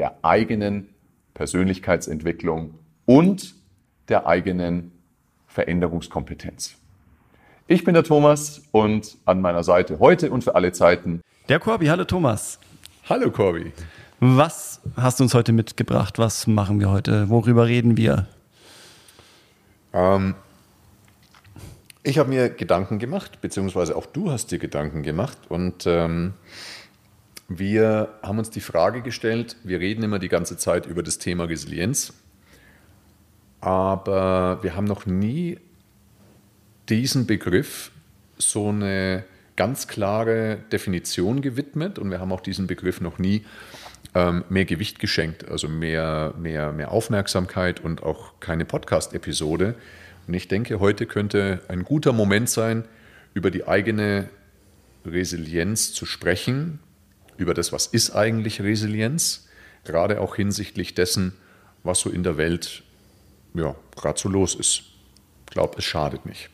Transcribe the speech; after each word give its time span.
der 0.00 0.14
eigenen 0.22 0.88
Persönlichkeitsentwicklung 1.34 2.72
und 3.04 3.54
der 4.08 4.26
eigenen 4.26 4.92
Veränderungskompetenz. 5.46 6.76
Ich 7.66 7.84
bin 7.84 7.92
der 7.92 8.02
Thomas 8.02 8.62
und 8.72 9.18
an 9.26 9.42
meiner 9.42 9.62
Seite 9.62 9.98
heute 9.98 10.30
und 10.30 10.42
für 10.42 10.54
alle 10.54 10.72
Zeiten 10.72 11.20
der 11.50 11.60
Corby. 11.60 11.88
Hallo 11.88 12.04
Thomas. 12.04 12.58
Hallo 13.10 13.30
Corby. 13.30 13.72
Was 14.20 14.80
hast 14.96 15.20
du 15.20 15.24
uns 15.24 15.34
heute 15.34 15.52
mitgebracht? 15.52 16.18
Was 16.18 16.46
machen 16.46 16.80
wir 16.80 16.90
heute? 16.90 17.28
Worüber 17.28 17.66
reden 17.66 17.98
wir? 17.98 18.26
Ähm, 19.92 20.34
ich 22.02 22.18
habe 22.18 22.30
mir 22.30 22.48
Gedanken 22.48 22.98
gemacht, 22.98 23.42
beziehungsweise 23.42 23.94
auch 23.96 24.06
du 24.06 24.30
hast 24.30 24.50
dir 24.50 24.58
Gedanken 24.58 25.02
gemacht 25.02 25.36
und 25.50 25.86
ähm, 25.86 26.32
wir 27.50 28.14
haben 28.22 28.38
uns 28.38 28.50
die 28.50 28.60
Frage 28.60 29.02
gestellt, 29.02 29.56
wir 29.64 29.80
reden 29.80 30.04
immer 30.04 30.20
die 30.20 30.28
ganze 30.28 30.56
Zeit 30.56 30.86
über 30.86 31.02
das 31.02 31.18
Thema 31.18 31.44
Resilienz, 31.44 32.12
aber 33.60 34.62
wir 34.62 34.76
haben 34.76 34.84
noch 34.84 35.04
nie 35.04 35.58
diesen 36.88 37.26
Begriff 37.26 37.90
so 38.38 38.68
eine 38.68 39.24
ganz 39.56 39.88
klare 39.88 40.58
Definition 40.70 41.42
gewidmet 41.42 41.98
und 41.98 42.12
wir 42.12 42.20
haben 42.20 42.30
auch 42.30 42.40
diesen 42.40 42.68
Begriff 42.68 43.00
noch 43.00 43.18
nie 43.18 43.44
ähm, 44.14 44.44
mehr 44.48 44.64
Gewicht 44.64 45.00
geschenkt, 45.00 45.48
also 45.48 45.68
mehr, 45.68 46.34
mehr, 46.38 46.70
mehr 46.70 46.92
Aufmerksamkeit 46.92 47.80
und 47.80 48.04
auch 48.04 48.38
keine 48.38 48.64
Podcast-Episode. 48.64 49.74
Und 50.28 50.34
ich 50.34 50.46
denke, 50.46 50.78
heute 50.78 51.04
könnte 51.06 51.62
ein 51.66 51.82
guter 51.82 52.12
Moment 52.12 52.48
sein, 52.48 52.84
über 53.34 53.50
die 53.50 53.66
eigene 53.66 54.28
Resilienz 55.04 55.92
zu 55.92 56.06
sprechen, 56.06 56.78
über 57.40 57.54
das, 57.54 57.72
was 57.72 57.86
ist 57.86 58.10
eigentlich 58.10 58.60
Resilienz, 58.60 59.48
gerade 59.84 60.20
auch 60.20 60.36
hinsichtlich 60.36 60.94
dessen, 60.94 61.32
was 61.82 62.00
so 62.00 62.10
in 62.10 62.22
der 62.22 62.36
Welt 62.36 62.82
ja, 63.54 63.74
gerade 63.96 64.18
so 64.18 64.28
los 64.28 64.54
ist. 64.54 64.82
Ich 65.46 65.52
glaube, 65.52 65.78
es 65.78 65.84
schadet 65.84 66.26
nicht. 66.26 66.50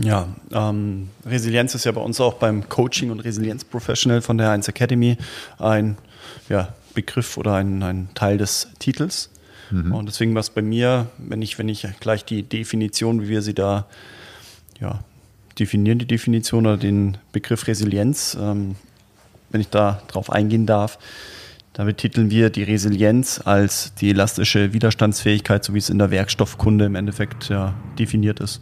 Ja, 0.00 0.28
ähm, 0.52 1.08
Resilienz 1.26 1.74
ist 1.74 1.84
ja 1.84 1.92
bei 1.92 2.00
uns 2.00 2.20
auch 2.20 2.34
beim 2.34 2.68
Coaching 2.68 3.10
und 3.10 3.20
Resilienz 3.20 3.64
Professional 3.64 4.22
von 4.22 4.38
der 4.38 4.50
1 4.50 4.68
Academy 4.68 5.16
ein 5.58 5.98
ja, 6.48 6.74
Begriff 6.94 7.36
oder 7.36 7.54
ein, 7.54 7.82
ein 7.82 8.08
Teil 8.14 8.38
des 8.38 8.68
Titels. 8.78 9.30
Mhm. 9.70 9.92
Und 9.92 10.06
deswegen 10.06 10.34
war 10.34 10.40
es 10.40 10.50
bei 10.50 10.62
mir, 10.62 11.08
wenn 11.18 11.42
ich, 11.42 11.58
wenn 11.58 11.68
ich 11.68 11.86
gleich 12.00 12.24
die 12.24 12.42
Definition, 12.42 13.22
wie 13.22 13.28
wir 13.28 13.42
sie 13.42 13.54
da 13.54 13.86
ja, 14.80 15.00
definieren, 15.58 15.98
die 15.98 16.06
Definition 16.06 16.66
oder 16.66 16.76
den 16.76 17.18
Begriff 17.32 17.66
Resilienz, 17.66 18.36
ähm, 18.40 18.76
wenn 19.54 19.60
ich 19.60 19.70
da 19.70 20.02
drauf 20.08 20.30
eingehen 20.30 20.66
darf, 20.66 20.98
da 21.74 21.84
betiteln 21.84 22.30
wir 22.30 22.50
die 22.50 22.64
Resilienz 22.64 23.40
als 23.44 23.94
die 23.94 24.10
elastische 24.10 24.72
Widerstandsfähigkeit, 24.72 25.64
so 25.64 25.74
wie 25.74 25.78
es 25.78 25.90
in 25.90 25.98
der 25.98 26.10
Werkstoffkunde 26.10 26.84
im 26.84 26.96
Endeffekt 26.96 27.48
ja, 27.48 27.74
definiert 27.98 28.40
ist. 28.40 28.60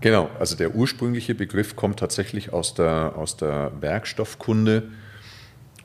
Genau, 0.00 0.30
also 0.38 0.54
der 0.54 0.74
ursprüngliche 0.74 1.34
Begriff 1.34 1.76
kommt 1.76 1.98
tatsächlich 1.98 2.52
aus 2.52 2.74
der, 2.74 3.14
aus 3.16 3.36
der 3.36 3.72
Werkstoffkunde. 3.80 4.84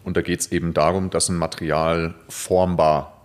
Und 0.04 0.18
da 0.18 0.22
geht 0.22 0.42
es 0.42 0.52
eben 0.52 0.74
darum, 0.74 1.10
dass 1.10 1.30
ein 1.30 1.38
Material 1.38 2.14
formbar 2.30 3.22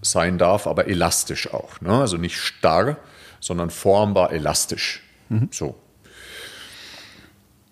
sein 0.00 0.38
darf, 0.38 0.66
aber 0.66 0.88
elastisch 0.88 1.52
auch. 1.52 1.80
Ne? 1.80 1.92
Also 1.92 2.16
nicht 2.16 2.36
starr, 2.36 2.96
sondern 3.40 3.70
formbar 3.70 4.32
elastisch. 4.32 5.02
Mhm. 5.28 5.48
So. 5.50 5.76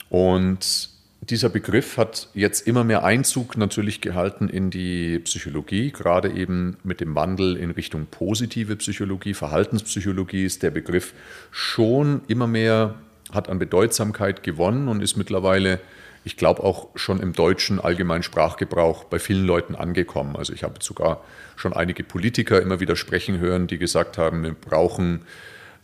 Und 0.09 0.91
dieser 1.23 1.51
Begriff 1.51 1.97
hat 1.97 2.29
jetzt 2.35 2.67
immer 2.67 2.83
mehr 2.83 3.05
Einzug 3.05 3.57
natürlich 3.57 4.01
gehalten 4.01 4.49
in 4.49 4.71
die 4.71 5.19
Psychologie, 5.21 5.91
gerade 5.93 6.31
eben 6.33 6.79
mit 6.83 7.01
dem 7.01 7.15
Wandel 7.15 7.57
in 7.57 7.71
Richtung 7.71 8.07
positive 8.11 8.77
Psychologie, 8.77 9.35
Verhaltenspsychologie 9.35 10.45
ist 10.45 10.63
der 10.63 10.71
Begriff 10.71 11.13
schon 11.51 12.23
immer 12.27 12.47
mehr, 12.47 12.95
hat 13.33 13.49
an 13.49 13.59
Bedeutsamkeit 13.59 14.43
gewonnen 14.43 14.89
und 14.89 15.03
ist 15.03 15.17
mittlerweile 15.17 15.81
ich 16.25 16.37
glaube 16.37 16.63
auch 16.63 16.89
schon 16.97 17.21
im 17.21 17.33
deutschen 17.33 17.81
allgemeinen 17.81 18.23
Sprachgebrauch 18.23 19.05
bei 19.05 19.19
vielen 19.19 19.47
Leuten 19.47 19.75
angekommen. 19.75 20.37
Also 20.37 20.53
ich 20.53 20.63
habe 20.63 20.75
sogar 20.81 21.25
schon 21.57 21.73
einige 21.73 22.05
Politiker 22.05 22.61
immer 22.61 22.81
wieder 22.81 22.97
sprechen 22.97 23.39
hören, 23.39 23.67
die 23.67 23.79
gesagt 23.79 24.19
haben, 24.19 24.43
wir 24.43 24.53
brauchen 24.53 25.23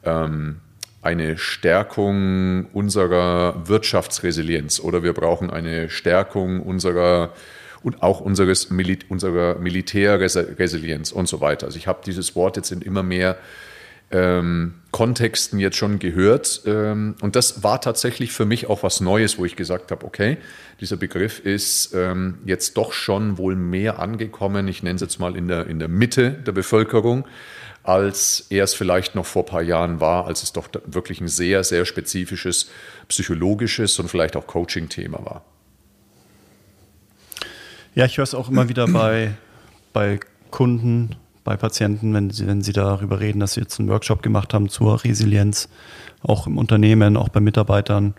ähm, 0.05 0.61
eine 1.07 1.39
Stärkung 1.39 2.67
unserer 2.73 3.69
Wirtschaftsresilienz 3.69 4.81
oder 4.81 5.05
wir 5.05 5.13
brauchen 5.13 5.51
eine 5.51 5.89
Stärkung 5.89 6.61
unserer 6.61 7.33
und 7.85 8.03
auch 8.03 8.21
unseres 8.21 8.71
Mil 8.71 8.99
unserer 9.09 9.55
Militärresilienz 9.61 11.13
und 11.13 11.29
so 11.29 11.41
weiter. 11.41 11.67
Also 11.67 11.79
ich 11.79 11.87
habe 11.87 12.01
dieses 12.05 12.35
Wort 12.35 12.57
jetzt 12.57 12.73
in 12.73 12.83
immer 12.83 13.05
mehr 13.05 13.37
ähm, 14.11 14.75
Kontexten 14.93 15.59
jetzt 15.59 15.77
schon 15.77 15.99
gehört. 15.99 16.63
Ähm, 16.65 17.17
und 17.21 17.37
das 17.37 17.63
war 17.63 17.81
tatsächlich 17.81 18.33
für 18.33 18.47
mich 18.47 18.69
auch 18.69 18.83
was 18.83 19.01
Neues, 19.01 19.39
wo 19.39 19.45
ich 19.45 19.57
gesagt 19.57 19.91
habe, 19.91 20.07
okay, 20.07 20.39
dieser 20.81 20.97
Begriff 20.97 21.41
ist 21.41 21.93
ähm, 21.95 22.39
jetzt 22.45 22.77
doch 22.77 22.93
schon 22.93 23.39
wohl 23.39 23.57
mehr 23.57 23.99
angekommen, 23.99 24.69
ich 24.69 24.83
nenne 24.83 24.97
es 24.97 25.03
jetzt 25.03 25.19
mal 25.19 25.37
in 25.37 25.49
der, 25.49 25.67
in 25.67 25.79
der 25.79 25.89
Mitte 25.89 26.31
der 26.31 26.53
Bevölkerung, 26.53 27.27
als 27.83 28.47
er 28.51 28.65
es 28.65 28.75
vielleicht 28.75 29.15
noch 29.15 29.27
vor 29.27 29.43
ein 29.43 29.47
paar 29.47 29.63
Jahren 29.63 30.01
war, 30.01 30.27
als 30.27 30.43
es 30.43 30.53
doch 30.53 30.69
wirklich 30.87 31.21
ein 31.21 31.29
sehr, 31.29 31.63
sehr 31.63 31.85
spezifisches 31.85 32.71
psychologisches 33.09 33.99
und 33.99 34.09
vielleicht 34.09 34.37
auch 34.37 34.47
Coaching-Thema 34.47 35.25
war. 35.25 35.45
Ja, 37.95 38.05
ich 38.05 38.19
höre 38.19 38.25
es 38.25 38.35
auch 38.35 38.51
immer 38.51 38.69
wieder 38.69 38.87
bei, 38.89 39.35
bei 39.93 40.21
Kunden, 40.51 41.17
bei 41.47 41.57
Patienten, 41.57 42.13
wenn 42.13 42.31
sie, 42.31 42.47
wenn 42.47 42.61
sie 42.61 42.73
darüber 42.73 43.21
reden, 43.21 43.41
dass 43.41 43.55
sie 43.55 43.61
jetzt 43.61 43.79
einen 43.79 43.89
Workshop 43.89 44.23
gemacht 44.23 44.53
haben 44.53 44.69
zur 44.69 45.03
Resilienz, 45.05 45.69
auch 46.23 46.47
im 46.47 46.59
Unternehmen, 46.59 47.17
auch 47.17 47.31
bei 47.31 47.41
Mitarbeitern. 47.41 48.15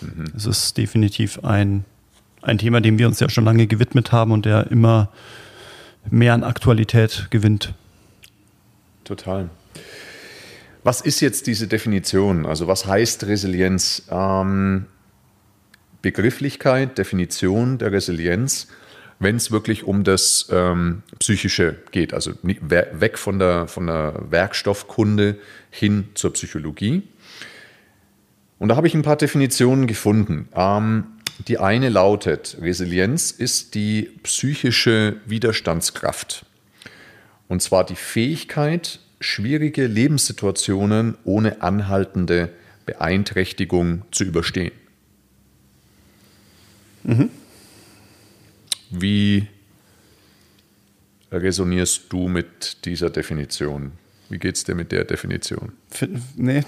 Mhm. 0.00 0.32
Es 0.36 0.44
ist 0.44 0.76
definitiv 0.76 1.44
ein, 1.44 1.84
ein 2.42 2.58
Thema, 2.58 2.80
dem 2.80 2.98
wir 2.98 3.06
uns 3.06 3.20
ja 3.20 3.30
schon 3.30 3.44
lange 3.44 3.68
gewidmet 3.68 4.10
haben 4.10 4.32
und 4.32 4.44
der 4.44 4.70
immer 4.72 5.08
mehr 6.10 6.34
an 6.34 6.42
Aktualität 6.42 7.28
gewinnt. 7.30 7.72
Total. 9.04 9.48
Was 10.82 11.00
ist 11.00 11.20
jetzt 11.20 11.46
diese 11.46 11.68
Definition? 11.68 12.44
Also 12.44 12.66
was 12.66 12.86
heißt 12.86 13.24
Resilienz? 13.24 14.02
Ähm, 14.10 14.86
Begrifflichkeit, 16.02 16.98
Definition 16.98 17.78
der 17.78 17.92
Resilienz 17.92 18.66
wenn 19.18 19.36
es 19.36 19.50
wirklich 19.50 19.84
um 19.84 20.04
das 20.04 20.48
ähm, 20.50 21.02
Psychische 21.18 21.76
geht, 21.92 22.14
also 22.14 22.32
weg 22.42 23.18
von 23.18 23.38
der, 23.38 23.68
von 23.68 23.86
der 23.86 24.14
Werkstoffkunde 24.30 25.38
hin 25.70 26.08
zur 26.14 26.32
Psychologie. 26.32 27.02
Und 28.58 28.68
da 28.68 28.76
habe 28.76 28.86
ich 28.86 28.94
ein 28.94 29.02
paar 29.02 29.16
Definitionen 29.16 29.86
gefunden. 29.86 30.48
Ähm, 30.54 31.04
die 31.48 31.58
eine 31.58 31.88
lautet, 31.88 32.56
Resilienz 32.60 33.30
ist 33.32 33.74
die 33.74 34.10
psychische 34.22 35.16
Widerstandskraft. 35.26 36.46
Und 37.48 37.60
zwar 37.60 37.84
die 37.84 37.96
Fähigkeit, 37.96 39.00
schwierige 39.20 39.86
Lebenssituationen 39.86 41.16
ohne 41.24 41.62
anhaltende 41.62 42.50
Beeinträchtigung 42.86 44.02
zu 44.10 44.24
überstehen. 44.24 44.72
Mhm. 47.02 47.30
Wie 49.00 49.48
resonierst 51.32 52.04
du 52.10 52.28
mit 52.28 52.84
dieser 52.84 53.10
Definition? 53.10 53.92
Wie 54.28 54.38
geht 54.38 54.56
es 54.56 54.64
dir 54.64 54.74
mit 54.74 54.92
der 54.92 55.04
Definition? 55.04 55.72
Nee, 56.36 56.64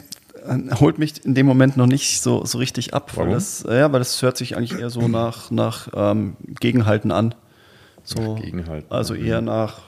holt 0.81 0.99
mich 0.99 1.25
in 1.25 1.34
dem 1.34 1.46
Moment 1.46 1.76
noch 1.76 1.87
nicht 1.87 2.20
so, 2.20 2.44
so 2.44 2.58
richtig 2.58 2.94
ab. 2.94 3.12
Warum? 3.14 3.28
Weil 3.28 3.34
das, 3.34 3.64
ja, 3.69 3.93
weil 3.93 4.00
das 4.00 4.20
hört 4.23 4.37
sich 4.37 4.56
eigentlich 4.56 4.78
eher 4.78 4.90
so 4.90 5.08
nach, 5.08 5.50
nach 5.50 5.88
ähm, 5.94 6.37
Gegenhalten 6.61 7.11
an. 7.11 7.34
So, 8.05 8.34
nach 8.34 8.43
Gegenhalten. 8.43 8.90
Also 8.90 9.14
eher 9.14 9.40
nach, 9.40 9.82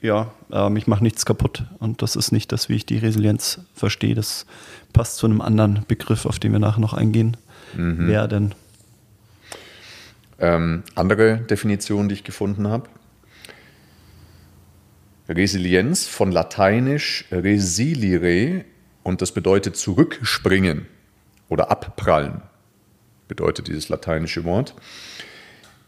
ja, 0.00 0.32
ähm, 0.50 0.76
ich 0.76 0.86
mache 0.86 1.02
nichts 1.02 1.24
kaputt. 1.24 1.64
Und 1.78 2.02
das 2.02 2.16
ist 2.16 2.32
nicht 2.32 2.52
das, 2.52 2.68
wie 2.68 2.74
ich 2.74 2.86
die 2.86 2.98
Resilienz 2.98 3.60
verstehe. 3.74 4.14
Das 4.14 4.46
passt 4.92 5.16
zu 5.16 5.26
einem 5.26 5.40
anderen 5.40 5.84
Begriff, 5.88 6.26
auf 6.26 6.38
den 6.38 6.52
wir 6.52 6.58
nachher 6.58 6.80
noch 6.80 6.94
eingehen 6.94 7.36
mhm. 7.76 8.08
werden. 8.08 8.54
Ähm, 10.38 10.82
andere 10.94 11.38
Definition, 11.38 12.08
die 12.08 12.14
ich 12.14 12.24
gefunden 12.24 12.68
habe. 12.68 12.88
Resilienz 15.28 16.06
von 16.06 16.32
lateinisch 16.32 17.24
resilire 17.30 18.64
und 19.02 19.22
das 19.22 19.32
bedeutet 19.32 19.76
zurückspringen 19.76 20.86
oder 21.48 21.70
abprallen, 21.70 22.42
bedeutet 23.28 23.68
dieses 23.68 23.88
lateinische 23.88 24.44
Wort. 24.44 24.74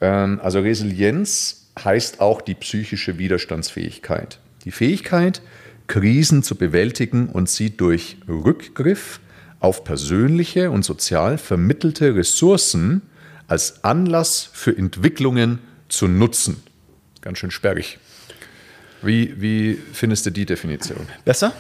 Ähm, 0.00 0.40
also 0.42 0.60
Resilienz 0.60 1.70
heißt 1.82 2.20
auch 2.20 2.40
die 2.40 2.54
psychische 2.54 3.18
Widerstandsfähigkeit. 3.18 4.38
Die 4.64 4.70
Fähigkeit, 4.70 5.42
Krisen 5.86 6.42
zu 6.42 6.54
bewältigen 6.56 7.28
und 7.28 7.48
sie 7.48 7.76
durch 7.76 8.16
Rückgriff 8.28 9.20
auf 9.60 9.84
persönliche 9.84 10.70
und 10.70 10.84
sozial 10.84 11.38
vermittelte 11.38 12.14
Ressourcen 12.14 13.02
als 13.48 13.84
Anlass 13.84 14.48
für 14.52 14.76
Entwicklungen 14.76 15.58
zu 15.88 16.08
nutzen. 16.08 16.62
Ganz 17.20 17.38
schön 17.38 17.50
sperrig. 17.50 17.98
Wie, 19.02 19.40
wie 19.40 19.78
findest 19.92 20.26
du 20.26 20.30
die 20.30 20.46
Definition? 20.46 21.06
Besser? 21.24 21.52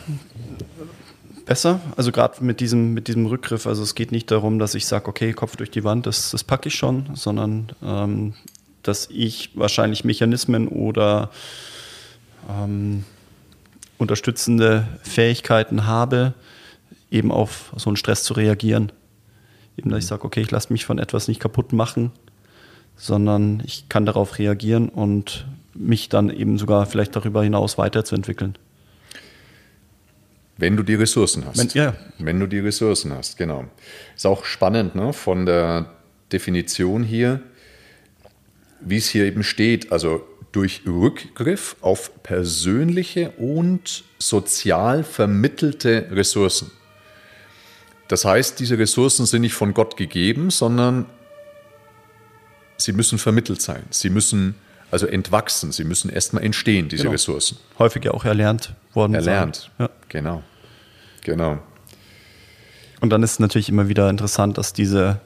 Besser, 1.44 1.80
also 1.96 2.10
gerade 2.10 2.42
mit 2.42 2.60
diesem, 2.60 2.94
mit 2.94 3.06
diesem 3.06 3.26
Rückgriff. 3.26 3.66
Also 3.66 3.82
es 3.82 3.94
geht 3.94 4.12
nicht 4.12 4.30
darum, 4.30 4.58
dass 4.58 4.74
ich 4.74 4.86
sage, 4.86 5.08
okay, 5.08 5.34
Kopf 5.34 5.56
durch 5.56 5.70
die 5.70 5.84
Wand, 5.84 6.06
das, 6.06 6.30
das 6.30 6.42
packe 6.42 6.68
ich 6.68 6.74
schon, 6.74 7.10
sondern 7.14 7.68
ähm, 7.82 8.34
dass 8.82 9.08
ich 9.10 9.50
wahrscheinlich 9.54 10.04
Mechanismen 10.04 10.68
oder 10.68 11.30
ähm, 12.48 13.04
unterstützende 13.98 14.88
Fähigkeiten 15.02 15.86
habe, 15.86 16.32
eben 17.10 17.30
auf 17.30 17.72
so 17.76 17.90
einen 17.90 17.96
Stress 17.96 18.22
zu 18.22 18.34
reagieren. 18.34 18.90
Eben, 19.76 19.90
dass 19.90 20.00
ich 20.00 20.06
sage, 20.06 20.24
okay, 20.24 20.40
ich 20.40 20.50
lasse 20.50 20.72
mich 20.72 20.84
von 20.84 20.98
etwas 20.98 21.28
nicht 21.28 21.40
kaputt 21.40 21.72
machen, 21.72 22.12
sondern 22.96 23.62
ich 23.64 23.88
kann 23.88 24.06
darauf 24.06 24.38
reagieren 24.38 24.88
und 24.88 25.46
mich 25.74 26.08
dann 26.08 26.30
eben 26.30 26.58
sogar 26.58 26.86
vielleicht 26.86 27.16
darüber 27.16 27.42
hinaus 27.42 27.78
weiterzuentwickeln. 27.78 28.56
Wenn 30.56 30.76
du 30.76 30.84
die 30.84 30.94
Ressourcen 30.94 31.44
hast. 31.44 31.58
Wenn, 31.58 31.68
ja. 31.70 31.94
Wenn 32.18 32.38
du 32.38 32.46
die 32.46 32.60
Ressourcen 32.60 33.12
hast, 33.12 33.36
genau. 33.36 33.64
Ist 34.14 34.26
auch 34.26 34.44
spannend 34.44 34.94
ne, 34.94 35.12
von 35.12 35.46
der 35.46 35.90
Definition 36.32 37.02
hier, 37.02 37.40
wie 38.80 38.96
es 38.96 39.08
hier 39.08 39.24
eben 39.24 39.42
steht. 39.42 39.90
Also 39.90 40.24
durch 40.52 40.82
Rückgriff 40.86 41.74
auf 41.80 42.22
persönliche 42.22 43.30
und 43.32 44.04
sozial 44.18 45.02
vermittelte 45.02 46.06
Ressourcen. 46.12 46.70
Das 48.08 48.24
heißt, 48.24 48.60
diese 48.60 48.78
Ressourcen 48.78 49.26
sind 49.26 49.42
nicht 49.42 49.54
von 49.54 49.74
Gott 49.74 49.96
gegeben, 49.96 50.50
sondern 50.50 51.06
sie 52.76 52.92
müssen 52.92 53.18
vermittelt 53.18 53.62
sein. 53.62 53.84
Sie 53.90 54.10
müssen 54.10 54.56
also 54.90 55.06
entwachsen. 55.06 55.72
Sie 55.72 55.84
müssen 55.84 56.10
erstmal 56.10 56.44
entstehen, 56.44 56.88
diese 56.88 57.02
genau. 57.04 57.12
Ressourcen. 57.12 57.58
Häufig 57.78 58.04
ja 58.04 58.12
auch 58.12 58.24
erlernt 58.24 58.74
worden. 58.92 59.14
Erlernt, 59.14 59.70
ja. 59.78 59.90
genau. 60.08 60.42
Genau. 61.22 61.58
Und 63.00 63.10
dann 63.10 63.22
ist 63.22 63.32
es 63.32 63.38
natürlich 63.40 63.68
immer 63.68 63.88
wieder 63.88 64.08
interessant, 64.08 64.56
dass 64.56 64.72
diese, 64.72 65.20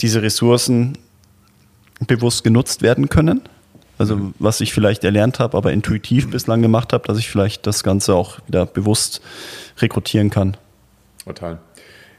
diese 0.00 0.22
Ressourcen 0.22 0.98
bewusst 2.06 2.44
genutzt 2.44 2.82
werden 2.82 3.08
können. 3.08 3.42
Also 3.98 4.16
mhm. 4.16 4.34
was 4.38 4.60
ich 4.60 4.72
vielleicht 4.72 5.04
erlernt 5.04 5.38
habe, 5.38 5.56
aber 5.56 5.72
intuitiv 5.72 6.26
mhm. 6.26 6.30
bislang 6.30 6.62
gemacht 6.62 6.92
habe, 6.92 7.06
dass 7.06 7.18
ich 7.18 7.30
vielleicht 7.30 7.66
das 7.66 7.82
Ganze 7.82 8.14
auch 8.14 8.38
wieder 8.46 8.66
bewusst 8.66 9.22
rekrutieren 9.78 10.30
kann. 10.30 10.56
Total. 11.24 11.58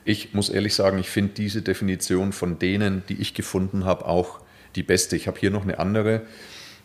Ich 0.03 0.33
muss 0.33 0.49
ehrlich 0.49 0.73
sagen, 0.73 0.97
ich 0.97 1.09
finde 1.09 1.33
diese 1.33 1.61
Definition 1.61 2.33
von 2.33 2.57
denen, 2.57 3.03
die 3.07 3.21
ich 3.21 3.33
gefunden 3.33 3.85
habe, 3.85 4.05
auch 4.05 4.39
die 4.75 4.83
beste. 4.83 5.15
Ich 5.15 5.27
habe 5.27 5.39
hier 5.39 5.51
noch 5.51 5.63
eine 5.63 5.79
andere. 5.79 6.21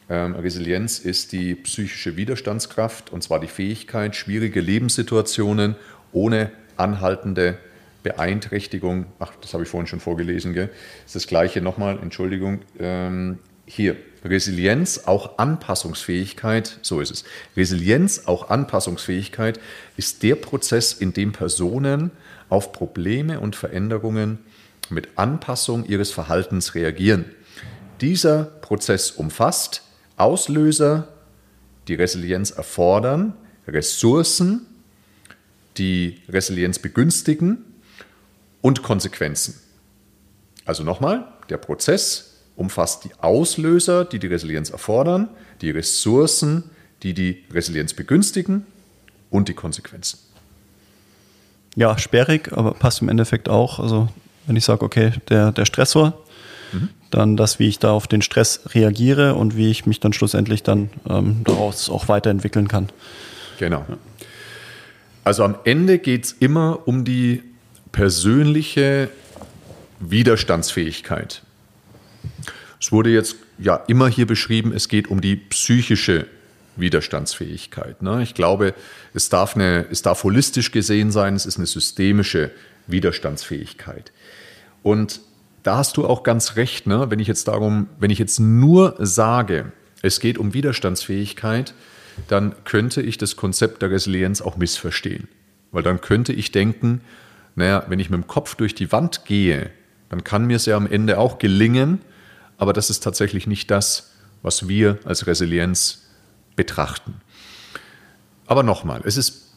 Ähm, 0.09 0.35
Resilienz 0.35 0.99
ist 0.99 1.33
die 1.33 1.55
psychische 1.55 2.17
Widerstandskraft 2.17 3.11
und 3.13 3.23
zwar 3.23 3.41
die 3.41 3.49
Fähigkeit, 3.49 4.15
schwierige 4.15 4.61
Lebenssituationen 4.61 5.77
ohne 6.13 6.53
anhaltende 6.77 7.59
Beeinträchtigung, 8.03 9.07
ach, 9.19 9.33
das 9.41 9.53
habe 9.53 9.65
ich 9.65 9.69
vorhin 9.69 9.89
schon 9.89 9.99
vorgelesen, 9.99 10.53
gell? 10.53 10.69
Das 10.69 11.07
ist 11.07 11.17
das 11.17 11.27
gleiche 11.27 11.61
nochmal, 11.61 11.99
Entschuldigung, 12.01 12.61
ähm, 12.79 13.41
hier, 13.67 13.97
Resilienz, 14.26 15.02
auch 15.06 15.38
Anpassungsfähigkeit, 15.38 16.78
so 16.82 17.00
ist 17.00 17.11
es. 17.11 17.25
Resilienz, 17.56 18.23
auch 18.26 18.50
Anpassungsfähigkeit 18.50 19.61
ist 19.96 20.23
der 20.23 20.37
Prozess, 20.37 20.93
in 20.93 21.12
dem 21.12 21.32
Personen 21.32 22.11
auf 22.49 22.73
Probleme 22.73 23.40
und 23.40 23.56
Veränderungen 23.56 24.38
mit 24.90 25.08
Anpassung 25.17 25.84
ihres 25.87 26.12
Verhaltens 26.12 26.75
reagieren. 26.75 27.25
Dieser 28.00 28.44
Prozess 28.44 29.11
umfasst 29.11 29.82
Auslöser, 30.17 31.08
die 31.88 31.94
Resilienz 31.94 32.50
erfordern, 32.50 33.34
Ressourcen, 33.67 34.67
die 35.76 36.22
Resilienz 36.29 36.79
begünstigen 36.79 37.64
und 38.62 38.82
Konsequenzen. 38.82 39.61
Also 40.64 40.82
nochmal, 40.82 41.29
der 41.49 41.58
Prozess 41.58 42.36
umfasst 42.56 43.05
die 43.05 43.11
Auslöser, 43.20 44.05
die 44.05 44.19
die 44.19 44.26
Resilienz 44.26 44.70
erfordern, 44.70 45.29
die 45.61 45.70
Ressourcen, 45.70 46.64
die 47.03 47.14
die 47.14 47.44
Resilienz 47.53 47.94
begünstigen 47.94 48.67
und 49.31 49.49
die 49.49 49.55
Konsequenzen. 49.55 50.19
Ja, 51.76 51.99
sperrig, 51.99 52.53
aber 52.53 52.73
passt 52.73 53.03
im 53.03 53.08
Endeffekt 53.08 53.49
auch. 53.49 53.79
Also 53.79 54.08
wenn 54.47 54.56
ich 54.56 54.64
sage, 54.64 54.85
okay, 54.85 55.12
der, 55.29 55.53
der 55.53 55.67
Stressor, 55.67 56.19
mhm. 56.73 56.88
dann 57.11 57.37
das, 57.37 57.58
wie 57.58 57.69
ich 57.69 57.79
da 57.79 57.93
auf 57.93 58.06
den 58.06 58.23
Stress 58.23 58.61
reagiere 58.75 59.35
und 59.35 59.56
wie 59.56 59.70
ich 59.70 59.85
mich 59.85 60.00
dann 60.00 60.14
schlussendlich 60.14 60.62
dann 60.62 60.88
ähm, 61.08 61.43
daraus 61.44 61.91
auch 61.91 62.08
weiterentwickeln 62.08 62.67
kann. 62.67 62.88
Genau. 63.58 63.85
Also 65.23 65.44
am 65.44 65.56
Ende 65.64 65.99
geht 65.99 66.25
es 66.25 66.32
immer 66.32 66.87
um 66.87 67.05
die 67.05 67.43
persönliche 67.93 69.11
Widerstandsfähigkeit. 70.00 71.43
Es 72.81 72.93
wurde 72.93 73.11
jetzt 73.11 73.37
ja 73.58 73.76
immer 73.87 74.08
hier 74.08 74.26
beschrieben, 74.26 74.73
es 74.73 74.88
geht 74.88 75.08
um 75.08 75.20
die 75.20 75.37
psychische 75.37 76.26
Widerstandsfähigkeit. 76.76 78.02
Ne? 78.02 78.23
Ich 78.23 78.34
glaube, 78.34 78.75
es 79.14 79.28
darf, 79.28 79.56
eine, 79.56 79.87
es 79.90 80.02
darf 80.02 80.25
holistisch 80.25 80.73
gesehen 80.73 81.11
sein, 81.11 81.34
es 81.34 81.46
ist 81.46 81.56
eine 81.56 81.67
systemische 81.67 82.50
Widerstandsfähigkeit. 82.87 84.12
Und 84.82 85.20
da 85.62 85.78
hast 85.78 85.96
du 85.96 86.06
auch 86.06 86.23
ganz 86.23 86.56
recht, 86.56 86.87
ne? 86.87 87.11
wenn 87.11 87.19
ich 87.19 87.28
jetzt 87.28 87.49
darum, 87.49 87.88
wenn 87.99 88.11
ich 88.11 88.19
jetzt 88.19 88.38
nur 88.38 88.94
sage, 88.99 89.72
es 90.02 90.20
geht 90.20 90.38
um 90.38 90.55
Widerstandsfähigkeit, 90.55 91.75
dann 92.29 92.55
könnte 92.65 93.03
ich 93.03 93.19
das 93.19 93.36
Konzept 93.36 93.82
der 93.82 93.91
Resilienz 93.91 94.41
auch 94.41 94.56
missverstehen. 94.56 95.29
Weil 95.72 95.82
dann 95.82 96.01
könnte 96.01 96.32
ich 96.32 96.53
denken, 96.53 97.01
naja, 97.56 97.84
wenn 97.89 97.98
ich 97.98 98.10
mit 98.10 98.22
dem 98.22 98.27
Kopf 98.27 98.55
durch 98.55 98.74
die 98.74 98.93
Wand 98.93 99.24
gehe, 99.24 99.70
dann 100.08 100.24
kann 100.24 100.46
mir 100.46 100.56
es 100.56 100.67
ja 100.67 100.77
am 100.77 100.86
Ende 100.86 101.19
auch 101.19 101.39
gelingen, 101.39 102.01
aber 102.58 102.72
das 102.72 102.91
ist 102.91 103.01
tatsächlich 103.01 103.46
nicht 103.46 103.70
das, 103.70 104.13
was 104.43 104.69
wir 104.69 104.98
als 105.05 105.27
Resilienz 105.27 106.06
betrachten. 106.56 107.20
Aber 108.46 108.63
nochmal, 108.63 109.03
es 109.05 109.17
ist 109.17 109.53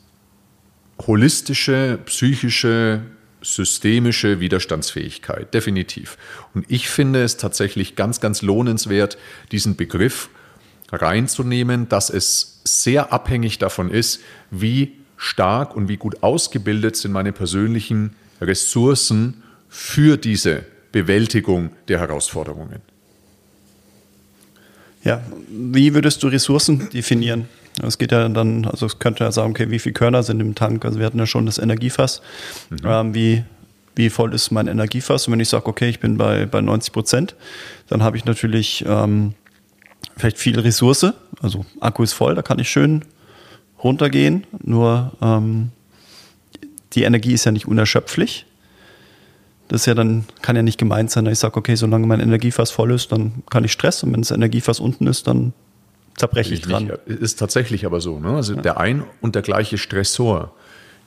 holistische, 1.05 1.99
psychische 2.05 3.01
systemische 3.41 4.39
Widerstandsfähigkeit, 4.39 5.53
definitiv. 5.53 6.17
Und 6.53 6.65
ich 6.67 6.89
finde 6.89 7.23
es 7.23 7.37
tatsächlich 7.37 7.95
ganz, 7.95 8.19
ganz 8.19 8.41
lohnenswert, 8.41 9.17
diesen 9.51 9.75
Begriff 9.75 10.29
reinzunehmen, 10.91 11.87
dass 11.87 12.09
es 12.09 12.61
sehr 12.65 13.13
abhängig 13.13 13.57
davon 13.59 13.89
ist, 13.89 14.21
wie 14.51 14.97
stark 15.17 15.75
und 15.75 15.87
wie 15.87 15.97
gut 15.97 16.23
ausgebildet 16.23 16.95
sind 16.95 17.11
meine 17.11 17.31
persönlichen 17.31 18.15
Ressourcen 18.41 19.43
für 19.67 20.17
diese 20.17 20.65
Bewältigung 20.91 21.71
der 21.87 21.99
Herausforderungen. 21.99 22.81
Ja, 25.03 25.21
wie 25.49 25.93
würdest 25.93 26.21
du 26.23 26.27
Ressourcen 26.27 26.89
definieren? 26.89 27.47
Es 27.81 27.97
geht 27.97 28.11
ja 28.11 28.27
dann, 28.27 28.65
also 28.65 28.85
es 28.85 28.99
könnte 28.99 29.23
ja 29.23 29.31
sagen, 29.31 29.51
okay, 29.51 29.69
wie 29.69 29.79
viele 29.79 29.93
Körner 29.93 30.23
sind 30.23 30.39
im 30.39 30.55
Tank? 30.55 30.83
Also 30.83 30.99
wir 30.99 31.05
hatten 31.05 31.19
ja 31.19 31.25
schon 31.25 31.45
das 31.45 31.57
Energiefass. 31.57 32.21
Mhm. 32.69 32.77
Ähm, 32.83 33.13
wie, 33.13 33.43
wie 33.95 34.09
voll 34.09 34.33
ist 34.33 34.51
mein 34.51 34.67
Energiefass? 34.67 35.27
Und 35.27 35.33
wenn 35.33 35.39
ich 35.39 35.49
sage, 35.49 35.67
okay, 35.67 35.89
ich 35.89 35.99
bin 35.99 36.17
bei, 36.17 36.45
bei 36.45 36.61
90 36.61 36.91
Prozent, 36.91 37.35
dann 37.87 38.03
habe 38.03 38.17
ich 38.17 38.25
natürlich 38.25 38.83
ähm, 38.87 39.33
vielleicht 40.17 40.37
viel 40.37 40.59
Ressource. 40.59 41.13
Also 41.41 41.65
Akku 41.79 42.03
ist 42.03 42.13
voll, 42.13 42.35
da 42.35 42.41
kann 42.41 42.59
ich 42.59 42.69
schön 42.69 43.05
runtergehen. 43.81 44.45
Nur 44.61 45.13
ähm, 45.21 45.71
die 46.93 47.03
Energie 47.03 47.33
ist 47.33 47.45
ja 47.45 47.51
nicht 47.51 47.67
unerschöpflich. 47.67 48.45
Das 49.69 49.81
ist 49.81 49.85
ja 49.85 49.93
dann, 49.93 50.25
kann 50.41 50.55
ja 50.55 50.63
nicht 50.63 50.79
gemeint 50.79 51.11
sein, 51.11 51.25
dass 51.25 51.33
ich 51.33 51.39
sage, 51.39 51.55
okay, 51.55 51.75
solange 51.75 52.05
mein 52.07 52.19
Energiefass 52.19 52.71
voll 52.71 52.91
ist, 52.91 53.11
dann 53.11 53.43
kann 53.49 53.63
ich 53.63 53.71
Stress 53.71 54.03
und 54.03 54.11
wenn 54.11 54.21
das 54.21 54.31
Energiefass 54.31 54.79
unten 54.79 55.07
ist, 55.07 55.27
dann 55.27 55.53
zerbreche 56.17 56.53
ich 56.53 56.61
dran. 56.61 56.91
Ist 57.05 57.39
tatsächlich 57.39 57.85
aber 57.85 58.01
so. 58.01 58.19
Ne? 58.19 58.29
Also 58.35 58.55
ja. 58.55 58.61
der 58.61 58.79
ein 58.79 59.03
und 59.21 59.35
der 59.35 59.43
gleiche 59.43 59.77
Stressor 59.77 60.53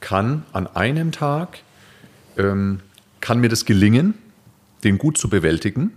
kann 0.00 0.44
an 0.52 0.68
einem 0.68 1.12
Tag, 1.12 1.58
ähm, 2.38 2.80
kann 3.20 3.40
mir 3.40 3.48
das 3.48 3.64
gelingen, 3.64 4.14
den 4.84 4.96
gut 4.96 5.18
zu 5.18 5.28
bewältigen. 5.28 5.92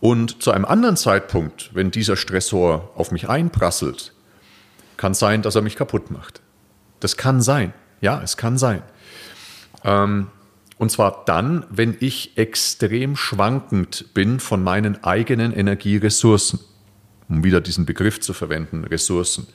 Und 0.00 0.42
zu 0.42 0.50
einem 0.50 0.64
anderen 0.64 0.96
Zeitpunkt, 0.96 1.70
wenn 1.74 1.90
dieser 1.90 2.16
Stressor 2.16 2.90
auf 2.96 3.12
mich 3.12 3.28
einprasselt, 3.28 4.14
kann 4.96 5.12
sein, 5.12 5.42
dass 5.42 5.54
er 5.54 5.62
mich 5.62 5.76
kaputt 5.76 6.10
macht. 6.10 6.40
Das 7.00 7.18
kann 7.18 7.42
sein. 7.42 7.74
Ja, 8.00 8.22
es 8.22 8.38
kann 8.38 8.56
sein. 8.56 8.82
Ähm, 9.84 10.28
und 10.80 10.90
zwar 10.90 11.24
dann, 11.26 11.66
wenn 11.68 11.94
ich 12.00 12.38
extrem 12.38 13.14
schwankend 13.14 14.14
bin 14.14 14.40
von 14.40 14.64
meinen 14.64 15.04
eigenen 15.04 15.52
Energieressourcen. 15.52 16.58
Um 17.28 17.44
wieder 17.44 17.60
diesen 17.60 17.84
Begriff 17.84 18.18
zu 18.18 18.32
verwenden, 18.32 18.84
Ressourcen. 18.84 19.46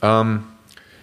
Ähm, 0.00 0.44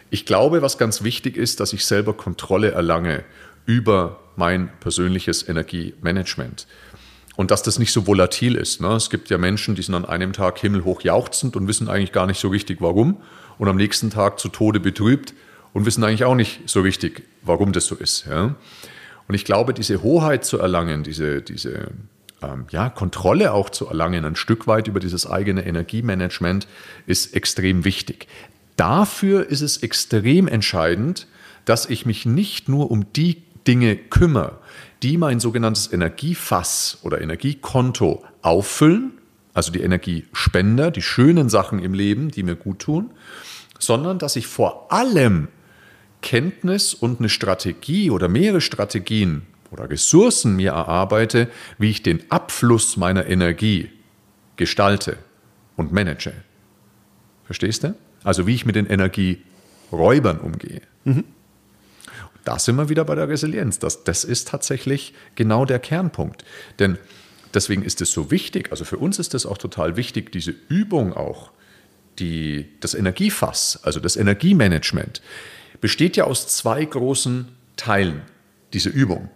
ich 0.10 0.25
glaube, 0.25 0.63
was 0.63 0.79
ganz 0.79 1.03
wichtig 1.03 1.38
ist, 1.38 1.60
dass 1.60 1.72
ich 1.72 1.86
selber 1.86 2.13
Kontrolle 2.13 2.72
erlange 2.72 3.25
über 3.67 4.20
mein 4.38 4.72
persönliches 4.79 5.48
Energiemanagement. 5.48 6.65
Und 7.36 7.51
dass 7.51 7.62
das 7.62 7.77
nicht 7.77 7.94
so 7.94 8.08
volatil 8.08 8.56
ist. 8.56 8.82
Ne? 8.82 8.88
Es 8.96 9.12
gibt 9.12 9.29
ja 9.29 9.38
Menschen, 9.38 9.75
die 9.75 9.84
sind 9.84 9.94
an 9.94 10.06
einem 10.06 10.34
Tag 10.34 10.58
himmelhoch 10.58 11.01
jauchzend 11.01 11.56
und 11.56 11.67
wissen 11.67 11.89
eigentlich 11.89 12.12
gar 12.12 12.25
nicht 12.25 12.39
so 12.39 12.48
richtig, 12.48 12.82
warum. 12.82 13.22
Und 13.60 13.67
am 13.67 13.77
nächsten 13.77 14.10
Tag 14.10 14.39
zu 14.39 14.50
Tode 14.50 14.79
betrübt 14.79 15.36
und 15.74 15.86
wissen 15.86 16.03
eigentlich 16.03 16.24
auch 16.24 16.34
nicht 16.34 16.62
so 16.67 16.82
richtig, 16.82 17.22
warum 17.44 17.72
das 17.72 17.86
so 17.86 17.94
ist. 17.94 18.25
Ja? 18.25 18.56
Und 19.27 19.36
ich 19.36 19.46
glaube, 19.46 19.74
diese 19.74 20.03
Hoheit 20.03 20.46
zu 20.46 20.60
erlangen, 20.60 21.03
diese, 21.03 21.41
diese 21.41 21.91
ähm, 22.41 22.65
ja, 22.69 22.89
Kontrolle 22.89 23.53
auch 23.53 23.69
zu 23.69 23.88
erlangen, 23.88 24.25
ein 24.25 24.36
Stück 24.36 24.67
weit 24.67 24.88
über 24.88 25.00
dieses 25.00 25.29
eigene 25.29 25.65
Energiemanagement, 25.65 26.67
ist 27.05 27.36
extrem 27.36 27.84
wichtig. 27.84 28.27
Dafür 28.75 29.50
ist 29.50 29.62
es 29.62 29.77
extrem 29.77 30.48
entscheidend, 30.48 31.27
dass 31.65 31.88
ich 31.88 32.05
mich 32.05 32.25
nicht 32.25 32.69
nur 32.69 32.91
um 32.91 33.12
die 33.13 33.43
Dinge 33.67 33.98
kümmere, 33.98 34.60
die 35.03 35.17
mein 35.17 35.39
sogenanntes 35.39 35.91
Energiefass 35.91 37.00
oder 37.01 37.19
Energiekonto 37.22 38.24
auffüllen, 38.41 39.13
also 39.53 39.72
die 39.72 39.81
Energiespender, 39.81 40.91
die 40.91 41.01
schönen 41.01 41.50
Sachen 41.50 41.79
im 41.79 41.93
Leben, 41.93 42.29
die 42.29 42.43
mir 42.43 42.55
gut 42.55 42.79
tun, 42.79 43.12
sondern 43.79 44.19
dass 44.19 44.36
ich 44.36 44.48
vor 44.48 44.91
allem 44.91 45.50
Kenntnis 46.27 46.93
und 46.93 47.19
eine 47.19 47.29
Strategie 47.29 48.12
oder 48.12 48.27
mehrere 48.27 48.60
Strategien 48.60 49.43
oder 49.72 49.89
Ressourcen 49.89 50.57
mir 50.57 50.72
erarbeite, 50.72 51.48
wie 51.77 51.89
ich 51.89 52.03
den 52.03 52.29
Abfluss 52.29 52.98
meiner 52.98 53.27
Energie 53.27 53.89
gestalte 54.57 55.19
und 55.77 55.93
manage. 55.93 56.34
Verstehst 57.46 57.86
du? 57.86 57.96
Also 58.25 58.46
wie 58.46 58.55
ich 58.55 58.65
mit 58.65 58.75
den 58.75 58.88
Energieräubern 58.88 60.39
umgehe. 60.39 60.81
Mhm. 61.05 61.24
Da 62.43 62.60
sind 62.60 62.75
wir 62.75 62.89
wieder 62.89 63.05
bei 63.05 63.15
der 63.15 63.29
Resilienz. 63.29 63.79
Das, 63.79 64.03
das 64.03 64.25
ist 64.25 64.50
tatsächlich 64.50 65.13
genau 65.36 65.63
der 65.63 65.79
Kernpunkt. 65.79 66.43
Denn 66.79 66.98
deswegen 67.53 67.84
ist 67.84 68.01
es 68.01 68.12
so 68.12 68.31
wichtig, 68.31 68.72
also 68.72 68.84
für 68.84 68.98
uns 68.98 69.17
ist 69.17 69.34
es 69.34 69.46
auch 69.46 69.57
total 69.57 69.96
wichtig, 69.96 70.34
diese 70.34 70.53
Übung 70.67 71.13
auch, 71.13 71.51
die, 72.19 72.67
das 72.81 72.96
Energiefass, 72.96 73.79
also 73.84 74.01
das 74.01 74.17
Energiemanagement, 74.17 75.22
besteht 75.81 76.17
ja 76.17 76.25
aus 76.25 76.48
zwei 76.48 76.84
großen 76.84 77.48
Teilen, 77.75 78.22
diese 78.74 78.89
Übung. 78.89 79.29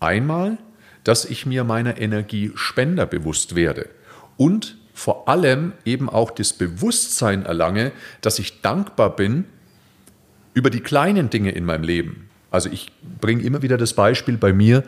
Einmal, 0.00 0.58
dass 1.04 1.24
ich 1.24 1.46
mir 1.46 1.64
meiner 1.64 1.98
Energiespender 1.98 3.06
bewusst 3.06 3.54
werde 3.54 3.88
und 4.36 4.76
vor 4.94 5.28
allem 5.28 5.72
eben 5.84 6.08
auch 6.08 6.30
das 6.30 6.52
Bewusstsein 6.52 7.46
erlange, 7.46 7.92
dass 8.20 8.38
ich 8.38 8.62
dankbar 8.62 9.14
bin 9.14 9.44
über 10.54 10.70
die 10.70 10.80
kleinen 10.80 11.30
Dinge 11.30 11.52
in 11.52 11.64
meinem 11.64 11.84
Leben. 11.84 12.28
Also 12.50 12.68
ich 12.68 12.90
bringe 13.20 13.42
immer 13.42 13.62
wieder 13.62 13.76
das 13.76 13.94
Beispiel 13.94 14.36
bei 14.36 14.52
mir, 14.52 14.82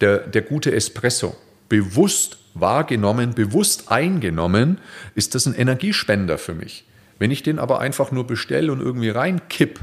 der, 0.00 0.18
der 0.18 0.42
gute 0.42 0.72
Espresso. 0.72 1.36
Bewusst 1.68 2.38
wahrgenommen, 2.54 3.34
bewusst 3.34 3.90
eingenommen, 3.90 4.78
ist 5.14 5.34
das 5.34 5.46
ein 5.46 5.54
Energiespender 5.54 6.38
für 6.38 6.54
mich. 6.54 6.84
Wenn 7.18 7.30
ich 7.30 7.42
den 7.42 7.58
aber 7.58 7.80
einfach 7.80 8.12
nur 8.12 8.26
bestelle 8.26 8.72
und 8.72 8.80
irgendwie 8.80 9.10
reinkipp 9.10 9.80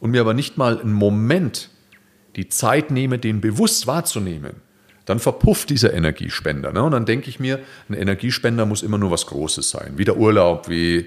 und 0.00 0.10
mir 0.10 0.20
aber 0.20 0.34
nicht 0.34 0.56
mal 0.56 0.80
einen 0.80 0.92
Moment 0.92 1.70
die 2.36 2.48
Zeit 2.48 2.90
nehme, 2.90 3.18
den 3.18 3.40
bewusst 3.40 3.86
wahrzunehmen, 3.86 4.54
dann 5.04 5.18
verpufft 5.18 5.70
dieser 5.70 5.94
Energiespender. 5.94 6.72
Ne? 6.72 6.82
Und 6.82 6.92
dann 6.92 7.06
denke 7.06 7.28
ich 7.30 7.40
mir, 7.40 7.60
ein 7.88 7.94
Energiespender 7.94 8.66
muss 8.66 8.82
immer 8.82 8.98
nur 8.98 9.10
was 9.10 9.26
Großes 9.26 9.70
sein, 9.70 9.94
wie 9.96 10.04
der 10.04 10.18
Urlaub, 10.18 10.68
wie 10.68 11.06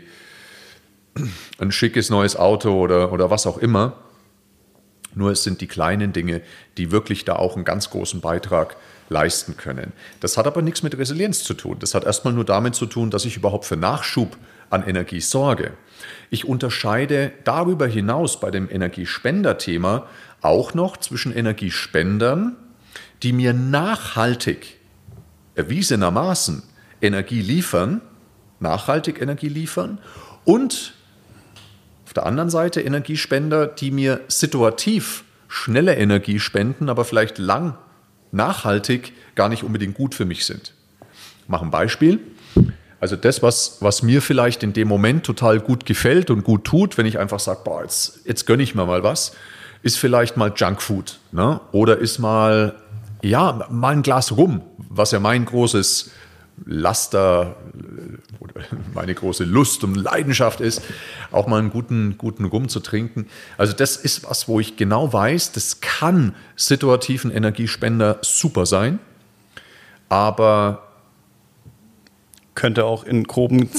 ein 1.59 1.71
schickes 1.71 2.09
neues 2.09 2.35
Auto 2.35 2.71
oder, 2.71 3.13
oder 3.13 3.29
was 3.29 3.45
auch 3.45 3.57
immer. 3.57 3.97
Nur 5.13 5.31
es 5.31 5.43
sind 5.43 5.61
die 5.61 5.67
kleinen 5.67 6.13
Dinge, 6.13 6.41
die 6.77 6.91
wirklich 6.91 7.25
da 7.25 7.35
auch 7.35 7.55
einen 7.55 7.65
ganz 7.65 7.89
großen 7.89 8.21
Beitrag 8.21 8.77
leisten 9.09 9.57
können. 9.57 9.91
Das 10.21 10.37
hat 10.37 10.47
aber 10.47 10.61
nichts 10.61 10.83
mit 10.83 10.97
Resilienz 10.97 11.43
zu 11.43 11.53
tun. 11.53 11.77
Das 11.79 11.93
hat 11.93 12.05
erstmal 12.05 12.33
nur 12.33 12.45
damit 12.45 12.75
zu 12.75 12.85
tun, 12.85 13.11
dass 13.11 13.25
ich 13.25 13.35
überhaupt 13.35 13.65
für 13.65 13.77
Nachschub 13.77 14.37
an 14.69 14.83
Energie 14.83 15.21
sorge. 15.21 15.73
Ich 16.29 16.45
unterscheide 16.45 17.31
darüber 17.43 17.87
hinaus 17.87 18.39
bei 18.39 18.51
dem 18.51 18.69
Energiespender-Thema 18.69 20.07
auch 20.41 20.73
noch 20.73 20.97
zwischen 20.97 21.33
Energiespendern, 21.33 22.55
die 23.23 23.33
mir 23.33 23.53
nachhaltig 23.53 24.79
erwiesenermaßen 25.55 26.63
Energie 27.01 27.41
liefern, 27.41 28.01
nachhaltig 28.59 29.21
Energie 29.21 29.49
liefern 29.49 29.99
und 30.45 30.93
auf 32.05 32.13
der 32.13 32.25
anderen 32.25 32.49
Seite 32.49 32.81
Energiespender, 32.81 33.67
die 33.67 33.91
mir 33.91 34.21
situativ 34.27 35.23
schnelle 35.47 35.95
Energie 35.95 36.39
spenden, 36.39 36.89
aber 36.89 37.05
vielleicht 37.05 37.37
lang 37.37 37.77
nachhaltig 38.31 39.13
gar 39.35 39.49
nicht 39.49 39.63
unbedingt 39.63 39.95
gut 39.95 40.15
für 40.15 40.25
mich 40.25 40.45
sind. 40.45 40.73
Ich 41.43 41.49
mache 41.49 41.65
ein 41.65 41.71
Beispiel. 41.71 42.19
Also 43.01 43.15
das, 43.15 43.41
was, 43.41 43.77
was 43.79 44.03
mir 44.03 44.21
vielleicht 44.21 44.61
in 44.61 44.73
dem 44.73 44.87
Moment 44.87 45.25
total 45.25 45.59
gut 45.59 45.87
gefällt 45.87 46.29
und 46.29 46.43
gut 46.43 46.65
tut, 46.65 46.99
wenn 46.99 47.07
ich 47.07 47.17
einfach 47.17 47.39
sage, 47.39 47.61
boah, 47.63 47.81
jetzt, 47.81 48.19
jetzt 48.25 48.45
gönne 48.45 48.61
ich 48.61 48.75
mir 48.75 48.85
mal 48.85 49.01
was, 49.01 49.31
ist 49.81 49.97
vielleicht 49.97 50.37
mal 50.37 50.53
Junkfood. 50.55 51.17
Ne? 51.31 51.59
Oder 51.71 51.97
ist 51.97 52.19
mal, 52.19 52.75
ja, 53.23 53.67
mal 53.71 53.93
ein 53.93 54.03
Glas 54.03 54.37
Rum, 54.37 54.61
was 54.77 55.11
ja 55.11 55.19
mein 55.19 55.45
großes 55.45 56.11
Laster, 56.63 57.55
meine 58.93 59.15
große 59.15 59.45
Lust 59.45 59.83
und 59.83 59.95
Leidenschaft 59.95 60.61
ist, 60.61 60.83
auch 61.31 61.47
mal 61.47 61.57
einen 61.57 61.71
guten, 61.71 62.19
guten 62.19 62.45
Rum 62.45 62.69
zu 62.69 62.81
trinken. 62.81 63.25
Also 63.57 63.73
das 63.73 63.97
ist 63.97 64.29
was, 64.29 64.47
wo 64.47 64.59
ich 64.59 64.77
genau 64.77 65.11
weiß, 65.11 65.53
das 65.53 65.81
kann 65.81 66.35
situativen 66.55 67.31
Energiespender 67.31 68.19
super 68.21 68.67
sein, 68.67 68.99
aber 70.07 70.90
könnte 72.55 72.85
auch 72.85 73.03
in 73.03 73.23
groben, 73.23 73.69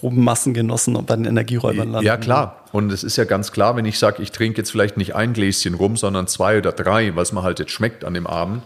groben 0.00 0.22
Massen 0.22 0.54
genossen 0.54 0.96
und 0.96 1.06
bei 1.06 1.16
den 1.16 1.24
Energieräubern 1.24 1.90
landen. 1.90 2.06
Ja, 2.06 2.16
klar. 2.16 2.64
Und 2.72 2.92
es 2.92 3.02
ist 3.02 3.16
ja 3.16 3.24
ganz 3.24 3.50
klar, 3.50 3.76
wenn 3.76 3.84
ich 3.84 3.98
sage, 3.98 4.22
ich 4.22 4.30
trinke 4.30 4.58
jetzt 4.58 4.70
vielleicht 4.70 4.96
nicht 4.96 5.14
ein 5.14 5.32
Gläschen 5.32 5.74
rum, 5.74 5.96
sondern 5.96 6.28
zwei 6.28 6.58
oder 6.58 6.72
drei, 6.72 7.08
es 7.08 7.32
mir 7.32 7.42
halt 7.42 7.58
jetzt 7.58 7.72
schmeckt 7.72 8.04
an 8.04 8.14
dem 8.14 8.26
Abend, 8.26 8.62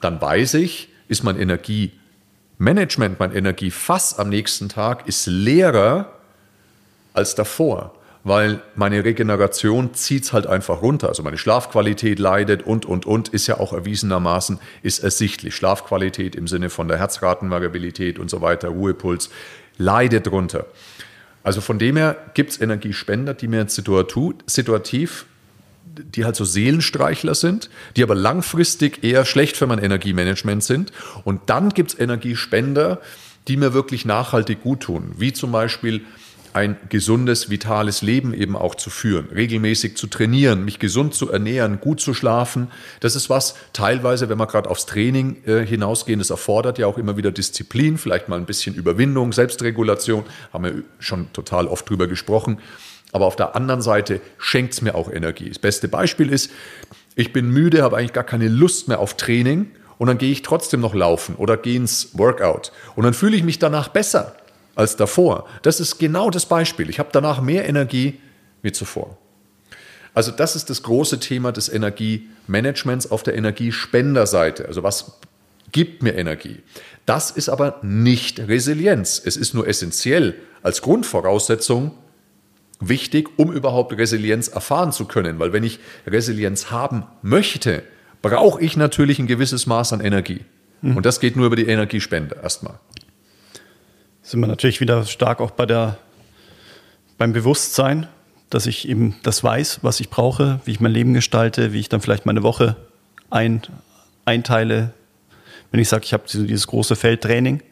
dann 0.00 0.20
weiß 0.20 0.54
ich, 0.54 0.88
ist 1.08 1.22
mein 1.22 1.38
Energie 1.38 1.92
Management, 2.58 3.20
mein 3.20 3.34
Energiefass 3.34 4.18
am 4.18 4.30
nächsten 4.30 4.68
Tag 4.70 5.06
ist 5.06 5.26
leerer 5.26 6.12
als 7.12 7.34
davor, 7.34 7.94
weil 8.26 8.60
meine 8.74 9.04
Regeneration 9.04 9.94
zieht 9.94 10.24
es 10.24 10.32
halt 10.32 10.48
einfach 10.48 10.82
runter. 10.82 11.08
Also 11.08 11.22
meine 11.22 11.38
Schlafqualität 11.38 12.18
leidet 12.18 12.66
und, 12.66 12.84
und, 12.84 13.06
und, 13.06 13.28
ist 13.28 13.46
ja 13.46 13.60
auch 13.60 13.72
erwiesenermaßen, 13.72 14.58
ist 14.82 14.98
ersichtlich. 14.98 15.54
Schlafqualität 15.54 16.34
im 16.34 16.48
Sinne 16.48 16.68
von 16.68 16.88
der 16.88 16.98
Herzratenvariabilität 16.98 18.18
und 18.18 18.28
so 18.28 18.40
weiter, 18.40 18.70
Ruhepuls, 18.70 19.30
leidet 19.78 20.26
drunter. 20.26 20.66
Also 21.44 21.60
von 21.60 21.78
dem 21.78 21.96
her 21.96 22.16
gibt 22.34 22.50
es 22.50 22.60
Energiespender, 22.60 23.32
die 23.32 23.46
mir 23.46 23.64
situativ 23.68 25.26
die 26.14 26.26
halt 26.26 26.36
so 26.36 26.44
Seelenstreichler 26.44 27.34
sind, 27.34 27.70
die 27.96 28.02
aber 28.02 28.14
langfristig 28.14 29.02
eher 29.02 29.24
schlecht 29.24 29.56
für 29.56 29.66
mein 29.66 29.78
Energiemanagement 29.78 30.62
sind. 30.62 30.92
Und 31.24 31.48
dann 31.48 31.70
gibt 31.70 31.92
es 31.92 31.98
Energiespender, 31.98 33.00
die 33.48 33.56
mir 33.56 33.72
wirklich 33.72 34.04
nachhaltig 34.04 34.62
gut 34.62 34.80
tun, 34.80 35.12
wie 35.16 35.32
zum 35.32 35.52
Beispiel 35.52 36.04
ein 36.56 36.78
gesundes, 36.88 37.50
vitales 37.50 38.00
Leben 38.00 38.32
eben 38.32 38.56
auch 38.56 38.74
zu 38.74 38.88
führen, 38.88 39.28
regelmäßig 39.28 39.94
zu 39.98 40.06
trainieren, 40.06 40.64
mich 40.64 40.78
gesund 40.78 41.14
zu 41.14 41.30
ernähren, 41.30 41.80
gut 41.80 42.00
zu 42.00 42.14
schlafen. 42.14 42.68
Das 43.00 43.14
ist 43.14 43.28
was, 43.28 43.56
teilweise, 43.74 44.30
wenn 44.30 44.38
wir 44.38 44.46
gerade 44.46 44.70
aufs 44.70 44.86
Training 44.86 45.44
äh, 45.44 45.66
hinausgehen, 45.66 46.18
das 46.18 46.30
erfordert 46.30 46.78
ja 46.78 46.86
auch 46.86 46.96
immer 46.96 47.18
wieder 47.18 47.30
Disziplin, 47.30 47.98
vielleicht 47.98 48.30
mal 48.30 48.38
ein 48.38 48.46
bisschen 48.46 48.74
Überwindung, 48.74 49.34
Selbstregulation, 49.34 50.24
haben 50.50 50.64
wir 50.64 50.82
schon 50.98 51.30
total 51.34 51.66
oft 51.68 51.88
drüber 51.88 52.06
gesprochen 52.06 52.58
aber 53.12 53.24
auf 53.24 53.36
der 53.36 53.54
anderen 53.56 53.80
Seite 53.80 54.20
schenkt 54.36 54.74
es 54.74 54.82
mir 54.82 54.94
auch 54.94 55.10
Energie. 55.10 55.48
Das 55.48 55.60
beste 55.60 55.88
Beispiel 55.88 56.30
ist, 56.30 56.50
ich 57.14 57.32
bin 57.32 57.48
müde, 57.48 57.82
habe 57.82 57.96
eigentlich 57.96 58.12
gar 58.12 58.24
keine 58.24 58.48
Lust 58.48 58.88
mehr 58.88 58.98
auf 58.98 59.16
Training 59.16 59.70
und 59.96 60.08
dann 60.08 60.18
gehe 60.18 60.32
ich 60.32 60.42
trotzdem 60.42 60.80
noch 60.80 60.92
laufen 60.92 61.36
oder 61.36 61.56
gehe 61.56 61.76
ins 61.76 62.18
Workout 62.18 62.72
und 62.94 63.04
dann 63.04 63.14
fühle 63.14 63.36
ich 63.36 63.42
mich 63.42 63.58
danach 63.58 63.88
besser 63.88 64.36
als 64.76 64.94
davor. 64.94 65.48
Das 65.62 65.80
ist 65.80 65.98
genau 65.98 66.30
das 66.30 66.46
Beispiel. 66.46 66.88
Ich 66.88 67.00
habe 67.00 67.08
danach 67.10 67.40
mehr 67.40 67.68
Energie 67.68 68.20
wie 68.62 68.70
zuvor. 68.70 69.18
Also 70.14 70.30
das 70.30 70.54
ist 70.54 70.70
das 70.70 70.82
große 70.82 71.18
Thema 71.18 71.50
des 71.50 71.68
Energiemanagements 71.68 73.10
auf 73.10 73.22
der 73.22 73.34
Energiespenderseite. 73.34 74.66
Also 74.66 74.82
was 74.82 75.18
gibt 75.72 76.02
mir 76.02 76.14
Energie? 76.14 76.62
Das 77.04 77.30
ist 77.30 77.48
aber 77.48 77.80
nicht 77.82 78.38
Resilienz. 78.40 79.20
Es 79.24 79.36
ist 79.36 79.54
nur 79.54 79.66
essentiell 79.66 80.34
als 80.62 80.82
Grundvoraussetzung 80.82 81.92
wichtig, 82.80 83.28
um 83.36 83.52
überhaupt 83.52 83.96
Resilienz 83.96 84.48
erfahren 84.48 84.92
zu 84.92 85.06
können. 85.06 85.38
Weil 85.38 85.52
wenn 85.52 85.64
ich 85.64 85.80
Resilienz 86.06 86.70
haben 86.70 87.04
möchte, 87.22 87.82
brauche 88.22 88.60
ich 88.62 88.76
natürlich 88.76 89.18
ein 89.18 89.26
gewisses 89.26 89.66
Maß 89.66 89.92
an 89.92 90.00
Energie. 90.00 90.44
Mhm. 90.82 90.96
Und 90.96 91.06
das 91.06 91.20
geht 91.20 91.36
nur 91.36 91.46
über 91.46 91.56
die 91.56 91.66
Energiespende 91.66 92.36
erstmal. 92.42 92.78
Sind 94.26 94.40
wir 94.40 94.48
natürlich 94.48 94.80
wieder 94.80 95.04
stark 95.04 95.40
auch 95.40 95.52
bei 95.52 95.66
der, 95.66 95.98
beim 97.16 97.32
Bewusstsein, 97.32 98.08
dass 98.50 98.66
ich 98.66 98.88
eben 98.88 99.14
das 99.22 99.44
weiß, 99.44 99.78
was 99.82 100.00
ich 100.00 100.10
brauche, 100.10 100.58
wie 100.64 100.72
ich 100.72 100.80
mein 100.80 100.90
Leben 100.90 101.14
gestalte, 101.14 101.72
wie 101.72 101.78
ich 101.78 101.88
dann 101.88 102.00
vielleicht 102.00 102.26
meine 102.26 102.42
Woche 102.42 102.74
ein, 103.30 103.62
einteile. 104.24 104.92
Wenn 105.70 105.78
ich 105.78 105.88
sage, 105.88 106.02
ich 106.02 106.12
habe 106.12 106.24
dieses 106.26 106.66
große 106.66 106.96
Feldtraining, 106.96 107.62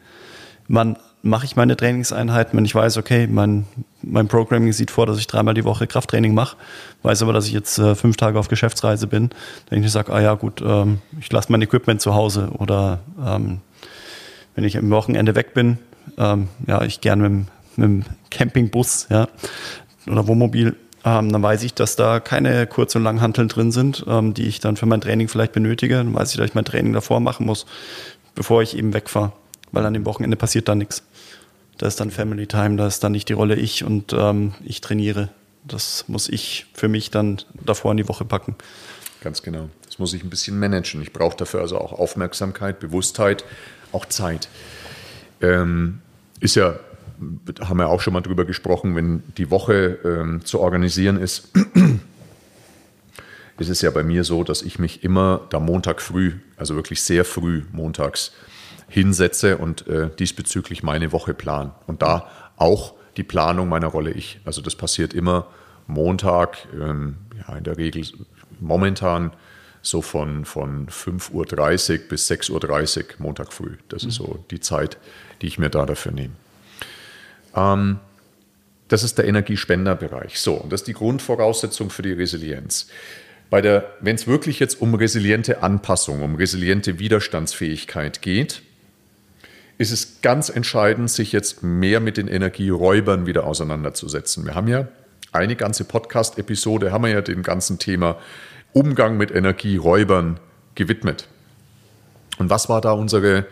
wann 0.68 0.96
mache 1.22 1.44
ich 1.44 1.56
meine 1.56 1.76
Trainingseinheiten, 1.76 2.56
wenn 2.56 2.64
ich 2.64 2.74
weiß, 2.76 2.98
okay, 2.98 3.26
mein, 3.26 3.66
mein 4.02 4.28
Programming 4.28 4.72
sieht 4.72 4.92
vor, 4.92 5.06
dass 5.06 5.18
ich 5.18 5.26
dreimal 5.26 5.54
die 5.54 5.64
Woche 5.64 5.88
Krafttraining 5.88 6.34
mache, 6.34 6.56
weiß 7.02 7.22
aber, 7.22 7.32
dass 7.32 7.48
ich 7.48 7.52
jetzt 7.52 7.78
äh, 7.78 7.96
fünf 7.96 8.16
Tage 8.16 8.38
auf 8.38 8.46
Geschäftsreise 8.46 9.08
bin, 9.08 9.30
dann 9.70 9.82
ich 9.82 9.90
sage, 9.90 10.12
ah 10.12 10.20
ja 10.20 10.34
gut, 10.34 10.62
ähm, 10.64 11.00
ich 11.18 11.32
lasse 11.32 11.50
mein 11.50 11.62
Equipment 11.62 12.00
zu 12.00 12.14
Hause 12.14 12.50
oder 12.56 13.00
ähm, 13.26 13.58
wenn 14.54 14.62
ich 14.62 14.78
am 14.78 14.88
Wochenende 14.90 15.34
weg 15.34 15.52
bin, 15.52 15.78
ähm, 16.18 16.48
ja, 16.66 16.82
ich 16.82 17.00
gerne 17.00 17.28
mit, 17.28 17.46
mit 17.76 17.84
dem 17.86 18.04
Campingbus 18.30 19.08
ja, 19.10 19.28
oder 20.06 20.26
Wohnmobil, 20.26 20.76
ähm, 21.04 21.30
dann 21.30 21.42
weiß 21.42 21.62
ich, 21.62 21.74
dass 21.74 21.96
da 21.96 22.20
keine 22.20 22.66
Kurz- 22.66 22.94
und 22.94 23.02
Langhanteln 23.02 23.48
drin 23.48 23.72
sind, 23.72 24.04
ähm, 24.08 24.34
die 24.34 24.46
ich 24.46 24.60
dann 24.60 24.76
für 24.76 24.86
mein 24.86 25.00
Training 25.00 25.28
vielleicht 25.28 25.52
benötige. 25.52 25.96
Dann 25.96 26.14
weiß 26.14 26.30
ich, 26.30 26.36
dass 26.38 26.46
ich 26.46 26.54
mein 26.54 26.64
Training 26.64 26.92
davor 26.92 27.20
machen 27.20 27.46
muss, 27.46 27.66
bevor 28.34 28.62
ich 28.62 28.76
eben 28.76 28.94
wegfahre 28.94 29.32
weil 29.74 29.84
an 29.84 29.94
dem 29.94 30.06
Wochenende 30.06 30.36
passiert 30.36 30.68
dann 30.68 30.78
nichts. 30.78 31.02
Da 31.78 31.86
ist 31.86 31.98
dann 32.00 32.10
Family 32.10 32.46
Time, 32.46 32.76
da 32.76 32.86
ist 32.86 33.02
dann 33.02 33.12
nicht 33.12 33.28
die 33.28 33.32
Rolle 33.32 33.56
ich 33.56 33.84
und 33.84 34.12
ähm, 34.12 34.54
ich 34.64 34.80
trainiere. 34.80 35.30
Das 35.64 36.04
muss 36.08 36.28
ich 36.28 36.66
für 36.74 36.88
mich 36.88 37.10
dann 37.10 37.40
davor 37.64 37.90
in 37.90 37.96
die 37.96 38.08
Woche 38.08 38.24
packen. 38.24 38.54
Ganz 39.22 39.42
genau. 39.42 39.68
Das 39.86 39.98
muss 39.98 40.12
ich 40.12 40.22
ein 40.22 40.30
bisschen 40.30 40.58
managen. 40.58 41.02
Ich 41.02 41.12
brauche 41.12 41.36
dafür 41.36 41.60
also 41.60 41.78
auch 41.78 41.92
Aufmerksamkeit, 41.92 42.78
Bewusstheit, 42.78 43.44
auch 43.92 44.06
Zeit. 44.06 44.48
Ähm, 45.40 46.00
ist 46.40 46.56
ja, 46.56 46.74
haben 47.60 47.78
wir 47.78 47.88
auch 47.88 48.00
schon 48.00 48.12
mal 48.12 48.20
drüber 48.20 48.44
gesprochen, 48.44 48.96
wenn 48.96 49.22
die 49.36 49.50
Woche 49.50 49.98
ähm, 50.04 50.44
zu 50.44 50.60
organisieren 50.60 51.18
ist, 51.18 51.50
ist 53.58 53.68
es 53.68 53.82
ja 53.82 53.90
bei 53.90 54.02
mir 54.02 54.24
so, 54.24 54.44
dass 54.44 54.62
ich 54.62 54.78
mich 54.78 55.04
immer 55.04 55.42
da 55.50 55.60
Montag 55.60 56.02
früh, 56.02 56.34
also 56.56 56.74
wirklich 56.74 57.02
sehr 57.02 57.24
früh 57.24 57.62
montags, 57.72 58.32
hinsetze 58.88 59.58
und 59.58 59.86
äh, 59.86 60.10
diesbezüglich 60.18 60.82
meine 60.82 61.12
Woche 61.12 61.34
plan. 61.34 61.72
Und 61.86 62.02
da 62.02 62.28
auch 62.56 62.94
die 63.16 63.22
Planung 63.22 63.68
meiner 63.68 63.86
Rolle 63.88 64.10
ich. 64.10 64.40
Also 64.44 64.60
das 64.60 64.76
passiert 64.76 65.14
immer 65.14 65.46
Montag, 65.86 66.58
ähm, 66.74 67.16
ja, 67.46 67.56
in 67.56 67.64
der 67.64 67.76
Regel 67.76 68.04
momentan 68.60 69.32
so 69.84 70.02
von, 70.02 70.44
von 70.44 70.88
5.30 70.88 71.32
Uhr 71.92 72.08
bis 72.08 72.30
6.30 72.30 72.98
Uhr 72.98 73.04
Montag 73.18 73.52
früh. 73.52 73.76
Das 73.88 74.02
mhm. 74.02 74.08
ist 74.08 74.14
so 74.16 74.44
die 74.50 74.60
Zeit, 74.60 74.96
die 75.42 75.46
ich 75.46 75.58
mir 75.58 75.68
da 75.68 75.86
dafür 75.86 76.12
nehme. 76.12 76.34
Ähm, 77.54 77.98
das 78.88 79.02
ist 79.02 79.18
der 79.18 79.26
Energiespenderbereich. 79.26 80.40
So, 80.40 80.54
und 80.54 80.72
das 80.72 80.80
ist 80.80 80.88
die 80.88 80.94
Grundvoraussetzung 80.94 81.90
für 81.90 82.02
die 82.02 82.12
Resilienz. 82.12 82.88
Wenn 83.50 84.16
es 84.16 84.26
wirklich 84.26 84.58
jetzt 84.58 84.80
um 84.80 84.94
resiliente 84.94 85.62
Anpassung, 85.62 86.22
um 86.22 86.34
resiliente 86.34 86.98
Widerstandsfähigkeit 86.98 88.20
geht, 88.20 88.62
ist 89.78 89.92
es 89.92 90.22
ganz 90.22 90.48
entscheidend, 90.48 91.10
sich 91.10 91.30
jetzt 91.32 91.62
mehr 91.62 92.00
mit 92.00 92.16
den 92.16 92.26
Energieräubern 92.26 93.26
wieder 93.26 93.44
auseinanderzusetzen. 93.44 94.44
Wir 94.44 94.54
haben 94.54 94.68
ja 94.68 94.88
eine 95.30 95.56
ganze 95.56 95.84
Podcast-Episode, 95.84 96.90
haben 96.90 97.04
wir 97.04 97.10
ja 97.10 97.20
dem 97.20 97.42
ganzen 97.42 97.78
Thema 97.78 98.18
Umgang 98.74 99.16
mit 99.16 99.30
Energieräubern 99.30 100.38
gewidmet. 100.74 101.26
Und 102.38 102.50
was 102.50 102.68
war 102.68 102.80
da 102.80 102.92
unsere, 102.92 103.46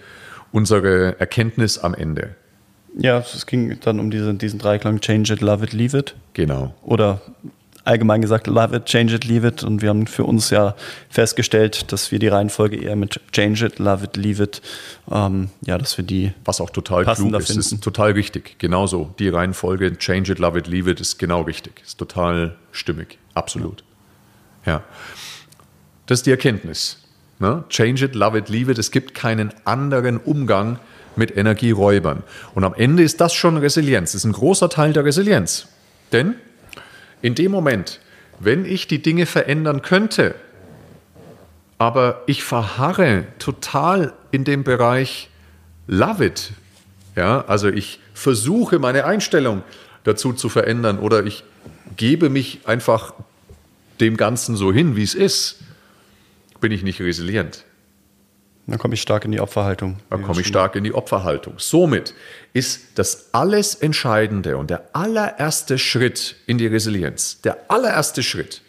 unsere 0.51 1.19
Erkenntnis 1.19 1.79
am 1.79 1.95
Ende? 1.95 2.35
Ja, 2.99 3.19
es 3.19 3.47
ging 3.47 3.79
dann 3.81 4.01
um 4.01 4.11
diesen, 4.11 4.37
diesen 4.37 4.59
Dreiklang 4.59 5.01
Change 5.01 5.33
it, 5.33 5.41
Love 5.41 5.65
it, 5.65 5.73
Leave 5.73 5.97
it. 5.97 6.15
Genau. 6.35 6.75
Oder 6.83 7.23
allgemein 7.85 8.21
gesagt, 8.21 8.47
love 8.47 8.75
it, 8.77 8.85
change 8.85 9.15
it, 9.15 9.25
leave 9.25 9.47
it. 9.47 9.63
Und 9.63 9.83
wir 9.83 9.89
haben 9.89 10.07
für 10.07 10.25
uns 10.25 10.51
ja 10.51 10.75
festgestellt, 11.09 11.93
dass 11.93 12.13
wir 12.13 12.19
die 12.19 12.29
Reihenfolge 12.29 12.77
eher 12.77 12.97
mit 12.97 13.21
change 13.33 13.67
it, 13.67 13.79
love 13.79 14.05
it, 14.05 14.17
leave 14.17 14.43
it, 14.43 14.63
ähm, 15.11 15.49
ja, 15.63 15.79
dass 15.79 15.97
wir 15.97 16.05
die. 16.05 16.33
Was 16.45 16.61
auch 16.61 16.71
total 16.71 17.05
klug 17.05 17.35
ist, 17.35 17.47
finden. 17.47 17.61
ist 17.61 17.83
total 17.83 18.13
richtig. 18.13 18.59
Genauso. 18.59 19.15
Die 19.19 19.29
Reihenfolge 19.29 19.97
change 19.99 20.33
it, 20.33 20.39
love 20.39 20.59
it, 20.59 20.67
leave 20.67 20.91
it 20.91 21.01
ist 21.01 21.19
genau 21.19 21.43
richtig. 21.43 21.81
Ist 21.85 21.99
total 21.99 22.57
stimmig. 22.73 23.19
Absolut. 23.35 23.81
Ja. 23.81 23.92
Ja. 24.65 24.83
Das 26.07 26.21
ist 26.21 26.27
die 26.27 26.31
Erkenntnis. 26.31 26.99
Ne? 27.39 27.65
Change 27.69 28.05
it, 28.05 28.15
love 28.15 28.37
it, 28.37 28.49
leave 28.49 28.71
it. 28.71 28.79
Es 28.79 28.91
gibt 28.91 29.15
keinen 29.15 29.53
anderen 29.65 30.19
Umgang 30.19 30.79
mit 31.17 31.37
Energieräubern. 31.37 32.23
Und 32.55 32.65
am 32.65 32.75
Ende 32.75 33.03
ist 33.03 33.21
das 33.21 33.35
schon 33.35 33.57
Resilienz. 33.57 34.13
Das 34.13 34.21
ist 34.21 34.25
ein 34.25 34.33
großer 34.33 34.69
Teil 34.69 34.93
der 34.93 35.05
Resilienz. 35.05 35.69
Denn 36.13 36.35
in 37.21 37.35
dem 37.35 37.53
Moment, 37.53 38.01
wenn 38.39 38.65
ich 38.65 38.89
die 38.89 39.03
Dinge 39.03 39.27
verändern 39.27 39.83
könnte, 39.83 40.35
aber 41.79 42.23
ich 42.27 42.45
verharre 42.45 43.25
total 43.39 44.13
in 44.31 44.45
dem 44.45 44.65
Bereich 44.65 45.31
Love 45.89 46.25
it. 46.25 46.53
Ja, 47.17 47.45
also 47.47 47.69
ich 47.69 48.01
versuche 48.15 48.79
meine 48.79 49.05
Einstellung 49.05 49.63
dazu 50.05 50.33
zu 50.33 50.49
verändern 50.49 50.99
oder 50.99 51.25
ich 51.25 51.45
gebe 51.97 52.31
mich 52.31 52.61
einfach 52.67 53.15
dem 54.01 54.17
Ganzen 54.17 54.57
so 54.57 54.73
hin, 54.73 54.97
wie 54.97 55.03
es 55.03 55.15
ist, 55.15 55.59
bin 56.61 56.73
ich 56.73 56.83
nicht 56.83 57.01
resilient. 57.01 57.65
Dann 58.67 58.79
komme 58.79 58.95
ich 58.95 59.03
stark 59.03 59.25
in 59.25 59.33
die 59.33 59.41
Opferhaltung. 59.41 59.99
Dann 60.09 60.23
komme 60.23 60.41
ich 60.41 60.47
stark 60.47 60.77
in 60.77 60.85
die 60.85 60.95
Opferhaltung. 60.95 61.55
Somit 61.59 62.15
ist 62.53 62.99
das 62.99 63.31
alles 63.33 63.75
Entscheidende 63.75 64.57
und 64.57 64.71
der 64.71 64.85
allererste 64.93 65.79
Schritt 65.79 66.37
in 66.47 66.59
die 66.59 66.69
Resilienz, 66.69 67.41
der 67.41 67.71
allererste 67.71 68.23
Schritt, 68.23 68.63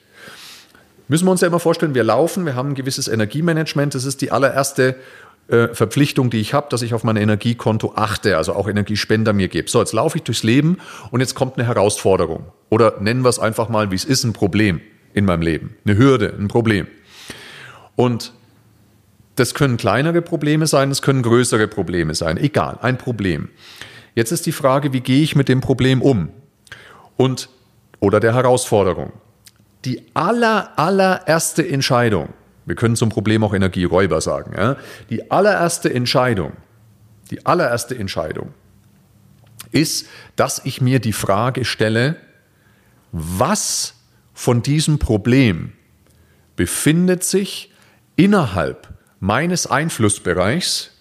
müssen 1.08 1.26
wir 1.26 1.32
uns 1.32 1.42
ja 1.42 1.48
immer 1.48 1.60
vorstellen, 1.60 1.94
wir 1.94 2.04
laufen, 2.04 2.46
wir 2.46 2.56
haben 2.56 2.70
ein 2.70 2.76
gewisses 2.76 3.08
Energiemanagement, 3.08 3.94
das 3.94 4.06
ist 4.06 4.22
die 4.22 4.32
allererste 4.32 4.96
äh, 5.48 5.68
Verpflichtung, 5.68 6.32
die 6.32 6.40
ich 6.40 6.56
habe, 6.56 6.68
dass 6.70 6.82
ich 6.82 6.96
auf 6.96 7.04
mein 7.04 7.18
Energiekonto 7.18 7.94
achte, 7.96 8.38
also 8.38 8.54
auch 8.54 8.68
Energiespender 8.68 9.32
mir 9.32 9.48
gebe. 9.48 9.70
So, 9.70 9.80
jetzt 9.80 9.94
laufe 9.94 10.18
ich 10.18 10.24
durchs 10.24 10.42
Leben 10.42 10.78
und 11.12 11.20
jetzt 11.20 11.36
kommt 11.36 11.58
eine 11.58 11.68
Herausforderung. 11.68 12.46
Oder 12.70 13.00
nennen 13.00 13.24
wir 13.24 13.30
es 13.30 13.38
einfach 13.38 13.70
mal, 13.70 13.92
wie 13.92 13.96
es 13.96 14.06
ist, 14.06 14.24
ein 14.24 14.34
Problem 14.34 14.82
in 15.14 15.26
meinem 15.26 15.42
Leben. 15.42 15.76
Eine 15.86 15.98
Hürde, 15.98 16.34
ein 16.38 16.48
Problem. 16.48 16.88
Und 17.96 18.34
das 19.36 19.54
können 19.54 19.78
kleinere 19.78 20.22
Probleme 20.22 20.68
sein, 20.68 20.92
es 20.92 21.02
können 21.02 21.24
größere 21.24 21.68
Probleme 21.68 22.16
sein. 22.16 22.38
Egal, 22.38 22.78
ein 22.82 22.98
Problem. 22.98 23.50
Jetzt 24.16 24.32
ist 24.32 24.46
die 24.46 24.52
Frage, 24.52 24.94
wie 24.94 25.02
gehe 25.02 25.24
ich 25.24 25.36
mit 25.36 25.50
dem 25.50 25.62
Problem 25.62 26.02
um? 26.02 26.30
Und, 27.18 27.50
oder 28.00 28.20
der 28.20 28.36
Herausforderung. 28.36 29.14
Die 29.86 30.04
aller, 30.14 30.78
allererste 30.78 31.68
Entscheidung, 31.68 32.30
wir 32.66 32.76
können 32.76 32.96
zum 32.96 33.10
Problem 33.10 33.44
auch 33.44 33.54
Energieräuber 33.54 34.22
sagen, 34.22 34.54
ja? 34.56 34.78
die 35.10 35.30
allererste 35.32 35.94
Entscheidung, 35.94 36.54
die 37.32 37.46
allererste 37.46 37.98
Entscheidung 37.98 38.54
ist, 39.72 40.08
dass 40.36 40.62
ich 40.64 40.80
mir 40.80 41.00
die 41.00 41.14
Frage 41.14 41.66
stelle, 41.66 42.16
was 43.12 43.96
von 44.34 44.62
diesem 44.62 45.00
Problem 45.00 45.74
befindet 46.56 47.24
sich 47.24 47.72
innerhalb 48.16 48.90
meines 49.20 49.68
Einflussbereichs 49.68 50.92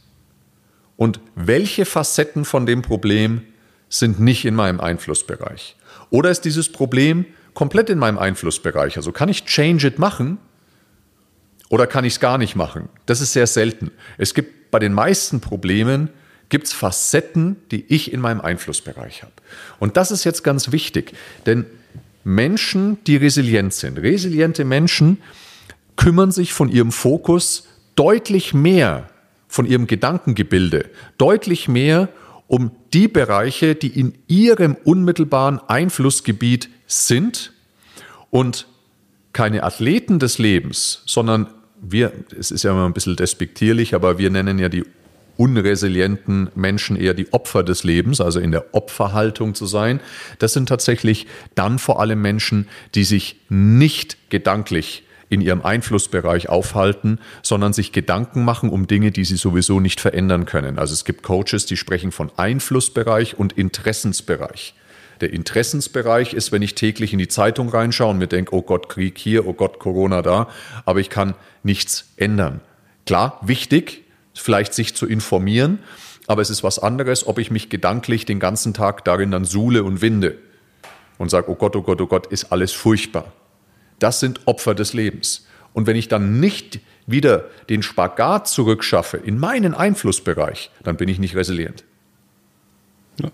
und 0.96 1.20
welche 1.34 1.84
Facetten 1.84 2.44
von 2.44 2.66
dem 2.66 2.82
Problem 2.82 3.42
sind 3.88 4.20
nicht 4.20 4.44
in 4.44 4.54
meinem 4.54 4.80
Einflussbereich? 4.80 5.76
Oder 6.10 6.30
ist 6.30 6.44
dieses 6.44 6.70
Problem 6.70 7.26
komplett 7.54 7.90
in 7.90 7.98
meinem 7.98 8.18
Einflussbereich? 8.18 8.96
Also 8.96 9.12
kann 9.12 9.28
ich 9.28 9.44
Change 9.44 9.88
It 9.88 9.98
machen 9.98 10.38
oder 11.68 11.86
kann 11.86 12.04
ich 12.04 12.14
es 12.14 12.20
gar 12.20 12.38
nicht 12.38 12.54
machen? 12.54 12.88
Das 13.06 13.20
ist 13.20 13.32
sehr 13.32 13.46
selten. 13.46 13.90
Es 14.18 14.34
gibt 14.34 14.70
bei 14.70 14.78
den 14.78 14.92
meisten 14.92 15.40
Problemen 15.40 16.10
gibt 16.48 16.66
es 16.66 16.72
Facetten, 16.72 17.56
die 17.70 17.84
ich 17.92 18.12
in 18.12 18.20
meinem 18.20 18.40
Einflussbereich 18.40 19.22
habe. 19.22 19.32
Und 19.78 19.96
das 19.96 20.10
ist 20.10 20.24
jetzt 20.24 20.44
ganz 20.44 20.70
wichtig, 20.70 21.14
denn 21.46 21.66
Menschen, 22.24 22.98
die 23.06 23.16
resilient 23.16 23.74
sind, 23.74 23.98
resiliente 23.98 24.64
Menschen 24.64 25.18
kümmern 25.96 26.30
sich 26.30 26.52
von 26.52 26.68
ihrem 26.68 26.92
Fokus 26.92 27.66
deutlich 27.94 28.54
mehr 28.54 29.08
von 29.52 29.66
ihrem 29.66 29.86
Gedankengebilde, 29.86 30.86
deutlich 31.18 31.68
mehr 31.68 32.08
um 32.46 32.70
die 32.94 33.06
Bereiche, 33.06 33.74
die 33.74 33.88
in 33.88 34.14
ihrem 34.26 34.76
unmittelbaren 34.82 35.60
Einflussgebiet 35.68 36.70
sind. 36.86 37.52
Und 38.30 38.66
keine 39.34 39.62
Athleten 39.62 40.18
des 40.18 40.38
Lebens, 40.38 41.02
sondern 41.04 41.48
wir, 41.82 42.12
es 42.38 42.50
ist 42.50 42.62
ja 42.62 42.70
immer 42.70 42.86
ein 42.86 42.94
bisschen 42.94 43.16
despektierlich, 43.16 43.94
aber 43.94 44.18
wir 44.18 44.30
nennen 44.30 44.58
ja 44.58 44.70
die 44.70 44.84
unresilienten 45.36 46.50
Menschen 46.54 46.96
eher 46.96 47.14
die 47.14 47.32
Opfer 47.32 47.62
des 47.62 47.84
Lebens, 47.84 48.20
also 48.20 48.40
in 48.40 48.52
der 48.52 48.74
Opferhaltung 48.74 49.54
zu 49.54 49.66
sein. 49.66 50.00
Das 50.38 50.52
sind 50.52 50.68
tatsächlich 50.68 51.26
dann 51.54 51.78
vor 51.78 52.00
allem 52.00 52.20
Menschen, 52.20 52.68
die 52.94 53.04
sich 53.04 53.36
nicht 53.48 54.30
gedanklich 54.30 55.04
in 55.32 55.40
ihrem 55.40 55.62
Einflussbereich 55.62 56.50
aufhalten, 56.50 57.18
sondern 57.42 57.72
sich 57.72 57.92
Gedanken 57.92 58.44
machen 58.44 58.68
um 58.68 58.86
Dinge, 58.86 59.12
die 59.12 59.24
sie 59.24 59.36
sowieso 59.36 59.80
nicht 59.80 59.98
verändern 59.98 60.44
können. 60.44 60.78
Also 60.78 60.92
es 60.92 61.06
gibt 61.06 61.22
Coaches, 61.22 61.64
die 61.64 61.78
sprechen 61.78 62.12
von 62.12 62.30
Einflussbereich 62.36 63.38
und 63.38 63.54
Interessensbereich. 63.54 64.74
Der 65.22 65.32
Interessensbereich 65.32 66.34
ist, 66.34 66.52
wenn 66.52 66.60
ich 66.60 66.74
täglich 66.74 67.14
in 67.14 67.18
die 67.18 67.28
Zeitung 67.28 67.70
reinschaue 67.70 68.10
und 68.10 68.18
mir 68.18 68.26
denke, 68.26 68.54
oh 68.54 68.60
Gott, 68.60 68.90
Krieg 68.90 69.16
hier, 69.16 69.46
oh 69.46 69.54
Gott, 69.54 69.78
Corona 69.78 70.20
da, 70.20 70.48
aber 70.84 71.00
ich 71.00 71.08
kann 71.08 71.34
nichts 71.62 72.12
ändern. 72.18 72.60
Klar, 73.06 73.40
wichtig, 73.40 74.01
vielleicht 74.34 74.74
sich 74.74 74.94
zu 74.94 75.06
informieren, 75.06 75.78
aber 76.26 76.42
es 76.42 76.50
ist 76.50 76.62
was 76.62 76.78
anderes, 76.78 77.26
ob 77.26 77.38
ich 77.38 77.50
mich 77.50 77.68
gedanklich 77.68 78.24
den 78.24 78.40
ganzen 78.40 78.74
Tag 78.74 79.04
darin 79.04 79.30
dann 79.30 79.44
suhle 79.44 79.84
und 79.84 80.00
winde 80.02 80.38
und 81.18 81.30
sage, 81.30 81.50
oh 81.50 81.54
Gott, 81.54 81.76
oh 81.76 81.82
Gott, 81.82 82.00
oh 82.00 82.06
Gott, 82.06 82.26
ist 82.26 82.52
alles 82.52 82.72
furchtbar. 82.72 83.32
Das 83.98 84.20
sind 84.20 84.40
Opfer 84.46 84.74
des 84.74 84.92
Lebens. 84.92 85.46
Und 85.74 85.86
wenn 85.86 85.96
ich 85.96 86.08
dann 86.08 86.40
nicht 86.40 86.80
wieder 87.06 87.46
den 87.68 87.82
Spagat 87.82 88.48
zurückschaffe 88.48 89.16
in 89.16 89.38
meinen 89.38 89.74
Einflussbereich, 89.74 90.70
dann 90.82 90.96
bin 90.96 91.08
ich 91.08 91.18
nicht 91.18 91.34
resilient. 91.34 91.84
Ja. 93.20 93.30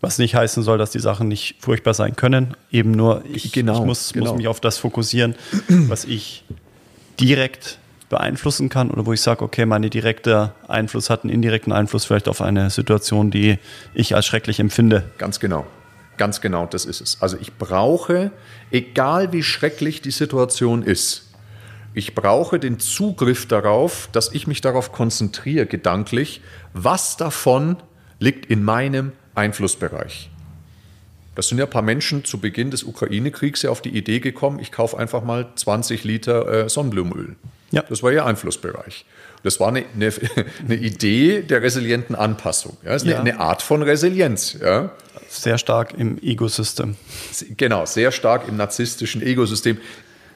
Was 0.00 0.18
nicht 0.18 0.34
heißen 0.34 0.62
soll, 0.62 0.78
dass 0.78 0.90
die 0.90 1.00
Sachen 1.00 1.28
nicht 1.28 1.56
furchtbar 1.60 1.94
sein 1.94 2.16
können. 2.16 2.54
Eben 2.70 2.92
nur, 2.92 3.22
ich, 3.30 3.52
genau, 3.52 3.80
ich 3.80 3.86
muss, 3.86 4.12
genau. 4.12 4.26
muss 4.26 4.36
mich 4.36 4.48
auf 4.48 4.60
das 4.60 4.78
fokussieren, 4.78 5.34
was 5.68 6.04
ich 6.04 6.44
direkt 7.18 7.78
beeinflussen 8.10 8.68
kann 8.68 8.90
oder 8.90 9.06
wo 9.06 9.14
ich 9.14 9.22
sage, 9.22 9.42
okay, 9.42 9.64
mein 9.64 9.82
direkter 9.82 10.54
Einfluss 10.68 11.08
hat 11.08 11.24
einen 11.24 11.32
indirekten 11.32 11.72
Einfluss 11.72 12.04
vielleicht 12.04 12.28
auf 12.28 12.42
eine 12.42 12.68
Situation, 12.68 13.30
die 13.30 13.58
ich 13.94 14.14
als 14.14 14.26
schrecklich 14.26 14.60
empfinde. 14.60 15.04
Ganz 15.16 15.40
genau. 15.40 15.66
Ganz 16.18 16.42
genau, 16.42 16.66
das 16.66 16.84
ist 16.84 17.00
es. 17.00 17.22
Also 17.22 17.38
ich 17.40 17.54
brauche, 17.54 18.30
egal 18.70 19.32
wie 19.32 19.42
schrecklich 19.42 20.02
die 20.02 20.10
Situation 20.10 20.82
ist, 20.82 21.30
ich 21.94 22.14
brauche 22.14 22.58
den 22.58 22.78
Zugriff 22.78 23.46
darauf, 23.46 24.10
dass 24.12 24.32
ich 24.32 24.46
mich 24.46 24.60
darauf 24.60 24.92
konzentriere, 24.92 25.64
gedanklich, 25.64 26.42
was 26.74 27.16
davon 27.16 27.76
liegt 28.18 28.46
in 28.46 28.62
meinem 28.62 29.12
Einflussbereich. 29.34 30.30
Das 31.34 31.48
sind 31.48 31.58
ja 31.58 31.64
ein 31.64 31.70
paar 31.70 31.82
Menschen 31.82 32.24
zu 32.24 32.38
Beginn 32.38 32.70
des 32.70 32.84
Ukraine-Kriegs 32.84 33.62
ja 33.62 33.70
auf 33.70 33.80
die 33.80 33.96
Idee 33.96 34.20
gekommen, 34.20 34.58
ich 34.58 34.72
kaufe 34.72 34.98
einfach 34.98 35.22
mal 35.22 35.48
20 35.54 36.04
Liter 36.04 36.64
äh, 36.64 36.68
Sonnenblumenöl. 36.68 37.36
Ja. 37.70 37.82
Das 37.88 38.02
war 38.02 38.12
ihr 38.12 38.24
Einflussbereich. 38.24 39.04
Das 39.42 39.60
war 39.60 39.68
eine, 39.68 39.84
eine, 39.94 40.12
eine 40.64 40.74
Idee 40.76 41.42
der 41.42 41.62
resilienten 41.62 42.14
Anpassung. 42.14 42.76
Ja, 42.84 42.90
das 42.90 43.02
ist 43.02 43.08
ja. 43.08 43.20
eine, 43.20 43.32
eine, 43.32 43.40
Art 43.40 43.62
von 43.62 43.82
Resilienz. 43.82 44.56
Ja. 44.60 44.90
Sehr 45.28 45.58
stark 45.58 45.94
im 45.96 46.18
Ego-System. 46.22 46.96
Genau, 47.56 47.86
sehr 47.86 48.12
stark 48.12 48.48
im 48.48 48.56
narzisstischen 48.56 49.22
Ego-System. 49.22 49.78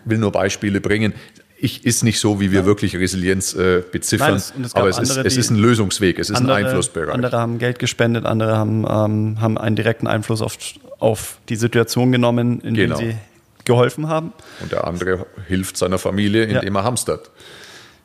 Ich 0.05 0.11
will 0.11 0.19
nur 0.19 0.33
Beispiele 0.33 0.81
bringen. 0.81 1.15
Ich 1.57 1.85
ist 1.85 2.05
nicht 2.05 2.21
so, 2.21 2.41
wie 2.41 2.51
wir 2.51 2.61
ja. 2.61 2.67
wirklich 2.67 2.97
Resilienz 2.97 3.55
äh, 3.55 3.83
beziffern, 3.91 4.33
Nein, 4.33 4.37
es, 4.37 4.53
es 4.67 4.75
aber 4.75 4.89
es, 4.89 4.99
andere, 4.99 5.21
ist, 5.21 5.27
es 5.27 5.37
ist 5.37 5.51
ein 5.51 5.57
Lösungsweg, 5.57 6.19
es 6.19 6.31
ist 6.31 6.37
andere, 6.37 6.57
ein 6.57 6.67
Einflussbereich. 6.67 7.15
Andere 7.15 7.39
haben 7.39 7.59
Geld 7.59 7.79
gespendet, 7.79 8.27
andere 8.27 8.57
haben, 8.57 8.85
ähm, 8.89 9.41
haben 9.41 9.57
einen 9.57 9.77
direkten 9.77 10.07
Einfluss 10.07 10.43
auf, 10.43 10.59
auf 10.99 11.39
die 11.49 11.57
Situation 11.57 12.13
genommen, 12.13 12.61
in 12.61 12.75
genau. 12.75 12.99
der 12.99 13.07
sie 13.13 13.17
geholfen 13.65 14.09
haben. 14.09 14.33
Und 14.61 14.73
der 14.73 14.87
andere 14.87 15.27
hilft 15.47 15.77
seiner 15.77 15.99
Familie, 15.99 16.45
indem 16.45 16.75
ja. 16.75 16.81
er 16.81 16.85
hamstert. 16.85 17.31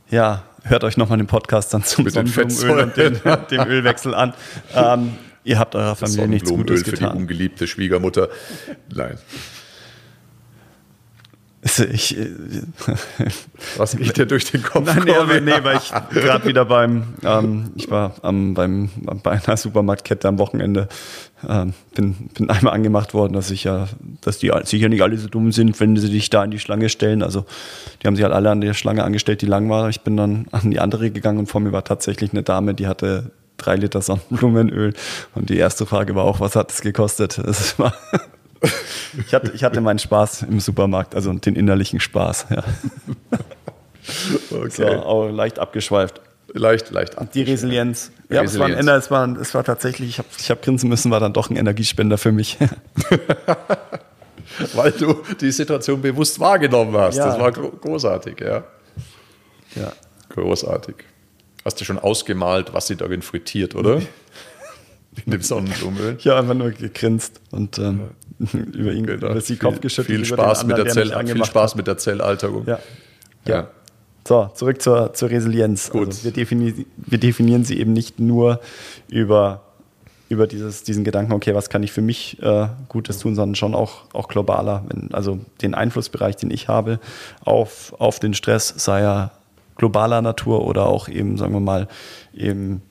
Ja, 0.10 0.44
hört 0.64 0.84
euch 0.84 0.98
nochmal 0.98 1.18
den 1.18 1.28
Podcast 1.28 1.74
dann 1.74 1.84
zum 1.84 2.10
Sonnenblumenöl 2.10 2.84
und 2.84 2.98
den, 2.98 3.20
dem 3.52 3.68
Ölwechsel 3.68 4.16
an. 4.16 4.34
Ähm, 4.74 5.18
ihr 5.44 5.60
habt 5.60 5.76
eurer 5.76 5.96
Familie 5.96 6.28
nichts 6.28 6.50
Gutes 6.50 6.84
getan. 6.84 6.98
für 6.98 7.14
die 7.14 7.18
ungeliebte 7.18 7.68
Schwiegermutter. 7.68 8.30
Nein. 8.94 9.18
Ich, 11.92 12.18
äh, 12.18 12.30
Was 13.76 13.98
geht 13.98 14.16
dir 14.16 14.26
durch 14.26 14.50
den 14.50 14.64
Kopf? 14.64 14.86
Nein, 14.86 15.04
nee, 15.06 15.42
nee, 15.42 15.52
weil 15.62 15.78
ich 15.78 15.92
gerade 16.10 16.46
wieder 16.46 16.64
beim, 16.64 17.16
ähm, 17.24 17.72
ich 17.76 17.92
war 17.92 18.16
am, 18.22 18.54
beim, 18.54 18.90
bei 19.24 19.32
einer 19.32 19.58
Supermarktkette 19.58 20.28
am 20.30 20.40
Wochenende, 20.40 20.88
ähm, 21.48 21.74
bin, 21.96 22.30
bin 22.34 22.50
einmal 22.50 22.74
angemacht 22.74 23.14
worden, 23.14 23.34
dass 23.34 23.52
ich 23.52 23.66
ja, 23.66 23.90
dass 24.22 24.38
die 24.38 24.52
sicher 24.64 24.88
nicht 24.88 25.02
alle 25.02 25.18
so 25.18 25.28
dumm 25.28 25.52
sind, 25.52 25.78
wenn 25.82 25.98
sie 25.98 26.10
dich 26.10 26.30
da 26.30 26.46
in 26.46 26.52
die 26.52 26.60
Schlange 26.60 26.88
stellen. 26.88 27.24
Also 27.24 27.46
die 28.02 28.08
haben 28.08 28.16
sich 28.16 28.24
halt 28.24 28.34
alle 28.34 28.52
an 28.52 28.62
der 28.62 28.74
Schlange 28.74 29.04
angestellt, 29.04 29.42
die 29.42 29.46
lang 29.46 29.70
war. 29.70 29.90
Ich 29.90 30.02
bin 30.02 30.16
dann 30.16 30.48
an 30.52 30.72
die 30.72 30.80
andere 30.80 31.12
gegangen 31.12 31.40
und 31.40 31.48
vor 31.48 31.60
mir 31.60 31.74
war 31.74 31.84
tatsächlich 31.84 32.32
eine 32.32 32.44
Dame, 32.44 32.74
die 32.74 32.88
hatte 32.88 33.32
drei 33.58 33.76
Liter 33.76 34.02
Sonnenblumenöl. 34.02 34.94
Und 35.36 35.50
die 35.50 35.58
erste 35.58 35.86
Frage 35.86 36.16
war 36.16 36.24
auch, 36.24 36.40
was 36.40 36.56
hat 36.56 36.70
das 36.70 36.80
gekostet? 36.82 37.38
Das 37.38 37.78
war 37.78 37.94
ich, 39.26 39.34
hatte, 39.34 39.52
ich 39.54 39.64
hatte 39.64 39.82
meinen 39.82 40.00
Spaß 40.00 40.44
im 40.44 40.60
Supermarkt, 40.60 41.16
also 41.16 41.32
den 41.34 41.56
innerlichen 41.56 42.00
Spaß. 42.00 42.48
Ja. 42.50 42.64
Okay. 44.52 44.70
So, 44.70 44.86
auch 44.88 45.30
leicht 45.30 45.60
abgeschweift. 45.60 46.22
Leicht, 46.54 46.90
leicht 46.90 47.18
abgeschweift. 47.18 47.36
Die 47.36 47.44
Resilienz. 47.44 48.12
Ja, 48.30 48.42
Resilienz. 48.42 48.80
Es, 48.80 49.12
war 49.12 49.24
ein 49.24 49.36
es, 49.36 49.38
war, 49.38 49.42
es 49.42 49.54
war 49.54 49.64
tatsächlich, 49.64 50.10
ich 50.10 50.18
habe 50.18 50.28
ich 50.38 50.50
hab 50.50 50.62
grinsen 50.62 50.90
müssen, 50.90 51.12
war 51.12 51.20
dann 51.20 51.34
doch 51.34 51.50
ein 51.50 51.56
Energiespender 51.56 52.18
für 52.18 52.32
mich. 52.32 52.58
Weil 54.74 54.92
du 54.92 55.22
die 55.40 55.52
Situation 55.52 56.02
bewusst 56.02 56.40
wahrgenommen 56.40 56.96
hast. 56.98 57.18
Ja. 57.18 57.28
Das 57.28 57.40
war 57.40 57.52
großartig, 57.52 58.40
ja. 58.42 58.64
Ja. 59.76 59.94
Großartig. 60.30 60.96
Hast 61.66 61.80
du 61.80 61.86
schon 61.86 62.00
ausgemalt, 62.00 62.74
was 62.74 62.88
sie 62.88 62.96
darin 62.96 63.22
frittiert, 63.22 63.76
oder? 63.76 64.02
In 65.26 65.32
dem 65.32 65.42
Sonnenblumenöl? 65.42 66.16
Ich 66.20 66.28
habe 66.28 66.40
einfach 66.40 66.54
nur 66.54 66.72
gegrinst 66.72 67.42
und 67.52 67.78
ähm, 67.80 68.02
über 68.74 68.92
ihn 68.92 69.06
genau. 69.06 69.32
über 69.32 69.42
sie 69.42 69.58
Kopf 69.58 69.82
geschüttelt. 69.82 70.18
Viel 70.18 70.26
Spaß, 70.26 70.62
anderen, 70.62 70.84
mit, 70.84 70.88
der 70.88 70.94
Zell, 70.94 71.28
viel 71.28 71.46
Spaß 71.46 71.76
mit 71.76 71.88
der 71.88 71.98
Zellalterung. 71.98 72.66
Ja. 72.66 72.80
ja. 73.46 73.56
ja. 73.56 73.68
So, 74.28 74.50
zurück 74.54 74.82
zur, 74.82 75.14
zur 75.14 75.30
Resilienz. 75.30 75.90
Gut. 75.90 76.08
Also 76.08 76.24
wir, 76.26 76.32
defini 76.32 76.86
wir 76.98 77.18
definieren 77.18 77.64
sie 77.64 77.80
eben 77.80 77.94
nicht 77.94 78.20
nur 78.20 78.60
über, 79.08 79.62
über 80.30 80.46
dieses, 80.46 80.84
diesen 80.84 81.04
Gedanken, 81.04 81.34
okay, 81.34 81.56
was 81.56 81.70
kann 81.70 81.82
ich 81.82 81.92
für 81.92 82.02
mich 82.02 82.42
äh, 82.42 82.68
Gutes 82.90 83.18
tun, 83.18 83.34
sondern 83.36 83.56
schon 83.56 83.74
auch, 83.74 84.04
auch 84.14 84.28
globaler. 84.28 84.86
Wenn, 84.88 85.12
also 85.14 85.40
den 85.62 85.74
Einflussbereich, 85.74 86.36
den 86.36 86.52
ich 86.52 86.68
habe 86.68 87.00
auf, 87.44 87.96
auf 87.98 88.20
den 88.20 88.36
Stress, 88.36 88.72
sei 88.78 89.02
er 89.02 89.32
globaler 89.78 90.22
Natur 90.22 90.66
oder 90.66 90.86
auch 90.86 91.08
eben, 91.08 91.38
sagen 91.38 91.54
wir 91.54 91.60
mal, 91.60 91.88
im 92.34 92.82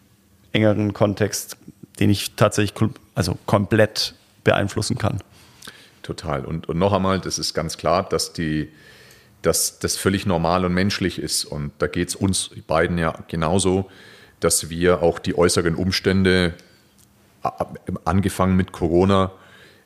engeren 0.53 0.93
Kontext, 0.93 1.57
den 1.99 2.11
ich 2.11 2.35
tatsächlich 2.37 2.91
also 3.15 3.39
komplett 3.47 4.15
beeinflussen 4.45 4.99
kann. 4.99 5.19
Total. 6.03 6.45
Und, 6.45 6.69
und 6.69 6.79
noch 6.79 6.93
einmal, 6.93 7.21
das 7.21 7.39
ist 7.39 7.55
ganz 7.55 7.77
klar, 7.77 8.09
dass 8.09 8.33
die, 8.33 8.71
dass 9.43 9.79
das 9.79 9.97
völlig 9.97 10.27
normal 10.27 10.65
und 10.65 10.73
menschlich 10.73 11.19
ist. 11.19 11.45
Und 11.45 11.73
da 11.79 11.87
geht 11.87 12.09
es 12.09 12.17
uns 12.17 12.51
beiden 12.67 12.99
ja 12.99 13.15
genauso, 13.29 13.91
dass 14.41 14.71
wir 14.71 15.03
auch 15.03 15.19
die 15.19 15.37
äußeren 15.37 15.75
Umstände, 15.75 16.55
angefangen 18.05 18.57
mit 18.57 18.73
Corona, 18.73 19.33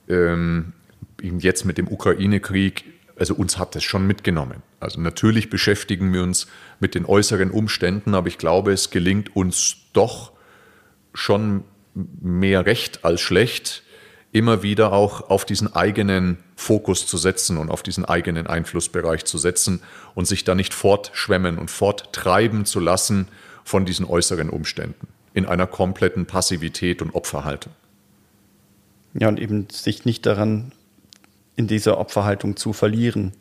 ähm, 0.08 0.72
jetzt 1.20 1.64
mit 1.64 1.78
dem 1.78 1.88
Ukraine-Krieg, 1.88 2.84
also 3.18 3.34
uns 3.34 3.58
hat 3.58 3.74
das 3.74 3.84
schon 3.84 4.06
mitgenommen. 4.06 4.62
Also 4.80 5.00
natürlich 5.00 5.50
beschäftigen 5.50 6.12
wir 6.12 6.22
uns 6.22 6.46
mit 6.80 6.94
den 6.94 7.04
äußeren 7.04 7.50
Umständen, 7.50 8.14
aber 8.14 8.28
ich 8.28 8.38
glaube, 8.38 8.72
es 8.72 8.90
gelingt 8.90 9.36
uns 9.36 9.76
doch 9.92 10.32
schon 11.14 11.64
mehr 11.94 12.66
recht 12.66 13.04
als 13.04 13.20
schlecht, 13.20 13.82
immer 14.32 14.62
wieder 14.62 14.92
auch 14.92 15.28
auf 15.28 15.44
diesen 15.44 15.74
eigenen 15.74 16.38
Fokus 16.56 17.06
zu 17.06 17.18
setzen 17.18 17.58
und 17.58 17.70
auf 17.70 17.82
diesen 17.82 18.04
eigenen 18.04 18.46
Einflussbereich 18.46 19.24
zu 19.24 19.36
setzen 19.36 19.82
und 20.14 20.26
sich 20.26 20.44
da 20.44 20.54
nicht 20.54 20.72
fortschwemmen 20.72 21.58
und 21.58 21.70
forttreiben 21.70 22.64
zu 22.64 22.80
lassen 22.80 23.28
von 23.64 23.84
diesen 23.84 24.06
äußeren 24.06 24.48
Umständen 24.48 25.08
in 25.34 25.46
einer 25.46 25.66
kompletten 25.66 26.26
Passivität 26.26 27.02
und 27.02 27.14
Opferhaltung. 27.14 27.72
Ja, 29.14 29.28
und 29.28 29.38
eben 29.38 29.68
sich 29.70 30.04
nicht 30.04 30.24
daran 30.24 30.72
in 31.56 31.66
dieser 31.66 31.98
Opferhaltung 31.98 32.56
zu 32.56 32.72
verlieren. 32.72 33.32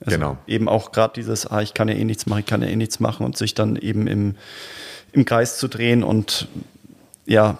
Also 0.00 0.16
genau. 0.16 0.38
Eben 0.46 0.68
auch 0.68 0.92
gerade 0.92 1.14
dieses, 1.14 1.46
ah, 1.46 1.62
ich 1.62 1.74
kann 1.74 1.88
ja 1.88 1.94
eh 1.94 2.04
nichts 2.04 2.26
machen, 2.26 2.40
ich 2.40 2.46
kann 2.46 2.62
ja 2.62 2.68
eh 2.68 2.76
nichts 2.76 3.00
machen 3.00 3.24
und 3.24 3.36
sich 3.36 3.54
dann 3.54 3.76
eben 3.76 4.06
im, 4.06 4.36
im 5.12 5.24
Kreis 5.24 5.58
zu 5.58 5.68
drehen 5.68 6.02
und 6.02 6.48
ja, 7.30 7.58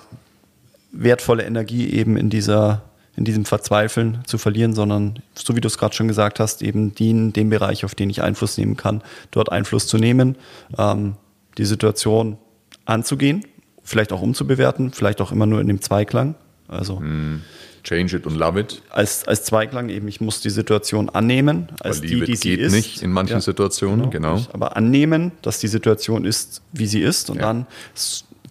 wertvolle 0.92 1.44
Energie 1.44 1.90
eben 1.90 2.16
in 2.16 2.28
dieser 2.28 2.82
in 3.16 3.24
diesem 3.24 3.44
Verzweifeln 3.44 4.18
zu 4.24 4.38
verlieren, 4.38 4.72
sondern 4.72 5.18
so 5.34 5.54
wie 5.54 5.60
du 5.60 5.68
es 5.68 5.76
gerade 5.76 5.94
schon 5.94 6.08
gesagt 6.08 6.40
hast, 6.40 6.62
eben 6.62 6.94
den, 6.94 7.32
den 7.34 7.50
Bereich, 7.50 7.84
auf 7.84 7.94
den 7.94 8.08
ich 8.08 8.22
Einfluss 8.22 8.56
nehmen 8.56 8.76
kann, 8.76 9.02
dort 9.30 9.52
Einfluss 9.52 9.86
zu 9.88 9.98
nehmen, 9.98 10.36
ähm, 10.78 11.16
die 11.58 11.66
Situation 11.66 12.38
anzugehen, 12.86 13.44
vielleicht 13.82 14.12
auch 14.12 14.22
umzubewerten, 14.22 14.92
vielleicht 14.92 15.20
auch 15.20 15.32
immer 15.32 15.44
nur 15.44 15.60
in 15.60 15.66
dem 15.66 15.82
Zweiklang. 15.82 16.34
Also 16.66 17.00
mm. 17.00 17.42
Change 17.82 18.16
it 18.16 18.26
und 18.26 18.36
love 18.36 18.58
it. 18.58 18.80
Als, 18.90 19.26
als 19.26 19.44
Zweiklang 19.44 19.90
eben, 19.90 20.08
ich 20.08 20.20
muss 20.20 20.40
die 20.40 20.50
Situation 20.50 21.10
annehmen, 21.10 21.68
als 21.80 22.00
die, 22.00 22.20
die 22.20 22.36
sie 22.36 22.50
geht 22.50 22.60
ist. 22.60 22.72
nicht 22.72 23.02
in 23.02 23.10
manchen 23.10 23.34
Ja, 23.34 23.40
Situationen, 23.40 24.10
genau. 24.10 24.40
Aber 24.52 24.76
annehmen, 24.76 25.32
dass 25.42 25.58
die 25.58 25.68
Situation 25.68 26.24
ist, 26.24 26.62
wie 26.72 26.86
sie 26.86 27.00
ist 27.00 27.28
und 27.28 27.36
Ja. 27.36 27.42
dann 27.42 27.66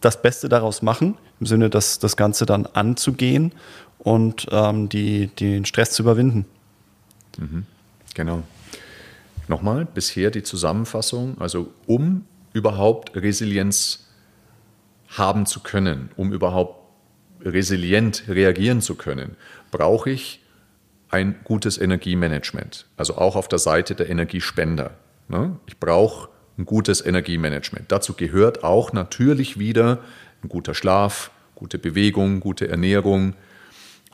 das 0.01 0.21
Beste 0.21 0.49
daraus 0.49 0.81
machen, 0.81 1.17
im 1.39 1.45
Sinne, 1.45 1.69
dass 1.69 1.99
das 1.99 2.17
Ganze 2.17 2.45
dann 2.45 2.65
anzugehen 2.65 3.53
und 3.97 4.47
ähm, 4.51 4.89
die, 4.89 5.27
den 5.27 5.65
Stress 5.65 5.91
zu 5.91 6.03
überwinden. 6.03 6.45
Genau. 8.15 8.43
Nochmal, 9.47 9.85
bisher 9.85 10.31
die 10.31 10.43
Zusammenfassung, 10.43 11.39
also 11.39 11.73
um 11.85 12.25
überhaupt 12.53 13.15
Resilienz 13.15 14.07
haben 15.09 15.45
zu 15.45 15.61
können, 15.61 16.11
um 16.15 16.31
überhaupt 16.31 16.79
resilient 17.41 18.25
reagieren 18.27 18.81
zu 18.81 18.95
können, 18.95 19.35
brauche 19.71 20.11
ich 20.11 20.43
ein 21.09 21.39
gutes 21.43 21.79
Energiemanagement, 21.79 22.85
also 22.95 23.17
auch 23.17 23.35
auf 23.35 23.47
der 23.47 23.59
Seite 23.59 23.95
der 23.95 24.09
Energiespender. 24.09 24.91
ne? 25.27 25.57
Ich 25.65 25.79
brauche 25.79 26.29
ein 26.59 26.65
gutes 26.65 27.03
Energiemanagement. 27.03 27.91
Dazu 27.91 28.13
gehört 28.13 28.63
auch 28.63 28.93
natürlich 28.93 29.57
wieder 29.57 29.99
ein 30.43 30.49
guter 30.49 30.75
Schlaf, 30.75 31.31
gute 31.55 31.79
Bewegung, 31.79 32.39
gute 32.41 32.67
Ernährung, 32.67 33.33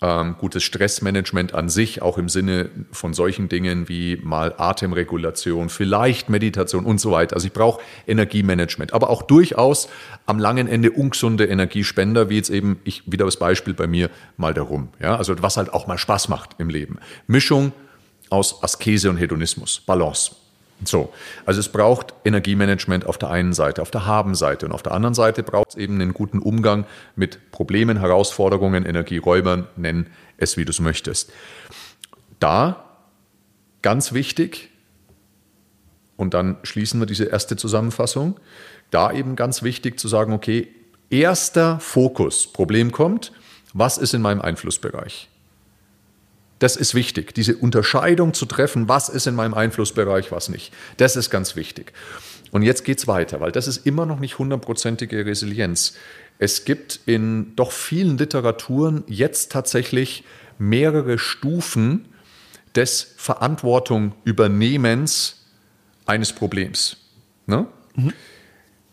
ähm, 0.01 0.35
gutes 0.37 0.63
Stressmanagement 0.63 1.53
an 1.53 1.69
sich, 1.69 2.01
auch 2.01 2.17
im 2.17 2.29
Sinne 2.29 2.69
von 2.91 3.13
solchen 3.13 3.49
Dingen 3.49 3.89
wie 3.89 4.17
mal 4.17 4.53
Atemregulation, 4.57 5.69
vielleicht 5.69 6.29
Meditation 6.29 6.85
und 6.85 6.99
so 6.99 7.11
weiter. 7.11 7.35
Also 7.35 7.47
ich 7.47 7.53
brauche 7.53 7.81
Energiemanagement, 8.05 8.93
aber 8.93 9.09
auch 9.09 9.23
durchaus 9.23 9.89
am 10.25 10.37
langen 10.37 10.67
Ende 10.67 10.91
ungesunde 10.91 11.45
Energiespender, 11.45 12.29
wie 12.29 12.35
jetzt 12.35 12.49
eben, 12.49 12.79
ich 12.83 13.03
wieder 13.11 13.25
das 13.25 13.37
Beispiel 13.37 13.73
bei 13.73 13.87
mir, 13.87 14.09
mal 14.37 14.53
darum. 14.53 14.89
Ja, 14.99 15.15
also 15.15 15.33
was 15.41 15.57
halt 15.57 15.73
auch 15.73 15.87
mal 15.87 15.97
Spaß 15.97 16.29
macht 16.29 16.51
im 16.59 16.69
Leben. 16.69 16.99
Mischung 17.27 17.71
aus 18.29 18.63
Askese 18.63 19.09
und 19.09 19.17
Hedonismus, 19.17 19.81
Balance. 19.85 20.44
So, 20.83 21.13
also 21.45 21.59
es 21.59 21.69
braucht 21.69 22.13
Energiemanagement 22.25 23.05
auf 23.05 23.17
der 23.17 23.29
einen 23.29 23.53
Seite, 23.53 23.81
auf 23.81 23.91
der 23.91 24.05
Haben-Seite 24.05 24.65
und 24.65 24.71
auf 24.73 24.83
der 24.83 24.91
anderen 24.91 25.13
Seite 25.13 25.41
braucht 25.41 25.69
es 25.69 25.75
eben 25.75 26.01
einen 26.01 26.13
guten 26.13 26.39
Umgang 26.39 26.85
mit 27.15 27.51
Problemen, 27.51 27.99
Herausforderungen, 27.99 28.85
Energieräubern, 28.85 29.67
nenn 29.77 30.07
es 30.37 30.57
wie 30.57 30.65
du 30.65 30.71
es 30.71 30.81
möchtest. 30.81 31.31
Da 32.39 32.85
ganz 33.81 34.11
wichtig, 34.13 34.69
und 36.17 36.33
dann 36.33 36.57
schließen 36.63 36.99
wir 36.99 37.05
diese 37.05 37.25
erste 37.25 37.55
Zusammenfassung, 37.55 38.39
da 38.91 39.11
eben 39.11 39.35
ganz 39.35 39.63
wichtig 39.63 39.99
zu 39.99 40.07
sagen, 40.07 40.33
okay, 40.33 40.67
erster 41.09 41.79
Fokus, 41.79 42.51
Problem 42.51 42.91
kommt, 42.91 43.31
was 43.73 43.97
ist 43.97 44.13
in 44.13 44.21
meinem 44.21 44.41
Einflussbereich? 44.41 45.29
Das 46.59 46.75
ist 46.75 46.95
wichtig, 46.95 47.33
diese 47.33 47.57
Unterscheidung 47.57 48.33
zu 48.33 48.45
treffen, 48.45 48.87
was 48.87 49.09
ist 49.09 49.27
in 49.27 49.35
meinem 49.35 49.53
Einflussbereich, 49.53 50.31
was 50.31 50.49
nicht. 50.49 50.73
Das 50.97 51.15
ist 51.15 51.29
ganz 51.29 51.55
wichtig. 51.55 51.91
Und 52.51 52.61
jetzt 52.61 52.85
geht 52.85 52.99
es 52.99 53.07
weiter, 53.07 53.41
weil 53.41 53.51
das 53.51 53.67
ist 53.67 53.85
immer 53.85 54.05
noch 54.05 54.19
nicht 54.19 54.39
hundertprozentige 54.39 55.25
Resilienz. 55.25 55.95
Es 56.39 56.63
gibt 56.63 57.01
in 57.05 57.55
doch 57.55 57.71
vielen 57.71 58.17
Literaturen 58.17 59.03
jetzt 59.07 59.51
tatsächlich 59.51 60.23
mehrere 60.57 61.17
Stufen 61.17 62.05
des 62.75 63.13
Verantwortung 63.17 64.13
Übernehmens 64.23 65.45
eines 66.05 66.33
Problems. 66.33 66.97
Ne? 67.45 67.67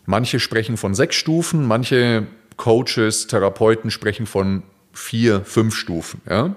Manche 0.05 0.39
sprechen 0.39 0.77
von 0.77 0.95
sechs 0.95 1.15
Stufen, 1.15 1.65
manche 1.65 2.27
Coaches, 2.57 3.27
Therapeuten 3.27 3.91
sprechen 3.91 4.25
von 4.25 4.63
vier, 4.91 5.43
fünf 5.45 5.75
Stufen. 5.75 6.21
Ja? 6.29 6.55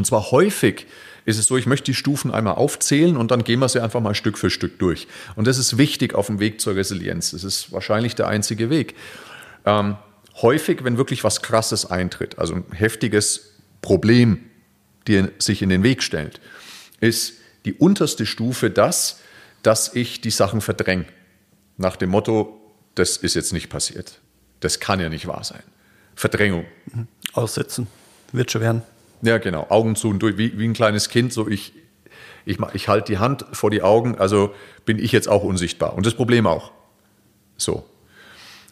Und 0.00 0.06
zwar 0.06 0.30
häufig 0.30 0.86
ist 1.26 1.38
es 1.38 1.44
so, 1.44 1.58
ich 1.58 1.66
möchte 1.66 1.84
die 1.84 1.94
Stufen 1.94 2.30
einmal 2.30 2.54
aufzählen 2.54 3.18
und 3.18 3.30
dann 3.30 3.44
gehen 3.44 3.60
wir 3.60 3.68
sie 3.68 3.82
einfach 3.82 4.00
mal 4.00 4.14
Stück 4.14 4.38
für 4.38 4.48
Stück 4.48 4.78
durch. 4.78 5.06
Und 5.36 5.46
das 5.46 5.58
ist 5.58 5.76
wichtig 5.76 6.14
auf 6.14 6.28
dem 6.28 6.40
Weg 6.40 6.58
zur 6.58 6.74
Resilienz. 6.74 7.32
Das 7.32 7.44
ist 7.44 7.70
wahrscheinlich 7.70 8.14
der 8.14 8.26
einzige 8.26 8.70
Weg. 8.70 8.94
Ähm, 9.66 9.98
häufig, 10.40 10.84
wenn 10.84 10.96
wirklich 10.96 11.22
was 11.22 11.42
Krasses 11.42 11.84
eintritt, 11.84 12.38
also 12.38 12.54
ein 12.54 12.64
heftiges 12.72 13.58
Problem, 13.82 14.38
die 15.06 15.28
sich 15.38 15.60
in 15.60 15.68
den 15.68 15.82
Weg 15.82 16.02
stellt, 16.02 16.40
ist 17.00 17.34
die 17.66 17.74
unterste 17.74 18.24
Stufe 18.24 18.70
das, 18.70 19.20
dass 19.62 19.94
ich 19.94 20.22
die 20.22 20.30
Sachen 20.30 20.62
verdränge. 20.62 21.04
Nach 21.76 21.96
dem 21.96 22.08
Motto, 22.08 22.58
das 22.94 23.18
ist 23.18 23.34
jetzt 23.34 23.52
nicht 23.52 23.68
passiert. 23.68 24.18
Das 24.60 24.80
kann 24.80 24.98
ja 24.98 25.10
nicht 25.10 25.26
wahr 25.26 25.44
sein. 25.44 25.62
Verdrängung. 26.14 26.64
Aussitzen. 27.34 27.86
Wird 28.32 28.50
schon 28.50 28.62
werden. 28.62 28.82
Ja, 29.22 29.38
genau. 29.38 29.66
Augen 29.68 29.96
zu 29.96 30.08
und 30.08 30.20
durch, 30.20 30.38
wie, 30.38 30.58
wie 30.58 30.66
ein 30.66 30.72
kleines 30.72 31.08
Kind. 31.08 31.32
So 31.32 31.48
ich, 31.48 31.72
ich, 32.44 32.58
ich 32.72 32.88
halte 32.88 33.12
die 33.12 33.18
Hand 33.18 33.44
vor 33.52 33.70
die 33.70 33.82
Augen, 33.82 34.16
also 34.18 34.54
bin 34.84 34.98
ich 34.98 35.12
jetzt 35.12 35.28
auch 35.28 35.42
unsichtbar. 35.42 35.94
Und 35.94 36.06
das 36.06 36.14
Problem 36.14 36.46
auch. 36.46 36.72
So. 37.56 37.84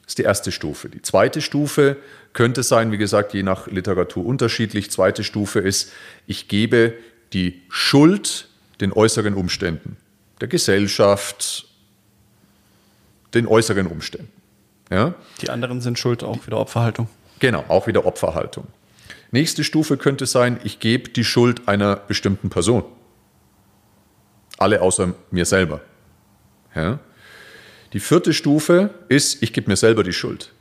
Das 0.02 0.12
ist 0.12 0.18
die 0.18 0.22
erste 0.22 0.52
Stufe. 0.52 0.88
Die 0.88 1.02
zweite 1.02 1.42
Stufe 1.42 1.98
könnte 2.32 2.62
sein, 2.62 2.92
wie 2.92 2.98
gesagt, 2.98 3.34
je 3.34 3.42
nach 3.42 3.66
Literatur 3.66 4.24
unterschiedlich. 4.24 4.90
Zweite 4.90 5.22
Stufe 5.22 5.60
ist, 5.60 5.92
ich 6.26 6.48
gebe 6.48 6.94
die 7.34 7.60
Schuld 7.68 8.48
den 8.80 8.92
äußeren 8.92 9.34
Umständen, 9.34 9.96
der 10.40 10.48
Gesellschaft, 10.48 11.66
den 13.34 13.46
äußeren 13.46 13.86
Umständen. 13.86 14.32
Ja? 14.90 15.14
Die 15.42 15.50
anderen 15.50 15.80
sind 15.80 15.98
schuld, 15.98 16.24
auch 16.24 16.46
wieder 16.46 16.58
Opferhaltung. 16.58 17.08
Genau, 17.38 17.64
auch 17.68 17.86
wieder 17.86 18.06
Opferhaltung. 18.06 18.66
Nächste 19.30 19.62
Stufe 19.64 19.96
könnte 19.96 20.26
sein, 20.26 20.58
ich 20.64 20.80
gebe 20.80 21.10
die 21.10 21.24
Schuld 21.24 21.68
einer 21.68 21.96
bestimmten 21.96 22.48
Person. 22.48 22.84
Alle 24.56 24.80
außer 24.80 25.14
mir 25.30 25.44
selber. 25.44 25.80
Ja? 26.74 26.98
Die 27.92 28.00
vierte 28.00 28.32
Stufe 28.32 28.90
ist, 29.08 29.42
ich 29.42 29.52
gebe 29.52 29.70
mir 29.70 29.76
selber 29.76 30.02
die 30.02 30.12
Schuld. 30.12 30.52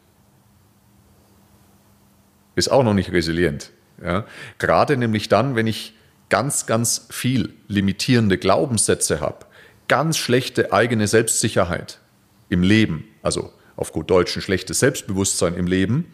Ist 2.56 2.70
auch 2.70 2.84
noch 2.84 2.94
nicht 2.94 3.12
resilient. 3.12 3.72
Ja? 4.04 4.26
Gerade 4.58 4.98
nämlich 4.98 5.30
dann, 5.30 5.56
wenn 5.56 5.68
ich 5.68 5.94
ganz, 6.30 6.66
ganz 6.66 7.08
viel 7.10 7.54
limitierende 7.68 8.38
Glaubenssätze 8.38 9.22
habe, 9.22 9.46
ganz 9.88 10.18
schlechte 10.18 10.74
eigene 10.74 11.08
Selbstsicherheit 11.08 12.00
im 12.50 12.64
Leben, 12.64 13.06
also 13.22 13.54
auf 13.78 13.94
gut 13.94 14.10
Deutsch 14.10 14.36
ein 14.36 14.42
schlechtes 14.42 14.80
Selbstbewusstsein 14.80 15.54
im 15.54 15.68
Leben, 15.68 16.12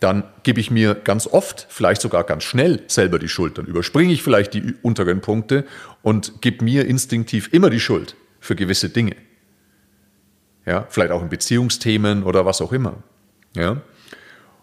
dann 0.00 0.24
gebe 0.42 0.60
ich 0.60 0.70
mir 0.70 0.94
ganz 0.94 1.26
oft, 1.26 1.66
vielleicht 1.68 2.00
sogar 2.00 2.24
ganz 2.24 2.44
schnell 2.44 2.82
selber 2.86 3.18
die 3.18 3.28
Schuld. 3.28 3.58
Dann 3.58 3.66
überspringe 3.66 4.12
ich 4.12 4.22
vielleicht 4.22 4.54
die 4.54 4.74
unteren 4.82 5.20
Punkte 5.20 5.66
und 6.02 6.40
gebe 6.40 6.64
mir 6.64 6.86
instinktiv 6.86 7.50
immer 7.52 7.68
die 7.68 7.80
Schuld 7.80 8.16
für 8.40 8.56
gewisse 8.56 8.88
Dinge. 8.88 9.14
Ja, 10.64 10.86
vielleicht 10.88 11.12
auch 11.12 11.22
in 11.22 11.28
Beziehungsthemen 11.28 12.22
oder 12.22 12.46
was 12.46 12.62
auch 12.62 12.72
immer. 12.72 13.02
Ja. 13.54 13.82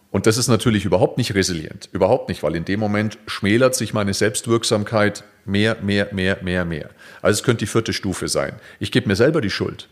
Und 0.10 0.26
das 0.26 0.38
ist 0.38 0.48
natürlich 0.48 0.86
überhaupt 0.86 1.18
nicht 1.18 1.36
resilient. 1.36 1.90
Überhaupt 1.92 2.30
nicht, 2.30 2.42
weil 2.42 2.56
in 2.56 2.66
dem 2.66 2.80
Moment 2.80 3.20
schmälert 3.28 3.76
sich 3.76 3.94
meine 3.94 4.14
Selbstwirksamkeit 4.14 5.24
mehr, 5.46 5.78
mehr, 5.82 6.08
mehr, 6.12 6.40
mehr, 6.42 6.66
mehr. 6.66 6.90
Also 7.22 7.40
es 7.40 7.44
könnte 7.44 7.66
die 7.66 7.72
vierte 7.72 7.94
Stufe 7.94 8.28
sein. 8.28 8.56
Ich 8.80 8.92
gebe 8.92 9.08
mir 9.08 9.16
selber 9.16 9.42
die 9.42 9.50
Schuld. 9.50 9.90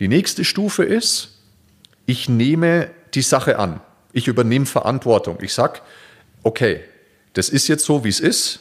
Die 0.00 0.08
nächste 0.08 0.44
Stufe 0.44 0.82
ist, 0.82 1.38
ich 2.06 2.28
nehme 2.28 2.90
die 3.14 3.22
Sache 3.22 3.58
an. 3.58 3.80
Ich 4.14 4.28
übernehme 4.28 4.64
Verantwortung. 4.64 5.38
Ich 5.42 5.52
sage, 5.52 5.80
okay, 6.44 6.80
das 7.32 7.48
ist 7.48 7.66
jetzt 7.66 7.84
so, 7.84 8.04
wie 8.04 8.08
es 8.08 8.20
ist. 8.20 8.60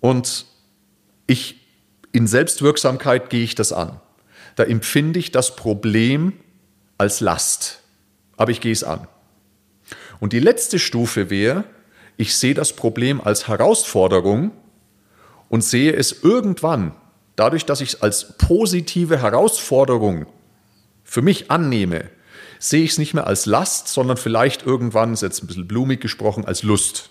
Und 0.00 0.44
ich, 1.26 1.60
in 2.10 2.26
Selbstwirksamkeit 2.26 3.30
gehe 3.30 3.44
ich 3.44 3.54
das 3.54 3.72
an. 3.72 4.00
Da 4.56 4.64
empfinde 4.64 5.20
ich 5.20 5.30
das 5.30 5.54
Problem 5.54 6.32
als 6.98 7.20
Last. 7.20 7.80
Aber 8.36 8.50
ich 8.50 8.60
gehe 8.60 8.72
es 8.72 8.82
an. 8.82 9.06
Und 10.18 10.32
die 10.32 10.40
letzte 10.40 10.80
Stufe 10.80 11.30
wäre, 11.30 11.64
ich 12.16 12.36
sehe 12.36 12.54
das 12.54 12.72
Problem 12.72 13.20
als 13.20 13.46
Herausforderung 13.46 14.50
und 15.48 15.62
sehe 15.62 15.92
es 15.92 16.24
irgendwann, 16.24 16.92
dadurch, 17.36 17.66
dass 17.66 17.80
ich 17.80 17.90
es 17.90 18.02
als 18.02 18.36
positive 18.36 19.22
Herausforderung 19.22 20.26
für 21.04 21.22
mich 21.22 21.52
annehme, 21.52 22.10
sehe 22.60 22.84
ich 22.84 22.92
es 22.92 22.98
nicht 22.98 23.14
mehr 23.14 23.26
als 23.26 23.46
Last, 23.46 23.88
sondern 23.88 24.18
vielleicht 24.18 24.64
irgendwann, 24.64 25.14
ist 25.14 25.22
jetzt 25.22 25.42
ein 25.42 25.48
bisschen 25.48 25.66
blumig 25.66 26.00
gesprochen, 26.00 26.44
als 26.44 26.62
Lust. 26.62 27.10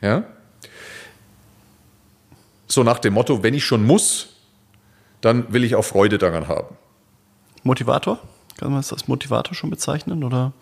Ja? 0.00 0.24
So 2.66 2.82
nach 2.82 2.98
dem 2.98 3.12
Motto, 3.12 3.42
wenn 3.42 3.54
ich 3.54 3.64
schon 3.64 3.84
muss, 3.84 4.30
dann 5.20 5.52
will 5.52 5.64
ich 5.64 5.76
auch 5.76 5.84
Freude 5.84 6.18
daran 6.18 6.48
haben. 6.48 6.74
Motivator? 7.62 8.18
Kann 8.56 8.70
man 8.70 8.80
es 8.80 8.92
als 8.92 9.06
Motivator 9.06 9.54
schon 9.54 9.68
bezeichnen? 9.68 10.24
Oder? 10.24 10.52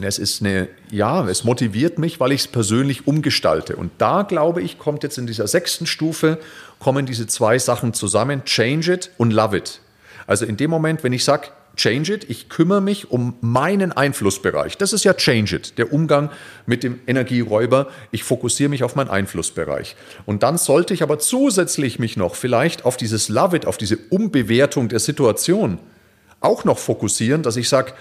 Es 0.00 0.18
ist 0.18 0.40
eine, 0.40 0.68
ja, 0.90 1.24
es 1.28 1.44
motiviert 1.44 2.00
mich, 2.00 2.18
weil 2.18 2.32
ich 2.32 2.42
es 2.42 2.48
persönlich 2.48 3.06
umgestalte. 3.06 3.76
Und 3.76 3.92
da, 3.98 4.22
glaube 4.22 4.62
ich, 4.62 4.80
kommt 4.80 5.04
jetzt 5.04 5.16
in 5.16 5.28
dieser 5.28 5.46
sechsten 5.46 5.86
Stufe, 5.86 6.40
kommen 6.80 7.06
diese 7.06 7.28
zwei 7.28 7.56
Sachen 7.60 7.94
zusammen, 7.94 8.44
change 8.44 8.92
it 8.92 9.10
und 9.16 9.32
love 9.32 9.56
it. 9.56 9.80
Also 10.26 10.44
in 10.44 10.56
dem 10.56 10.70
Moment, 10.70 11.04
wenn 11.04 11.12
ich 11.12 11.24
sage, 11.24 11.48
Change 11.76 12.14
It, 12.14 12.30
ich 12.30 12.48
kümmere 12.48 12.80
mich 12.80 13.10
um 13.10 13.34
meinen 13.40 13.92
Einflussbereich. 13.92 14.78
Das 14.78 14.92
ist 14.92 15.04
ja 15.04 15.14
Change 15.14 15.56
It, 15.56 15.78
der 15.78 15.92
Umgang 15.92 16.30
mit 16.66 16.82
dem 16.82 17.00
Energieräuber. 17.06 17.88
Ich 18.10 18.24
fokussiere 18.24 18.70
mich 18.70 18.84
auf 18.84 18.94
meinen 18.94 19.10
Einflussbereich. 19.10 19.96
Und 20.26 20.42
dann 20.42 20.58
sollte 20.58 20.94
ich 20.94 21.02
aber 21.02 21.18
zusätzlich 21.18 21.98
mich 21.98 22.16
noch 22.16 22.34
vielleicht 22.34 22.84
auf 22.84 22.96
dieses 22.96 23.28
Love 23.28 23.56
It, 23.56 23.66
auf 23.66 23.76
diese 23.76 23.98
Umbewertung 24.10 24.88
der 24.88 25.00
Situation 25.00 25.78
auch 26.44 26.64
noch 26.64 26.78
fokussieren, 26.78 27.42
dass 27.42 27.56
ich 27.56 27.68
sage, 27.68 27.94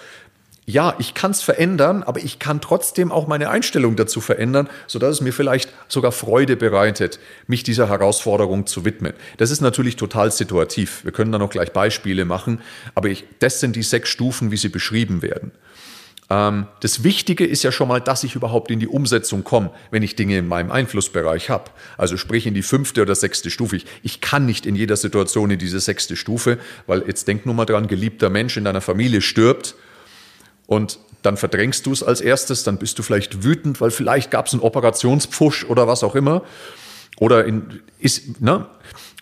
ja, 0.66 0.96
ich 0.98 1.14
kann 1.14 1.32
es 1.32 1.42
verändern, 1.42 2.04
aber 2.04 2.22
ich 2.22 2.40
kann 2.40 2.62
trotzdem 2.62 3.12
auch 3.12 3.28
meine 3.28 3.50
Einstellung 3.50 3.96
dazu 3.96 4.22
verändern, 4.22 4.70
sodass 4.88 5.16
es 5.16 5.22
mir 5.22 5.34
vielleicht 5.34 5.70
sogar 5.90 6.14
Freude 6.14 6.56
bereitet, 6.56 7.20
mich 7.48 7.64
dieser 7.64 7.90
Herausforderung 7.90 8.66
zu 8.66 8.86
widmen. 8.86 9.14
Das 9.38 9.52
ist 9.52 9.60
natürlich 9.60 9.98
total 9.98 10.32
situativ. 10.32 11.04
Wir 11.04 11.12
können 11.12 11.32
da 11.34 11.38
noch 11.38 11.50
gleich 11.50 11.74
Beispiele 11.74 12.24
machen, 12.24 12.62
aber 12.96 13.10
ich, 13.10 13.26
das 13.40 13.60
sind 13.60 13.76
die 13.76 13.84
sechs 13.84 14.10
Stufen, 14.10 14.52
wie 14.52 14.58
sie 14.58 14.70
beschrieben 14.70 15.22
werden. 15.22 15.52
Ähm, 16.30 16.68
das 16.80 17.04
Wichtige 17.04 17.46
ist 17.46 17.64
ja 17.64 17.74
schon 17.74 17.90
mal, 17.90 18.00
dass 18.00 18.24
ich 18.24 18.36
überhaupt 18.36 18.72
in 18.72 18.80
die 18.80 18.88
Umsetzung 18.88 19.44
komme, 19.44 19.72
wenn 19.92 20.02
ich 20.02 20.16
Dinge 20.16 20.38
in 20.38 20.48
meinem 20.48 20.72
Einflussbereich 20.72 21.50
habe. 21.50 21.72
Also 21.98 22.16
sprich 22.16 22.48
in 22.48 22.54
die 22.54 22.64
fünfte 22.64 23.02
oder 23.02 23.16
sechste 23.16 23.50
Stufe. 23.50 23.76
Ich, 23.76 23.86
ich 24.02 24.22
kann 24.22 24.46
nicht 24.46 24.66
in 24.66 24.76
jeder 24.76 24.96
Situation 24.96 25.52
in 25.52 25.60
diese 25.60 25.82
sechste 25.82 26.16
Stufe, 26.16 26.58
weil 26.88 27.04
jetzt 27.06 27.28
denk 27.28 27.46
nur 27.46 27.54
mal 27.54 27.66
dran, 27.66 27.88
geliebter 27.88 28.30
Mensch 28.30 28.56
in 28.56 28.64
deiner 28.64 28.82
Familie 28.82 29.20
stirbt 29.20 29.76
und 30.68 31.00
dann 31.22 31.38
verdrängst 31.38 31.86
du 31.86 31.92
es 31.92 32.04
als 32.04 32.22
erstes, 32.22 32.64
dann 32.64 32.78
bist 32.78 33.00
du 33.00 33.04
vielleicht 33.04 33.44
wütend, 33.44 33.80
weil 33.82 33.92
vielleicht 33.92 34.30
gab 34.30 34.48
es 34.48 34.54
einen 34.54 34.62
Operationspfusch 34.62 35.66
oder 35.66 35.88
was 35.88 36.04
auch 36.04 36.16
immer. 36.16 36.44
Oder, 37.18 37.46
in, 37.46 37.82
ist, 38.00 38.42
ne? 38.42 38.66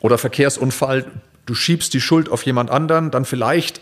oder 0.01 0.17
Verkehrsunfall, 0.17 1.05
du 1.45 1.53
schiebst 1.53 1.93
die 1.93 2.01
Schuld 2.01 2.29
auf 2.29 2.43
jemand 2.43 2.71
anderen, 2.71 3.11
dann 3.11 3.25
vielleicht, 3.25 3.81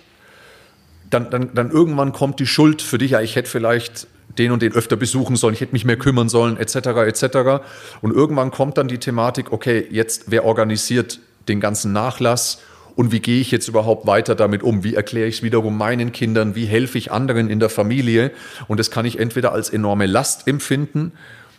dann, 1.10 1.30
dann, 1.30 1.54
dann 1.54 1.72
irgendwann 1.72 2.12
kommt 2.12 2.40
die 2.40 2.48
Schuld 2.48 2.82
für 2.82 2.98
dich, 2.98 3.12
ja, 3.12 3.22
ich 3.22 3.36
hätte 3.36 3.50
vielleicht 3.50 4.08
den 4.38 4.52
und 4.52 4.62
den 4.62 4.74
öfter 4.74 4.96
besuchen 4.96 5.36
sollen, 5.36 5.54
ich 5.54 5.62
hätte 5.62 5.74
mich 5.74 5.86
mehr 5.86 5.98
kümmern 5.98 6.30
sollen, 6.30 6.58
etc., 6.58 6.76
etc. 6.76 7.64
Und 8.02 8.14
irgendwann 8.14 8.52
kommt 8.52 8.78
dann 8.78 8.88
die 8.88 8.98
Thematik, 8.98 9.52
okay, 9.52 9.88
jetzt 9.90 10.26
wer 10.28 10.46
organisiert 10.46 11.20
den 11.48 11.60
ganzen 11.60 11.94
Nachlass 11.94 12.60
und 13.00 13.14
wie 13.14 13.22
gehe 13.22 13.40
ich 13.40 13.50
jetzt 13.50 13.70
überhaupt 13.70 14.08
weiter 14.08 14.36
damit 14.36 14.62
um? 14.62 14.84
Wie 14.84 14.94
erkläre 14.94 15.30
ich 15.30 15.38
es 15.38 15.42
wiederum 15.42 15.78
meinen 15.78 16.12
Kindern? 16.12 16.54
Wie 16.54 16.66
helfe 16.66 16.98
ich 16.98 17.14
anderen 17.14 17.50
in 17.50 17.62
der 17.62 17.70
Familie? 17.70 18.32
Und 18.68 18.78
das 18.78 18.92
kann 18.92 19.06
ich 19.06 19.20
entweder 19.20 19.54
als 19.54 19.70
enorme 19.70 20.06
Last 20.06 20.50
empfinden 20.50 21.14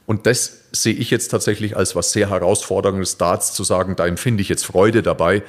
und 0.04 0.26
das 0.26 0.64
sehe 0.72 0.92
ich 0.92 1.10
jetzt 1.10 1.28
tatsächlich 1.28 1.78
als 1.78 1.96
was 1.96 2.12
sehr 2.12 2.28
herausforderndes, 2.28 3.16
da 3.16 3.40
zu 3.40 3.64
sagen, 3.64 3.96
da 3.96 4.06
empfinde 4.06 4.42
ich 4.42 4.50
jetzt 4.50 4.66
Freude 4.66 5.02
dabei, 5.02 5.42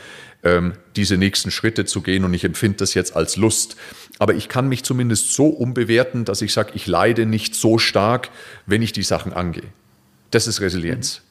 ähm, 0.43 0.75
diese 0.95 1.17
nächsten 1.17 1.51
Schritte 1.51 1.83
zu 1.83 1.99
gehen 1.99 2.23
und 2.23 2.33
ich 2.33 2.45
empfinde 2.45 2.77
das 2.77 2.93
jetzt 2.93 3.13
als 3.13 3.35
Lust. 3.35 3.75
Aber 4.17 4.33
ich 4.33 4.47
kann 4.47 4.69
mich 4.69 4.83
zumindest 4.83 5.33
so 5.33 5.47
umbewerten, 5.47 6.23
dass 6.23 6.41
ich 6.41 6.53
sage, 6.53 6.71
ich 6.75 6.87
leide 6.87 7.25
nicht 7.25 7.53
so 7.53 7.79
stark, 7.79 8.29
wenn 8.65 8.81
ich 8.81 8.93
die 8.93 9.03
Sachen 9.03 9.33
angehe. 9.33 9.73
Das 10.29 10.47
ist 10.47 10.61
Resilienz. 10.61 11.21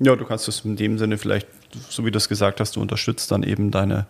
Ja, 0.00 0.16
du 0.16 0.24
kannst 0.24 0.48
es 0.48 0.64
in 0.64 0.76
dem 0.76 0.98
Sinne 0.98 1.18
vielleicht 1.18 1.46
so 1.88 2.04
wie 2.04 2.10
du 2.10 2.18
es 2.18 2.28
gesagt 2.28 2.60
hast, 2.60 2.76
du 2.76 2.80
unterstützt 2.80 3.30
dann 3.30 3.42
eben 3.42 3.70
deine 3.70 4.06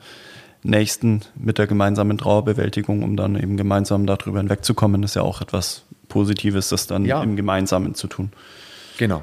Nächsten 0.62 1.22
mit 1.36 1.58
der 1.58 1.66
gemeinsamen 1.66 2.18
Trauerbewältigung, 2.18 3.02
um 3.02 3.16
dann 3.16 3.36
eben 3.36 3.56
gemeinsam 3.56 4.06
darüber 4.06 4.38
hinwegzukommen, 4.38 5.00
das 5.00 5.12
ist 5.12 5.14
ja 5.14 5.22
auch 5.22 5.40
etwas 5.40 5.84
Positives, 6.08 6.68
das 6.68 6.86
dann 6.86 7.06
ja. 7.06 7.22
im 7.22 7.36
Gemeinsamen 7.36 7.94
zu 7.94 8.08
tun. 8.08 8.30
Genau. 8.98 9.22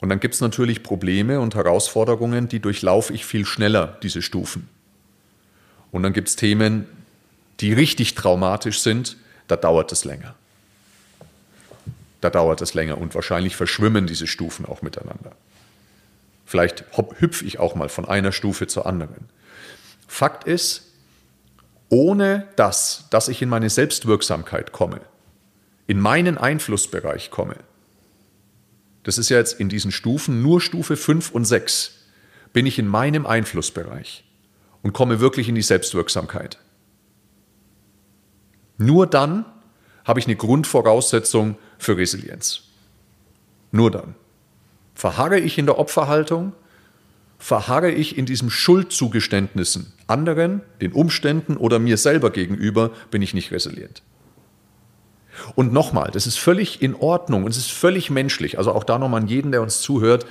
Und 0.00 0.08
dann 0.08 0.20
gibt 0.20 0.34
es 0.34 0.40
natürlich 0.40 0.82
Probleme 0.82 1.40
und 1.40 1.54
Herausforderungen, 1.54 2.48
die 2.48 2.60
durchlaufe 2.60 3.12
ich 3.12 3.24
viel 3.24 3.44
schneller, 3.44 3.98
diese 4.02 4.22
Stufen. 4.22 4.68
Und 5.92 6.02
dann 6.02 6.12
gibt 6.12 6.28
es 6.28 6.36
Themen, 6.36 6.86
die 7.60 7.72
richtig 7.72 8.14
traumatisch 8.14 8.80
sind, 8.80 9.16
da 9.46 9.56
dauert 9.56 9.92
es 9.92 10.04
länger. 10.04 10.34
Da 12.20 12.30
dauert 12.30 12.60
es 12.60 12.74
länger 12.74 12.98
und 12.98 13.14
wahrscheinlich 13.14 13.56
verschwimmen 13.56 14.06
diese 14.06 14.26
Stufen 14.26 14.66
auch 14.66 14.82
miteinander. 14.82 15.32
Vielleicht 16.44 16.84
hüpfe 17.20 17.44
ich 17.44 17.58
auch 17.58 17.74
mal 17.74 17.88
von 17.88 18.06
einer 18.06 18.32
Stufe 18.32 18.66
zur 18.66 18.86
anderen. 18.86 19.28
Fakt 20.06 20.44
ist, 20.44 20.94
ohne 21.90 22.48
das, 22.56 23.04
dass 23.10 23.28
ich 23.28 23.42
in 23.42 23.48
meine 23.48 23.70
Selbstwirksamkeit 23.70 24.72
komme, 24.72 25.00
in 25.86 26.00
meinen 26.00 26.38
Einflussbereich 26.38 27.30
komme, 27.30 27.56
das 29.04 29.18
ist 29.18 29.28
ja 29.28 29.38
jetzt 29.38 29.60
in 29.60 29.68
diesen 29.68 29.92
Stufen 29.92 30.42
nur 30.42 30.60
Stufe 30.60 30.96
5 30.96 31.30
und 31.30 31.44
6, 31.44 31.92
bin 32.52 32.66
ich 32.66 32.78
in 32.78 32.86
meinem 32.86 33.26
Einflussbereich 33.26 34.24
und 34.82 34.92
komme 34.92 35.20
wirklich 35.20 35.48
in 35.48 35.54
die 35.54 35.62
Selbstwirksamkeit. 35.62 36.58
Nur 38.76 39.06
dann 39.06 39.44
habe 40.04 40.20
ich 40.20 40.26
eine 40.26 40.36
Grundvoraussetzung 40.36 41.56
für 41.78 41.96
Resilienz. 41.96 42.62
Nur 43.70 43.90
dann. 43.90 44.14
Verharre 44.94 45.38
ich 45.38 45.58
in 45.58 45.66
der 45.66 45.78
Opferhaltung? 45.78 46.52
Verharre 47.38 47.92
ich 47.92 48.18
in 48.18 48.26
diesen 48.26 48.50
Schuldzugeständnissen 48.50 49.92
anderen, 50.08 50.62
den 50.80 50.92
Umständen 50.92 51.56
oder 51.56 51.78
mir 51.78 51.96
selber 51.96 52.30
gegenüber, 52.30 52.90
bin 53.10 53.22
ich 53.22 53.34
nicht 53.34 53.52
resilient. 53.52 54.02
Und 55.54 55.72
nochmal, 55.72 56.10
das 56.12 56.26
ist 56.26 56.38
völlig 56.38 56.82
in 56.82 56.96
Ordnung 56.96 57.44
und 57.44 57.50
es 57.50 57.58
ist 57.58 57.70
völlig 57.70 58.10
menschlich. 58.10 58.58
Also 58.58 58.72
auch 58.72 58.82
da 58.82 58.98
nochmal 58.98 59.22
an 59.22 59.28
jeden, 59.28 59.52
der 59.52 59.62
uns 59.62 59.80
zuhört. 59.80 60.26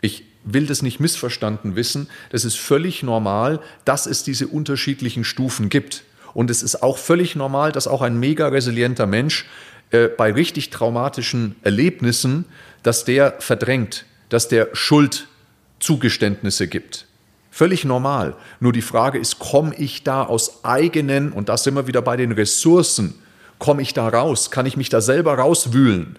Ich 0.00 0.24
will 0.44 0.66
das 0.66 0.80
nicht 0.80 1.00
missverstanden 1.00 1.76
wissen. 1.76 2.08
Das 2.30 2.44
ist 2.44 2.56
völlig 2.56 3.02
normal, 3.02 3.60
dass 3.84 4.06
es 4.06 4.22
diese 4.22 4.46
unterschiedlichen 4.46 5.24
Stufen 5.24 5.68
gibt. 5.68 6.04
Und 6.32 6.50
es 6.50 6.62
ist 6.62 6.82
auch 6.82 6.98
völlig 6.98 7.36
normal, 7.36 7.72
dass 7.72 7.88
auch 7.88 8.02
ein 8.02 8.18
mega 8.18 8.48
resilienter 8.48 9.06
Mensch 9.06 9.46
äh, 9.90 10.08
bei 10.08 10.32
richtig 10.32 10.70
traumatischen 10.70 11.56
Erlebnissen 11.62 12.44
dass 12.86 13.04
der 13.04 13.34
verdrängt, 13.40 14.06
dass 14.28 14.46
der 14.46 14.68
Schuldzugeständnisse 14.72 16.68
gibt. 16.68 17.08
Völlig 17.50 17.84
normal. 17.84 18.36
Nur 18.60 18.72
die 18.72 18.80
Frage 18.82 19.18
ist, 19.18 19.40
komme 19.40 19.74
ich 19.74 20.04
da 20.04 20.22
aus 20.22 20.64
eigenen, 20.64 21.32
und 21.32 21.48
da 21.48 21.56
sind 21.56 21.74
wir 21.74 21.88
wieder 21.88 22.00
bei 22.00 22.16
den 22.16 22.30
Ressourcen, 22.30 23.14
komme 23.58 23.82
ich 23.82 23.92
da 23.92 24.08
raus? 24.08 24.52
Kann 24.52 24.66
ich 24.66 24.76
mich 24.76 24.88
da 24.88 25.00
selber 25.00 25.34
rauswühlen 25.34 26.16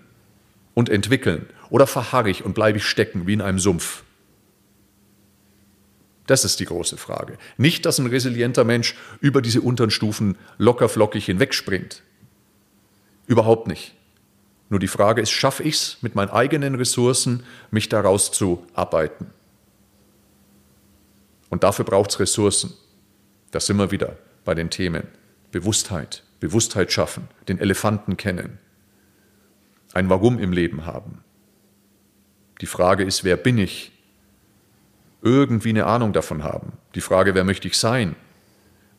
und 0.74 0.90
entwickeln? 0.90 1.46
Oder 1.70 1.88
verharre 1.88 2.30
ich 2.30 2.44
und 2.44 2.54
bleibe 2.54 2.80
ich 2.80 2.86
stecken 2.86 3.28
wie 3.28 3.34
in 3.34 3.42
einem 3.42 3.60
Sumpf? 3.60 4.04
Das 6.26 6.44
ist 6.44 6.60
die 6.60 6.66
große 6.66 6.98
Frage. 6.98 7.38
Nicht, 7.56 7.86
dass 7.86 7.98
ein 7.98 8.08
resilienter 8.08 8.66
Mensch 8.66 8.94
über 9.22 9.42
diese 9.42 9.62
unteren 9.62 9.92
Stufen 9.92 10.38
lockerflockig 10.58 11.28
hinwegspringt. 11.28 12.04
Überhaupt 13.28 13.68
nicht. 13.68 13.94
Nur 14.70 14.80
die 14.80 14.88
Frage 14.88 15.22
ist, 15.22 15.32
schaffe 15.32 15.64
ich 15.64 15.76
es 15.76 15.98
mit 16.02 16.16
meinen 16.16 16.30
eigenen 16.30 16.76
Ressourcen, 16.76 17.44
mich 17.72 17.88
daraus 17.90 18.32
zu 18.32 18.66
arbeiten? 18.74 19.28
Und 21.50 21.64
dafür 21.64 21.86
braucht 21.86 22.10
es 22.12 22.20
Ressourcen. 22.20 22.74
Da 23.52 23.60
sind 23.60 23.78
wir 23.78 23.92
wieder 23.92 24.18
bei 24.44 24.56
den 24.56 24.70
Themen. 24.70 25.08
Bewusstheit, 25.52 26.24
Bewusstheit 26.40 26.92
schaffen, 26.92 27.30
den 27.48 27.60
Elefanten 27.60 28.18
kennen, 28.18 28.60
ein 29.94 30.10
Warum 30.10 30.40
im 30.40 30.52
Leben 30.52 30.86
haben. 30.86 31.24
Die 32.60 32.66
Frage 32.66 33.04
ist, 33.04 33.24
wer 33.24 33.38
bin 33.38 33.58
ich? 33.58 33.92
Irgendwie 35.22 35.70
eine 35.70 35.86
Ahnung 35.86 36.14
davon 36.14 36.44
haben. 36.44 36.74
Die 36.96 37.02
Frage, 37.02 37.34
wer 37.34 37.44
möchte 37.44 37.68
ich 37.68 37.78
sein? 37.78 38.16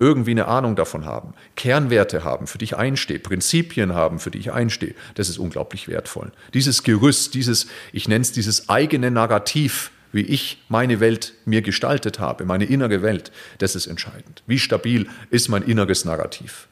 Irgendwie 0.00 0.30
eine 0.30 0.46
Ahnung 0.46 0.76
davon 0.76 1.04
haben, 1.04 1.34
Kernwerte 1.56 2.22
haben, 2.24 2.46
für 2.46 2.58
die 2.58 2.66
ich 2.66 2.76
einstehe, 2.76 3.18
Prinzipien 3.18 3.94
haben, 3.94 4.20
für 4.20 4.30
die 4.30 4.38
ich 4.38 4.52
einstehe, 4.52 4.94
das 5.14 5.28
ist 5.28 5.38
unglaublich 5.38 5.88
wertvoll. 5.88 6.30
Dieses 6.54 6.82
Gerüst, 6.84 7.34
dieses, 7.34 7.66
ich 7.92 8.08
nenne 8.08 8.22
es 8.22 8.32
dieses 8.32 8.68
eigene 8.68 9.10
Narrativ, 9.10 9.90
wie 10.12 10.22
ich 10.22 10.62
meine 10.68 11.00
Welt 11.00 11.34
mir 11.44 11.62
gestaltet 11.62 12.18
habe, 12.18 12.44
meine 12.44 12.64
innere 12.64 13.02
Welt, 13.02 13.32
das 13.58 13.74
ist 13.74 13.86
entscheidend. 13.86 14.42
Wie 14.46 14.58
stabil 14.58 15.08
ist 15.30 15.48
mein 15.48 15.62
inneres 15.62 16.04
Narrativ? 16.04 16.68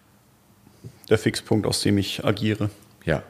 Der 1.08 1.18
Fixpunkt, 1.18 1.66
aus 1.66 1.82
dem 1.82 1.98
ich 1.98 2.24
agiere. 2.24 2.70
Ja. 3.04 3.22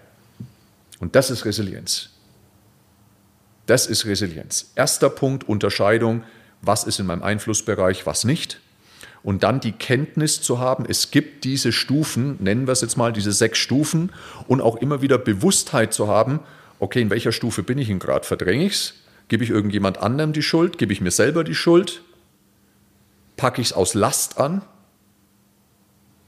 Und 1.01 1.17
das 1.17 1.31
ist 1.31 1.45
Resilienz. 1.45 2.11
Das 3.67 3.87
ist 3.87 4.07
Resilienz. 4.07 4.73
Erster 4.77 5.11
Punkt, 5.11 5.49
Unterscheidung, 5.49 6.23
was 6.63 6.85
ist 6.85 7.01
in 7.01 7.07
meinem 7.07 7.23
Einflussbereich, 7.23 8.07
was 8.07 8.25
nicht 8.25 8.61
und 9.27 9.43
dann 9.43 9.59
die 9.59 9.73
Kenntnis 9.73 10.41
zu 10.41 10.61
haben, 10.61 10.87
es 10.89 11.11
gibt 11.11 11.43
diese 11.43 11.73
Stufen, 11.73 12.37
nennen 12.39 12.69
wir 12.69 12.73
es 12.73 12.81
jetzt 12.81 12.97
mal, 12.97 13.13
diese 13.13 13.33
sechs 13.33 13.59
Stufen 13.59 14.13
und 14.47 14.61
auch 14.61 14.77
immer 14.77 15.03
wieder 15.03 15.19
Bewusstheit 15.19 15.93
zu 15.93 16.07
haben, 16.07 16.39
okay, 16.79 17.01
in 17.03 17.11
welcher 17.11 17.33
Stufe 17.33 17.65
bin 17.65 17.77
ich 17.77 17.89
denn 17.89 17.99
gerade? 17.99 18.25
Verdränge 18.25 18.67
ich 18.67 18.75
es? 18.75 18.95
Gebe 19.27 19.43
ich 19.43 19.51
irgendjemand 19.51 19.99
anderem 19.99 20.33
die 20.33 20.43
Schuld? 20.43 20.79
Gebe 20.79 20.93
ich 20.93 21.01
mir 21.01 21.11
selber 21.11 21.43
die 21.43 21.57
Schuld? 21.57 22.03
Packe 23.37 23.61
ich 23.61 23.67
es 23.67 23.73
aus 23.73 23.95
Last 23.95 24.39
an? 24.39 24.63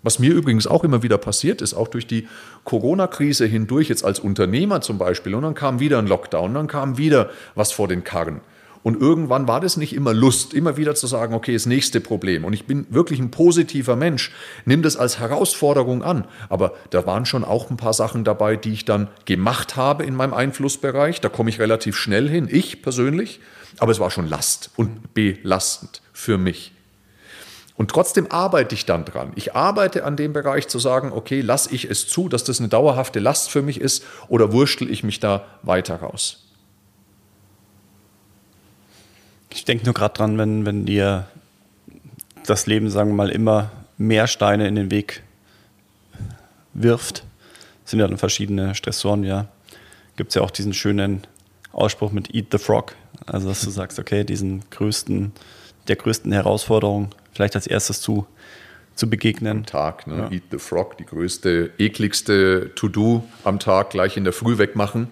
Was 0.03 0.18
mir 0.18 0.35
übrigens 0.35 0.66
auch 0.66 0.83
immer 0.83 1.05
wieder 1.05 1.18
passiert 1.18 1.62
ist, 1.62 1.75
auch 1.75 1.87
durch 1.87 2.09
die 2.09 2.27
Corona-Krise 2.64 3.47
hindurch, 3.47 3.89
jetzt 3.89 4.05
als 4.05 4.18
Unternehmer 4.18 4.81
zum 4.81 4.99
Beispiel, 4.99 5.37
und 5.37 5.43
dann 5.43 5.55
kam 5.55 5.79
wieder 5.79 6.01
ein 6.01 6.09
Lockdown, 6.09 6.53
dann 6.53 6.66
kam 6.66 6.99
wieder 6.99 7.31
was 7.55 7.70
vor 7.70 7.87
den 7.87 8.03
Karren. 8.03 8.41
Und 8.89 9.03
irgendwann 9.03 9.47
war 9.47 9.61
das 9.61 9.76
nicht 9.76 9.93
immer 9.93 10.14
Lust, 10.14 10.55
immer 10.55 10.78
wieder 10.78 10.95
zu 10.95 11.07
sagen, 11.07 11.34
okay, 11.34 11.53
das 11.53 11.66
nächste 11.66 12.01
Problem. 12.01 12.47
Und 12.47 12.55
ich 12.55 12.64
bin 12.64 12.86
wirklich 12.89 13.18
ein 13.18 13.30
positiver 13.30 13.97
Mensch, 13.97 14.32
nimm 14.64 14.80
das 14.80 14.97
als 14.97 15.18
Herausforderung 15.18 16.03
an. 16.03 16.24
Aber 16.49 16.72
da 16.89 17.05
waren 17.05 17.26
schon 17.26 17.45
auch 17.45 17.68
ein 17.68 17.76
paar 17.76 17.93
Sachen 17.93 18.24
dabei, 18.24 18.57
die 18.57 18.72
ich 18.72 18.86
dann 18.86 19.09
gemacht 19.26 19.76
habe 19.76 20.07
in 20.07 20.14
meinem 20.14 20.32
Einflussbereich. 20.32 21.20
Da 21.20 21.28
komme 21.28 21.51
ich 21.51 21.59
relativ 21.59 21.99
schnell 21.99 22.30
hin, 22.30 22.49
ich 22.51 22.80
persönlich. 22.80 23.41
Aber 23.76 23.93
es 23.93 24.01
war 24.01 24.11
schon 24.11 24.26
Last 24.26 24.70
und 24.76 25.12
belastend 25.12 26.01
für 26.14 26.39
mich. 26.39 26.72
Und 27.76 27.91
trotzdem 27.91 28.32
arbeite 28.32 28.74
ich 28.74 28.86
dann 28.86 29.05
dran. 29.05 29.32
Ich 29.34 29.55
arbeite 29.55 30.07
an 30.07 30.16
dem 30.16 30.32
Bereich 30.32 30.66
zu 30.66 30.78
sagen, 30.78 31.12
okay, 31.12 31.43
lasse 31.43 31.74
ich 31.74 31.91
es 31.91 32.09
zu, 32.09 32.30
dass 32.30 32.43
das 32.43 32.59
eine 32.59 32.70
dauerhafte 32.70 33.20
Last 33.20 33.51
für 33.51 33.61
mich 33.61 33.82
ist 33.82 34.03
oder 34.28 34.51
wurschtel 34.51 34.91
ich 34.91 35.05
mich 35.05 35.20
da 35.20 35.45
weiter 35.62 35.97
raus? 35.97 36.47
Ich 39.51 39.64
denke 39.64 39.84
nur 39.84 39.94
gerade 39.94 40.14
dran, 40.14 40.38
wenn, 40.38 40.66
wenn 40.66 40.86
dir 40.86 41.26
das 42.46 42.66
Leben, 42.66 42.90
sagen 42.90 43.11
wir 43.11 43.16
mal, 43.16 43.30
immer 43.30 43.70
mehr 43.96 44.26
Steine 44.26 44.68
in 44.68 44.74
den 44.74 44.90
Weg 44.90 45.22
wirft, 46.74 47.24
sind 47.84 48.01
ja 48.01 48.07
dann 48.07 48.18
verschiedene 48.18 48.74
Stressoren, 48.74 49.24
ja. 49.24 49.46
Gibt 50.16 50.30
es 50.30 50.34
ja 50.34 50.42
auch 50.42 50.51
diesen 50.51 50.74
schönen 50.74 51.22
Ausspruch 51.72 52.12
mit 52.12 52.34
Eat 52.34 52.46
the 52.51 52.59
Frog. 52.59 52.94
Also 53.26 53.49
dass 53.49 53.62
du 53.62 53.70
sagst, 53.70 53.99
okay, 53.99 54.24
diesen 54.24 54.64
größten, 54.70 55.32
der 55.86 55.96
größten 55.96 56.32
Herausforderung 56.32 57.11
vielleicht 57.32 57.55
als 57.55 57.66
erstes 57.66 58.01
zu, 58.01 58.26
zu 58.94 59.09
begegnen. 59.09 59.59
Am 59.59 59.66
Tag, 59.66 60.07
ne? 60.07 60.16
ja. 60.18 60.30
Eat 60.30 60.44
the 60.51 60.59
Frog, 60.59 60.99
die 60.99 61.05
größte, 61.05 61.70
ekligste 61.78 62.72
To-Do 62.74 63.24
am 63.44 63.59
Tag 63.59 63.90
gleich 63.90 64.16
in 64.16 64.24
der 64.24 64.32
Früh 64.32 64.59
wegmachen. 64.59 65.09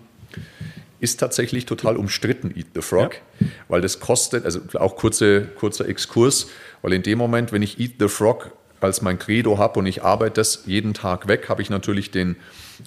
Ist 0.98 1.20
tatsächlich 1.20 1.66
total 1.66 1.96
umstritten, 1.96 2.52
Eat 2.56 2.68
the 2.74 2.80
Frog, 2.80 3.16
ja. 3.38 3.48
weil 3.68 3.80
das 3.80 4.00
kostet, 4.00 4.44
also 4.44 4.60
auch 4.74 4.96
kurze, 4.96 5.42
kurzer 5.42 5.88
Exkurs, 5.88 6.48
weil 6.82 6.92
in 6.92 7.02
dem 7.02 7.18
Moment, 7.18 7.52
wenn 7.52 7.62
ich 7.62 7.78
Eat 7.78 7.94
the 7.98 8.08
Frog 8.08 8.52
als 8.80 9.02
mein 9.02 9.18
Credo 9.18 9.58
habe 9.58 9.78
und 9.78 9.86
ich 9.86 10.02
arbeite 10.02 10.34
das 10.34 10.62
jeden 10.66 10.94
Tag 10.94 11.28
weg, 11.28 11.48
habe 11.48 11.62
ich 11.62 11.70
natürlich 11.70 12.10
den, 12.10 12.36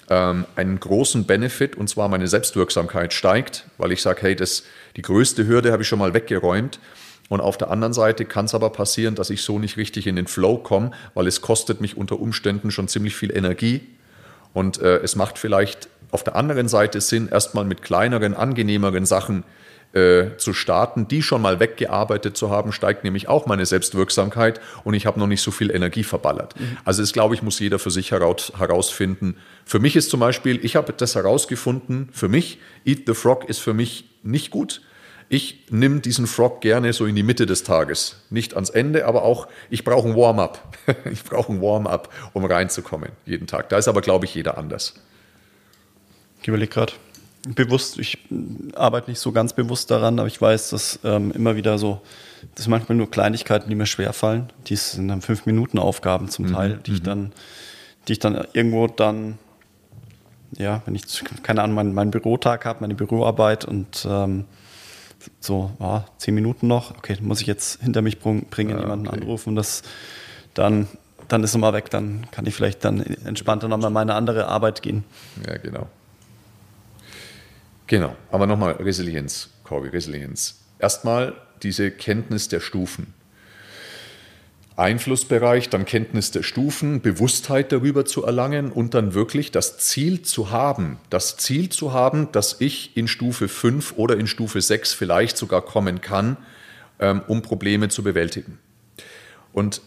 ähm, 0.08 0.46
einen 0.56 0.80
großen 0.80 1.24
Benefit 1.24 1.76
und 1.76 1.88
zwar 1.88 2.08
meine 2.08 2.28
Selbstwirksamkeit 2.28 3.12
steigt, 3.12 3.66
weil 3.78 3.92
ich 3.92 4.02
sage, 4.02 4.22
hey, 4.22 4.36
das, 4.36 4.64
die 4.96 5.02
größte 5.02 5.46
Hürde 5.46 5.72
habe 5.72 5.82
ich 5.82 5.88
schon 5.88 5.98
mal 5.98 6.14
weggeräumt 6.14 6.80
und 7.30 7.40
auf 7.40 7.56
der 7.56 7.70
anderen 7.70 7.92
Seite 7.92 8.24
kann 8.24 8.46
es 8.46 8.54
aber 8.54 8.70
passieren, 8.70 9.14
dass 9.14 9.30
ich 9.30 9.42
so 9.42 9.58
nicht 9.58 9.76
richtig 9.76 10.08
in 10.08 10.16
den 10.16 10.26
Flow 10.26 10.58
komme, 10.58 10.90
weil 11.14 11.28
es 11.28 11.40
kostet 11.40 11.80
mich 11.80 11.96
unter 11.96 12.18
Umständen 12.18 12.72
schon 12.72 12.88
ziemlich 12.88 13.14
viel 13.14 13.34
Energie. 13.34 13.82
Und 14.52 14.80
äh, 14.80 14.98
es 14.98 15.16
macht 15.16 15.38
vielleicht 15.38 15.88
auf 16.10 16.24
der 16.24 16.36
anderen 16.36 16.68
Seite 16.68 17.00
Sinn, 17.00 17.28
erstmal 17.28 17.64
mit 17.64 17.82
kleineren, 17.82 18.34
angenehmeren 18.34 19.06
Sachen 19.06 19.44
äh, 19.92 20.36
zu 20.36 20.52
starten, 20.52 21.08
die 21.08 21.22
schon 21.22 21.42
mal 21.42 21.58
weggearbeitet 21.58 22.36
zu 22.36 22.50
haben, 22.50 22.72
steigt 22.72 23.02
nämlich 23.02 23.28
auch 23.28 23.46
meine 23.46 23.66
Selbstwirksamkeit 23.66 24.60
und 24.84 24.94
ich 24.94 25.06
habe 25.06 25.18
noch 25.18 25.26
nicht 25.26 25.42
so 25.42 25.50
viel 25.50 25.70
Energie 25.70 26.04
verballert. 26.04 26.58
Mhm. 26.58 26.76
Also 26.84 27.02
es 27.02 27.12
glaube 27.12 27.34
ich, 27.34 27.42
muss 27.42 27.58
jeder 27.58 27.80
für 27.80 27.90
sich 27.90 28.12
heraus, 28.12 28.52
herausfinden. 28.56 29.36
Für 29.64 29.80
mich 29.80 29.96
ist 29.96 30.10
zum 30.10 30.20
Beispiel, 30.20 30.64
ich 30.64 30.76
habe 30.76 30.92
das 30.92 31.16
herausgefunden, 31.16 32.08
für 32.12 32.28
mich, 32.28 32.60
Eat 32.84 33.02
the 33.06 33.14
Frog 33.14 33.48
ist 33.48 33.58
für 33.58 33.74
mich 33.74 34.04
nicht 34.22 34.50
gut. 34.50 34.82
Ich 35.32 35.66
nehme 35.70 36.00
diesen 36.00 36.26
Frog 36.26 36.60
gerne 36.60 36.92
so 36.92 37.06
in 37.06 37.14
die 37.14 37.22
Mitte 37.22 37.46
des 37.46 37.62
Tages. 37.62 38.16
Nicht 38.30 38.54
ans 38.54 38.68
Ende, 38.68 39.06
aber 39.06 39.22
auch, 39.22 39.46
ich 39.70 39.84
brauche 39.84 40.08
ein 40.08 40.16
Warm-up. 40.16 40.60
ich 41.04 41.22
brauche 41.22 41.52
ein 41.52 41.62
Warm-up, 41.62 42.12
um 42.32 42.44
reinzukommen 42.44 43.10
jeden 43.26 43.46
Tag. 43.46 43.68
Da 43.68 43.78
ist 43.78 43.86
aber, 43.86 44.00
glaube 44.00 44.24
ich, 44.24 44.34
jeder 44.34 44.58
anders. 44.58 44.94
Ich 46.42 46.48
überlege 46.48 46.72
gerade 46.72 46.94
bewusst, 47.46 48.00
ich 48.00 48.18
arbeite 48.74 49.08
nicht 49.08 49.20
so 49.20 49.30
ganz 49.30 49.52
bewusst 49.52 49.92
daran, 49.92 50.18
aber 50.18 50.26
ich 50.26 50.42
weiß, 50.42 50.70
dass 50.70 50.98
ähm, 51.04 51.30
immer 51.30 51.54
wieder 51.54 51.78
so, 51.78 52.00
das 52.56 52.64
sind 52.64 52.72
manchmal 52.72 52.98
nur 52.98 53.08
Kleinigkeiten, 53.08 53.68
die 53.68 53.76
mir 53.76 53.86
schwerfallen. 53.86 54.52
Die 54.66 54.74
sind 54.74 55.06
dann 55.06 55.22
fünf 55.22 55.46
Minuten 55.46 55.78
Aufgaben 55.78 56.28
zum 56.28 56.46
mhm. 56.46 56.52
Teil, 56.52 56.80
die 56.84 56.94
ich 56.94 57.02
mhm. 57.02 57.04
dann, 57.04 57.32
die 58.08 58.14
ich 58.14 58.18
dann 58.18 58.48
irgendwo 58.52 58.88
dann, 58.88 59.38
ja, 60.58 60.82
wenn 60.86 60.96
ich 60.96 61.04
keine 61.44 61.62
Ahnung, 61.62 61.76
meinen 61.76 61.94
mein 61.94 62.10
Bürotag 62.10 62.64
habe, 62.64 62.80
meine 62.80 62.96
Büroarbeit 62.96 63.64
und 63.64 64.04
ähm, 64.10 64.46
so, 65.40 65.70
oh, 65.78 66.00
zehn 66.18 66.34
Minuten 66.34 66.66
noch, 66.66 66.96
okay, 66.96 67.16
muss 67.20 67.40
ich 67.40 67.46
jetzt 67.46 67.82
hinter 67.82 68.02
mich 68.02 68.18
bringen, 68.18 68.70
ja, 68.70 68.80
jemanden 68.80 69.08
okay. 69.08 69.20
anrufen, 69.20 69.56
das 69.56 69.82
dann, 70.54 70.88
dann 71.28 71.44
ist 71.44 71.50
es 71.50 71.56
mal 71.56 71.72
weg, 71.72 71.90
dann 71.90 72.26
kann 72.30 72.46
ich 72.46 72.54
vielleicht 72.54 72.84
dann 72.84 73.00
entspannter 73.00 73.68
nochmal 73.68 73.90
meine 73.90 74.14
andere 74.14 74.48
Arbeit 74.48 74.82
gehen. 74.82 75.04
Ja, 75.46 75.56
genau. 75.58 75.88
Genau, 77.86 78.14
aber 78.30 78.46
nochmal 78.46 78.74
Resilienz, 78.74 79.50
Corby, 79.64 79.88
Resilienz. 79.88 80.60
Erstmal 80.78 81.34
diese 81.62 81.90
Kenntnis 81.90 82.48
der 82.48 82.60
Stufen. 82.60 83.14
Einflussbereich, 84.76 85.68
dann 85.68 85.84
Kenntnis 85.84 86.30
der 86.30 86.42
Stufen, 86.42 87.00
Bewusstheit 87.00 87.72
darüber 87.72 88.04
zu 88.04 88.24
erlangen 88.24 88.72
und 88.72 88.94
dann 88.94 89.14
wirklich 89.14 89.50
das 89.50 89.78
Ziel 89.78 90.22
zu 90.22 90.50
haben, 90.50 90.98
das 91.10 91.36
Ziel 91.36 91.68
zu 91.68 91.92
haben, 91.92 92.32
dass 92.32 92.56
ich 92.60 92.96
in 92.96 93.08
Stufe 93.08 93.48
5 93.48 93.94
oder 93.96 94.16
in 94.16 94.26
Stufe 94.26 94.60
6 94.60 94.92
vielleicht 94.92 95.36
sogar 95.36 95.62
kommen 95.62 96.00
kann, 96.00 96.36
ähm, 96.98 97.22
um 97.26 97.42
Probleme 97.42 97.88
zu 97.88 98.02
bewältigen. 98.02 98.58
Und 99.52 99.82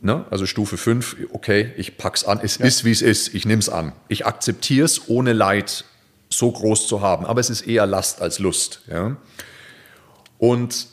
ne, 0.00 0.24
also 0.30 0.46
Stufe 0.46 0.76
5, 0.76 1.16
okay, 1.32 1.72
ich 1.76 1.96
pack's 1.96 2.24
an, 2.24 2.40
es 2.42 2.58
ja. 2.58 2.66
ist 2.66 2.84
wie 2.84 2.92
es 2.92 3.02
ist, 3.02 3.34
ich 3.34 3.46
nehme 3.46 3.60
es 3.60 3.68
an. 3.68 3.92
Ich 4.08 4.26
akzeptiere 4.26 4.84
es 4.84 5.08
ohne 5.08 5.32
Leid 5.32 5.84
so 6.30 6.50
groß 6.50 6.88
zu 6.88 7.00
haben, 7.00 7.24
aber 7.24 7.40
es 7.40 7.50
ist 7.50 7.62
eher 7.62 7.86
Last 7.86 8.20
als 8.20 8.38
Lust. 8.38 8.82
Ja? 8.90 9.16
Und 10.38 10.86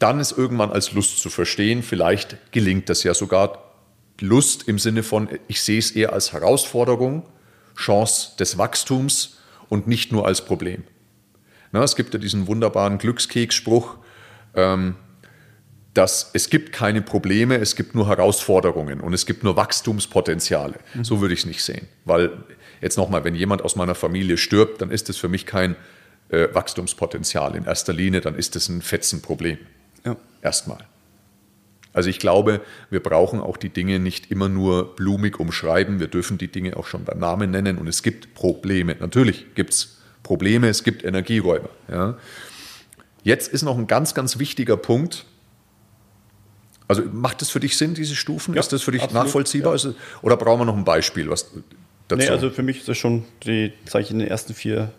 dann 0.00 0.18
ist 0.18 0.32
irgendwann 0.32 0.72
als 0.72 0.92
Lust 0.92 1.20
zu 1.20 1.30
verstehen. 1.30 1.82
Vielleicht 1.82 2.52
gelingt 2.52 2.88
das 2.88 3.04
ja 3.04 3.14
sogar. 3.14 3.70
Lust 4.18 4.66
im 4.66 4.78
Sinne 4.78 5.02
von, 5.02 5.28
ich 5.46 5.62
sehe 5.62 5.78
es 5.78 5.92
eher 5.92 6.12
als 6.12 6.32
Herausforderung, 6.32 7.22
Chance 7.76 8.36
des 8.38 8.58
Wachstums 8.58 9.38
und 9.68 9.86
nicht 9.86 10.10
nur 10.10 10.26
als 10.26 10.44
Problem. 10.44 10.84
Na, 11.72 11.82
es 11.82 11.96
gibt 11.96 12.12
ja 12.12 12.20
diesen 12.20 12.46
wunderbaren 12.46 12.98
Glückskeksspruch, 12.98 13.96
ähm, 14.54 14.96
dass 15.94 16.30
es 16.34 16.50
gibt 16.50 16.72
keine 16.72 17.02
Probleme, 17.02 17.56
es 17.56 17.76
gibt 17.76 17.94
nur 17.94 18.08
Herausforderungen 18.08 19.00
und 19.00 19.12
es 19.12 19.26
gibt 19.26 19.44
nur 19.44 19.56
Wachstumspotenziale. 19.56 20.76
Mhm. 20.94 21.04
So 21.04 21.20
würde 21.20 21.34
ich 21.34 21.40
es 21.40 21.46
nicht 21.46 21.62
sehen. 21.62 21.88
Weil 22.04 22.32
jetzt 22.80 22.96
nochmal, 22.96 23.24
wenn 23.24 23.34
jemand 23.34 23.62
aus 23.62 23.76
meiner 23.76 23.94
Familie 23.94 24.36
stirbt, 24.36 24.80
dann 24.80 24.90
ist 24.90 25.10
es 25.10 25.16
für 25.16 25.28
mich 25.28 25.46
kein 25.46 25.76
äh, 26.28 26.48
Wachstumspotenzial 26.52 27.56
in 27.56 27.64
erster 27.64 27.92
Linie, 27.92 28.20
dann 28.20 28.34
ist 28.34 28.56
es 28.56 28.68
ein 28.68 28.82
Fetzenproblem. 28.82 29.58
Ja. 30.04 30.16
Erstmal. 30.42 30.86
Also 31.92 32.08
ich 32.08 32.18
glaube, 32.18 32.60
wir 32.88 33.02
brauchen 33.02 33.40
auch 33.40 33.56
die 33.56 33.68
Dinge 33.68 33.98
nicht 33.98 34.30
immer 34.30 34.48
nur 34.48 34.94
blumig 34.94 35.40
umschreiben. 35.40 35.98
Wir 35.98 36.06
dürfen 36.06 36.38
die 36.38 36.48
Dinge 36.48 36.76
auch 36.76 36.86
schon 36.86 37.04
beim 37.04 37.18
Namen 37.18 37.50
nennen. 37.50 37.78
Und 37.78 37.88
es 37.88 38.02
gibt 38.02 38.34
Probleme. 38.34 38.96
Natürlich 39.00 39.54
gibt 39.54 39.72
es 39.72 39.98
Probleme, 40.22 40.68
es 40.68 40.84
gibt 40.84 41.04
Energieräume. 41.04 41.68
Ja. 41.90 42.16
Jetzt 43.24 43.52
ist 43.52 43.62
noch 43.62 43.76
ein 43.76 43.86
ganz, 43.86 44.14
ganz 44.14 44.38
wichtiger 44.38 44.76
Punkt. 44.76 45.26
Also 46.86 47.02
macht 47.12 47.40
das 47.40 47.50
für 47.50 47.60
dich 47.60 47.76
Sinn, 47.76 47.94
diese 47.94 48.14
Stufen? 48.14 48.54
Ja, 48.54 48.60
ist 48.60 48.72
das 48.72 48.82
für 48.82 48.92
dich 48.92 49.02
absolut, 49.02 49.24
nachvollziehbar? 49.24 49.76
Ja. 49.76 49.92
Oder 50.22 50.36
brauchen 50.36 50.60
wir 50.60 50.64
noch 50.64 50.76
ein 50.76 50.84
Beispiel 50.84 51.28
was 51.28 51.50
dazu? 52.08 52.22
Nee, 52.22 52.28
also 52.28 52.50
für 52.50 52.62
mich 52.62 52.78
ist 52.78 52.88
das 52.88 52.98
schon 52.98 53.24
die, 53.44 53.72
ich, 53.86 54.10
in 54.10 54.18
den 54.18 54.28
ersten 54.28 54.54
vier, 54.54 54.92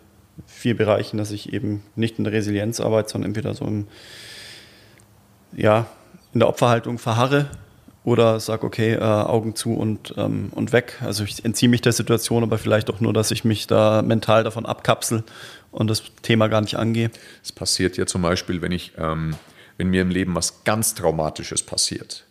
vier 0.46 0.76
Bereichen, 0.76 1.16
dass 1.18 1.30
ich 1.30 1.52
eben 1.52 1.82
nicht 1.96 2.18
in 2.18 2.24
der 2.24 2.32
Resilienz 2.32 2.80
arbeite, 2.80 3.10
sondern 3.10 3.30
entweder 3.30 3.54
so 3.54 3.66
im 3.66 3.86
ja, 5.54 5.86
in 6.32 6.40
der 6.40 6.48
Opferhaltung 6.48 6.98
verharre 6.98 7.50
oder 8.04 8.40
sage, 8.40 8.66
okay, 8.66 8.94
äh, 8.94 9.00
Augen 9.00 9.54
zu 9.54 9.74
und, 9.74 10.14
ähm, 10.16 10.48
und 10.52 10.72
weg. 10.72 10.98
Also 11.02 11.24
ich 11.24 11.44
entziehe 11.44 11.68
mich 11.68 11.82
der 11.82 11.92
Situation, 11.92 12.42
aber 12.42 12.58
vielleicht 12.58 12.90
auch 12.90 13.00
nur, 13.00 13.12
dass 13.12 13.30
ich 13.30 13.44
mich 13.44 13.66
da 13.66 14.02
mental 14.02 14.44
davon 14.44 14.66
abkapsel 14.66 15.22
und 15.70 15.88
das 15.88 16.02
Thema 16.22 16.48
gar 16.48 16.60
nicht 16.60 16.76
angehe. 16.76 17.10
Es 17.42 17.52
passiert 17.52 17.96
ja 17.96 18.06
zum 18.06 18.22
Beispiel, 18.22 18.60
wenn 18.60 18.72
ich, 18.72 18.92
ähm, 18.98 19.36
wenn 19.78 19.88
mir 19.88 20.02
im 20.02 20.10
Leben 20.10 20.34
was 20.34 20.64
ganz 20.64 20.94
Traumatisches 20.94 21.62
passiert. 21.62 22.24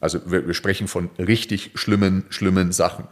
Also 0.00 0.20
wir, 0.30 0.46
wir 0.46 0.54
sprechen 0.54 0.88
von 0.88 1.08
richtig 1.18 1.70
schlimmen, 1.74 2.24
schlimmen 2.28 2.72
Sachen, 2.72 3.06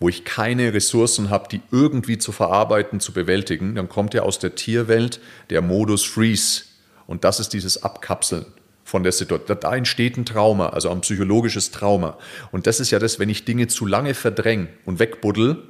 wo 0.00 0.08
ich 0.08 0.24
keine 0.24 0.72
Ressourcen 0.72 1.30
habe, 1.30 1.48
die 1.48 1.60
irgendwie 1.70 2.18
zu 2.18 2.32
verarbeiten, 2.32 3.00
zu 3.00 3.12
bewältigen, 3.12 3.74
dann 3.74 3.88
kommt 3.88 4.14
ja 4.14 4.22
aus 4.22 4.38
der 4.38 4.54
Tierwelt 4.54 5.20
der 5.50 5.60
Modus 5.60 6.04
Freeze. 6.04 6.64
Und 7.06 7.24
das 7.24 7.38
ist 7.38 7.50
dieses 7.50 7.82
Abkapseln 7.82 8.46
von 8.84 9.02
der 9.02 9.12
Situation. 9.12 9.58
Da 9.60 9.74
entsteht 9.74 10.16
ein 10.16 10.26
Trauma, 10.26 10.68
also 10.68 10.90
ein 10.90 11.00
psychologisches 11.00 11.70
Trauma. 11.70 12.18
Und 12.52 12.66
das 12.66 12.80
ist 12.80 12.90
ja 12.90 12.98
das, 12.98 13.18
wenn 13.18 13.28
ich 13.28 13.44
Dinge 13.44 13.66
zu 13.66 13.86
lange 13.86 14.14
verdränge 14.14 14.68
und 14.84 14.98
wegbuddel, 14.98 15.62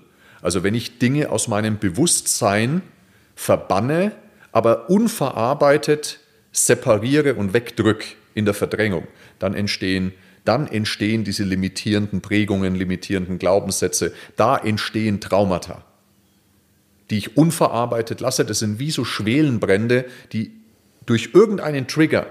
also 0.43 0.63
wenn 0.63 0.75
ich 0.75 0.99
Dinge 0.99 1.31
aus 1.31 1.49
meinem 1.49 1.79
Bewusstsein 1.79 2.83
verbanne, 3.35 4.13
aber 4.53 4.91
unverarbeitet 4.91 6.21
separiere 6.53 7.35
und 7.35 7.55
wegdrücke 7.55 8.07
in 8.35 8.45
der 8.45 8.55
Verdrängung, 8.55 9.07
dann 9.39 9.55
entstehen 9.55 10.13
dann 10.45 10.67
entstehen 10.67 11.25
diese 11.25 11.43
limitierenden 11.43 12.21
Prägungen, 12.21 12.75
limitierenden 12.75 13.39
Glaubenssätze, 13.39 14.13
da 14.37 14.57
entstehen 14.57 15.21
Traumata, 15.21 15.85
die 17.11 17.19
ich 17.19 17.37
unverarbeitet 17.37 18.21
lasse. 18.21 18.45
Das 18.45 18.59
sind 18.59 18.79
wie 18.79 18.91
so 18.91 19.05
Schwelenbrände, 19.05 20.05
die 20.33 20.53
durch 21.07 21.31
irgendeinen 21.33 21.87
Trigger 21.87 22.27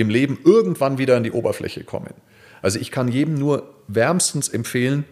im 0.00 0.10
Leben 0.10 0.38
irgendwann 0.44 0.98
wieder 0.98 1.16
an 1.16 1.22
die 1.22 1.32
Oberfläche 1.32 1.84
kommen. 1.84 2.14
Also 2.62 2.78
ich 2.78 2.90
kann 2.90 3.08
jedem 3.08 3.34
nur 3.34 3.74
wärmstens 3.88 4.48
empfehlen, 4.48 5.04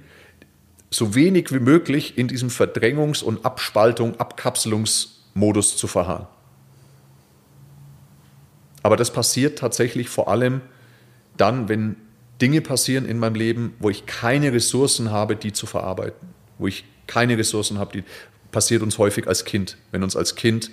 so 0.90 1.14
wenig 1.14 1.52
wie 1.52 1.60
möglich 1.60 2.16
in 2.16 2.28
diesem 2.28 2.48
Verdrängungs- 2.48 3.22
und 3.22 3.44
Abspaltung, 3.44 4.18
Abkapselungsmodus 4.18 5.76
zu 5.76 5.86
verharren. 5.86 6.26
Aber 8.82 8.96
das 8.96 9.12
passiert 9.12 9.58
tatsächlich 9.58 10.08
vor 10.08 10.28
allem 10.28 10.60
dann, 11.36 11.68
wenn 11.68 11.96
Dinge 12.40 12.60
passieren 12.60 13.04
in 13.04 13.18
meinem 13.18 13.34
Leben, 13.34 13.74
wo 13.80 13.90
ich 13.90 14.06
keine 14.06 14.52
Ressourcen 14.52 15.10
habe, 15.10 15.36
die 15.36 15.52
zu 15.52 15.66
verarbeiten, 15.66 16.28
wo 16.58 16.68
ich 16.68 16.84
keine 17.06 17.36
Ressourcen 17.36 17.78
habe, 17.78 17.92
die 17.92 18.04
passiert 18.50 18.82
uns 18.82 18.98
häufig 18.98 19.26
als 19.26 19.44
Kind, 19.44 19.76
wenn 19.90 20.02
uns 20.02 20.16
als 20.16 20.36
Kind, 20.36 20.70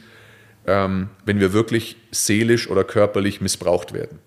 ähm, 0.68 1.10
wenn 1.26 1.40
wir 1.40 1.54
wirklich 1.54 1.98
seelisch 2.12 2.70
oder 2.70 2.84
körperlich 2.84 3.42
missbraucht 3.42 3.94
werden. 3.94 4.20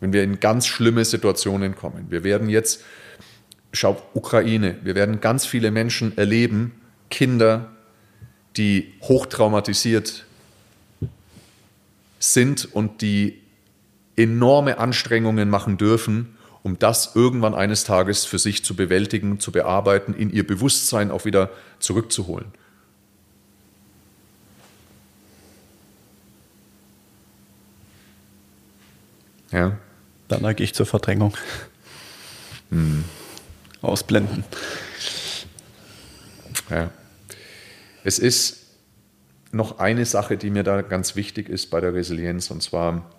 Wenn 0.00 0.12
wir 0.12 0.22
in 0.22 0.40
ganz 0.40 0.66
schlimme 0.66 1.04
Situationen 1.04 1.74
kommen. 1.74 2.06
Wir 2.10 2.22
werden 2.22 2.48
jetzt, 2.48 2.84
schau, 3.72 4.00
Ukraine, 4.12 4.76
wir 4.82 4.94
werden 4.94 5.20
ganz 5.20 5.46
viele 5.46 5.70
Menschen 5.70 6.16
erleben, 6.18 6.72
Kinder, 7.10 7.72
die 8.56 8.92
hochtraumatisiert 9.02 10.26
sind 12.18 12.74
und 12.74 13.00
die 13.02 13.40
enorme 14.16 14.78
Anstrengungen 14.78 15.48
machen 15.48 15.76
dürfen, 15.76 16.36
um 16.62 16.78
das 16.78 17.14
irgendwann 17.14 17.54
eines 17.54 17.84
Tages 17.84 18.24
für 18.24 18.38
sich 18.38 18.64
zu 18.64 18.74
bewältigen, 18.74 19.38
zu 19.38 19.52
bearbeiten, 19.52 20.14
in 20.14 20.30
ihr 20.30 20.46
Bewusstsein 20.46 21.10
auch 21.10 21.24
wieder 21.24 21.50
zurückzuholen. 21.78 22.46
Ja. 29.56 29.78
Dann 30.28 30.42
neige 30.42 30.62
ich 30.62 30.74
zur 30.74 30.84
Verdrängung. 30.84 31.34
Hm. 32.70 33.04
Ausblenden. 33.80 34.44
Ja. 36.68 36.90
Es 38.04 38.18
ist 38.18 38.66
noch 39.52 39.78
eine 39.78 40.04
Sache, 40.04 40.36
die 40.36 40.50
mir 40.50 40.62
da 40.62 40.82
ganz 40.82 41.16
wichtig 41.16 41.48
ist 41.48 41.70
bei 41.70 41.80
der 41.80 41.94
Resilienz, 41.94 42.50
und 42.50 42.62
zwar 42.62 43.10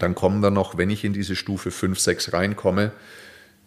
dann 0.00 0.16
kommen 0.16 0.42
wir 0.42 0.50
noch, 0.50 0.76
wenn 0.76 0.90
ich 0.90 1.04
in 1.04 1.12
diese 1.12 1.36
Stufe 1.36 1.70
5, 1.70 1.96
6 1.96 2.32
reinkomme, 2.32 2.90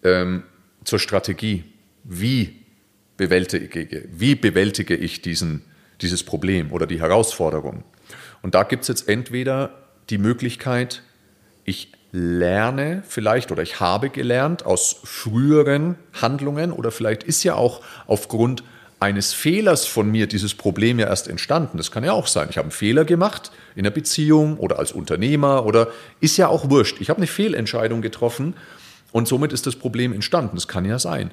ähm, 0.04 0.43
zur 0.84 1.00
Strategie. 1.00 1.64
Wie 2.04 2.66
bewältige, 3.16 4.10
wie 4.12 4.36
bewältige 4.36 4.95
ich 4.95 5.22
diesen, 5.22 5.62
dieses 6.02 6.24
Problem 6.24 6.74
oder 6.74 6.88
die 6.88 7.00
Herausforderung? 7.00 7.86
Und 8.41 8.56
da 8.56 8.64
gibt 8.64 8.82
es 8.82 8.89
jetzt 8.89 9.08
entweder 9.08 9.88
die 10.10 10.18
Möglichkeit, 10.18 11.04
ich 11.68 11.91
lerne 12.13 13.03
vielleicht 13.07 13.51
oder 13.51 13.61
ich 13.61 13.82
habe 13.82 14.09
gelernt 14.09 14.65
aus 14.65 15.01
früheren 15.03 15.95
Handlungen 16.13 16.72
oder 16.72 16.91
vielleicht 16.91 17.24
ist 17.24 17.43
ja 17.43 17.55
auch 17.55 17.82
aufgrund 18.07 18.63
eines 18.99 19.34
Fehlers 19.34 19.86
von 19.86 20.09
mir 20.09 20.28
dieses 20.28 20.55
Problem 20.55 20.97
ja 20.97 21.07
erst 21.07 21.28
entstanden. 21.28 21.78
Das 21.78 21.91
kann 21.91 22.05
ja 22.05 22.13
auch 22.13 22.26
sein. 22.26 22.47
Ich 22.49 22.57
habe 22.57 22.68
einen 22.68 22.72
Fehler 22.72 23.03
gemacht 23.03 23.51
in 23.76 23.84
der 23.84 23.91
Beziehung 23.91 24.57
oder 24.57 24.80
als 24.80 24.93
Unternehmer 24.93 25.65
oder 25.65 25.89
ist 26.22 26.38
ja 26.38 26.47
auch 26.47 26.70
wurscht. 26.70 27.01
Ich 27.01 27.09
habe 27.09 27.18
eine 27.18 27.28
Fehlentscheidung 27.28 28.01
getroffen 28.01 28.55
und 29.11 29.28
somit 29.28 29.51
ist 29.51 29.68
das 29.68 29.76
Problem 29.76 30.13
entstanden. 30.13 30.55
Das 30.55 30.70
kann 30.70 30.86
ja 30.86 30.99
sein. 30.99 31.32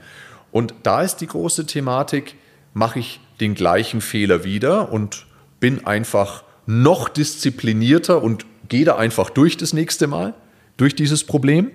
Und 0.50 0.74
da 0.82 1.02
ist 1.02 1.18
die 1.18 1.28
große 1.28 1.64
Thematik, 1.64 2.34
mache 2.74 2.98
ich 2.98 3.20
den 3.40 3.54
gleichen 3.54 4.00
Fehler 4.00 4.42
wieder 4.42 4.92
und 4.92 5.26
bin 5.60 5.86
einfach 5.86 6.42
noch 6.66 7.08
disziplinierter 7.08 8.20
und 8.20 8.44
gehe 8.68 8.84
da 8.84 8.96
einfach 8.96 9.30
durch 9.30 9.56
das 9.56 9.72
nächste 9.72 10.06
Mal, 10.06 10.34
durch 10.76 10.94
dieses 10.94 11.24
Problem. 11.24 11.70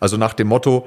Also 0.00 0.16
nach 0.16 0.34
dem 0.34 0.48
Motto, 0.48 0.86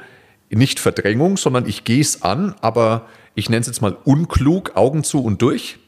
nicht 0.49 0.79
Verdrängung, 0.79 1.37
sondern 1.37 1.67
ich 1.67 1.83
gehe 1.83 2.01
es 2.01 2.21
an, 2.23 2.55
aber 2.61 3.07
ich 3.35 3.49
nenne 3.49 3.61
es 3.61 3.67
jetzt 3.67 3.81
mal 3.81 3.97
unklug, 4.03 4.75
Augen 4.75 5.03
zu 5.03 5.23
und 5.23 5.41
durch? 5.41 5.79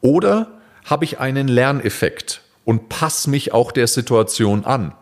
Oder 0.00 0.48
habe 0.84 1.04
ich 1.04 1.18
einen 1.18 1.48
Lerneffekt 1.48 2.42
und 2.64 2.88
passe 2.88 3.28
mich 3.30 3.52
auch 3.52 3.72
der 3.72 3.86
Situation 3.86 4.64
an? 4.64 4.94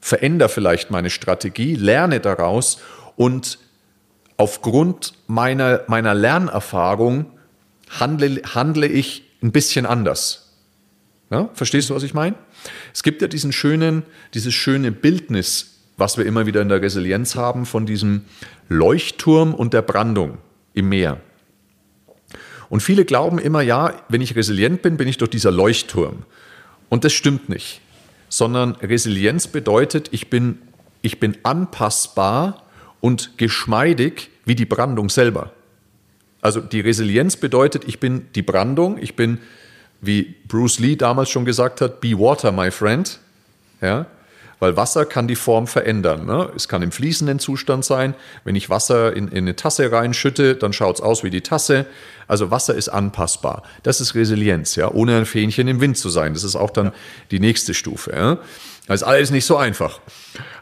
Verändere 0.00 0.50
vielleicht 0.50 0.90
meine 0.90 1.08
Strategie, 1.08 1.74
lerne 1.74 2.20
daraus 2.20 2.78
und 3.16 3.58
aufgrund 4.36 5.14
meiner, 5.26 5.82
meiner 5.86 6.14
Lernerfahrung 6.14 7.26
handle, 7.88 8.42
handle 8.54 8.86
ich 8.86 9.24
ein 9.42 9.52
bisschen 9.52 9.86
anders. 9.86 10.43
Ja, 11.34 11.50
verstehst 11.54 11.90
du, 11.90 11.94
was 11.94 12.04
ich 12.04 12.14
meine? 12.14 12.36
Es 12.92 13.02
gibt 13.02 13.20
ja 13.20 13.28
diesen 13.28 13.52
schönen, 13.52 14.04
dieses 14.34 14.54
schöne 14.54 14.92
Bildnis 14.92 15.74
was 15.96 16.18
wir 16.18 16.26
immer 16.26 16.46
wieder 16.46 16.60
in 16.60 16.68
der 16.68 16.82
Resilienz 16.82 17.36
haben, 17.36 17.66
von 17.66 17.86
diesem 17.86 18.22
Leuchtturm 18.68 19.54
und 19.54 19.74
der 19.74 19.82
Brandung 19.82 20.38
im 20.72 20.88
Meer. 20.88 21.20
Und 22.68 22.82
viele 22.82 23.04
glauben 23.04 23.38
immer, 23.38 23.62
ja, 23.62 23.94
wenn 24.08 24.20
ich 24.20 24.34
resilient 24.34 24.82
bin, 24.82 24.96
bin 24.96 25.06
ich 25.06 25.18
doch 25.18 25.28
dieser 25.28 25.52
Leuchtturm. 25.52 26.24
Und 26.88 27.04
das 27.04 27.12
stimmt 27.12 27.48
nicht, 27.48 27.80
sondern 28.28 28.72
Resilienz 28.76 29.46
bedeutet, 29.46 30.08
ich 30.10 30.30
bin, 30.30 30.58
ich 31.02 31.20
bin 31.20 31.36
anpassbar 31.44 32.64
und 33.00 33.38
geschmeidig 33.38 34.30
wie 34.44 34.54
die 34.54 34.66
Brandung 34.66 35.10
selber. 35.10 35.52
Also 36.40 36.60
die 36.60 36.80
Resilienz 36.80 37.36
bedeutet, 37.36 37.84
ich 37.86 38.00
bin 38.00 38.26
die 38.34 38.42
Brandung, 38.42 38.98
ich 38.98 39.14
bin, 39.14 39.38
wie 40.06 40.34
Bruce 40.48 40.78
Lee 40.78 40.96
damals 40.96 41.30
schon 41.30 41.44
gesagt 41.44 41.80
hat, 41.80 42.00
be 42.00 42.18
water, 42.18 42.52
my 42.52 42.70
friend. 42.70 43.18
Ja? 43.80 44.06
weil 44.64 44.78
Wasser 44.78 45.04
kann 45.04 45.28
die 45.28 45.36
Form 45.36 45.66
verändern. 45.66 46.24
Ne? 46.24 46.48
Es 46.56 46.68
kann 46.68 46.80
im 46.80 46.90
fließenden 46.90 47.38
Zustand 47.38 47.84
sein. 47.84 48.14
Wenn 48.44 48.56
ich 48.56 48.70
Wasser 48.70 49.14
in, 49.14 49.28
in 49.28 49.44
eine 49.44 49.56
Tasse 49.56 49.92
reinschütte, 49.92 50.54
dann 50.54 50.72
schaut 50.72 50.96
es 50.96 51.00
aus 51.02 51.22
wie 51.22 51.28
die 51.28 51.42
Tasse. 51.42 51.84
Also 52.28 52.50
Wasser 52.50 52.74
ist 52.74 52.88
anpassbar. 52.88 53.62
Das 53.82 54.00
ist 54.00 54.14
Resilienz, 54.14 54.76
ja, 54.76 54.90
ohne 54.90 55.18
ein 55.18 55.26
Fähnchen 55.26 55.68
im 55.68 55.82
Wind 55.82 55.98
zu 55.98 56.08
sein. 56.08 56.32
Das 56.32 56.44
ist 56.44 56.56
auch 56.56 56.70
dann 56.70 56.92
die 57.30 57.40
nächste 57.40 57.74
Stufe. 57.74 58.12
Ja? 58.12 58.38
Das 58.86 59.02
ist 59.02 59.06
alles 59.06 59.30
nicht 59.30 59.44
so 59.44 59.58
einfach. 59.58 60.00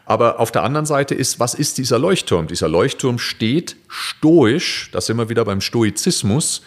Aber 0.05 0.41
auf 0.41 0.51
der 0.51 0.63
anderen 0.63 0.85
Seite 0.85 1.15
ist, 1.15 1.39
was 1.39 1.53
ist 1.53 1.77
dieser 1.77 1.97
Leuchtturm? 1.97 2.47
Dieser 2.47 2.67
Leuchtturm 2.67 3.19
steht 3.19 3.77
stoisch, 3.87 4.89
das 4.91 5.05
sind 5.05 5.17
wir 5.17 5.29
wieder 5.29 5.45
beim 5.45 5.61
Stoizismus, 5.61 6.61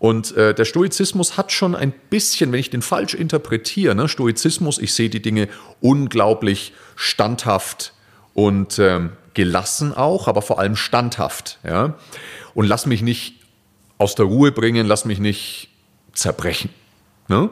und 0.00 0.34
äh, 0.34 0.54
der 0.54 0.64
Stoizismus 0.64 1.36
hat 1.36 1.52
schon 1.52 1.76
ein 1.76 1.92
bisschen, 1.92 2.52
wenn 2.52 2.58
ich 2.58 2.70
den 2.70 2.80
falsch 2.80 3.12
interpretiere, 3.12 3.94
ne, 3.94 4.08
Stoizismus, 4.08 4.78
ich 4.78 4.94
sehe 4.94 5.10
die 5.10 5.20
Dinge 5.20 5.46
unglaublich 5.82 6.72
standhaft 6.96 7.92
und 8.32 8.78
ähm, 8.78 9.10
gelassen 9.34 9.92
auch, 9.94 10.26
aber 10.26 10.40
vor 10.40 10.58
allem 10.58 10.74
standhaft. 10.74 11.58
Ja? 11.64 11.98
Und 12.54 12.66
lass 12.66 12.86
mich 12.86 13.02
nicht 13.02 13.40
aus 13.98 14.14
der 14.14 14.24
Ruhe 14.24 14.52
bringen, 14.52 14.86
lass 14.86 15.04
mich 15.04 15.20
nicht 15.20 15.68
zerbrechen. 16.14 16.70
Ne? 17.28 17.50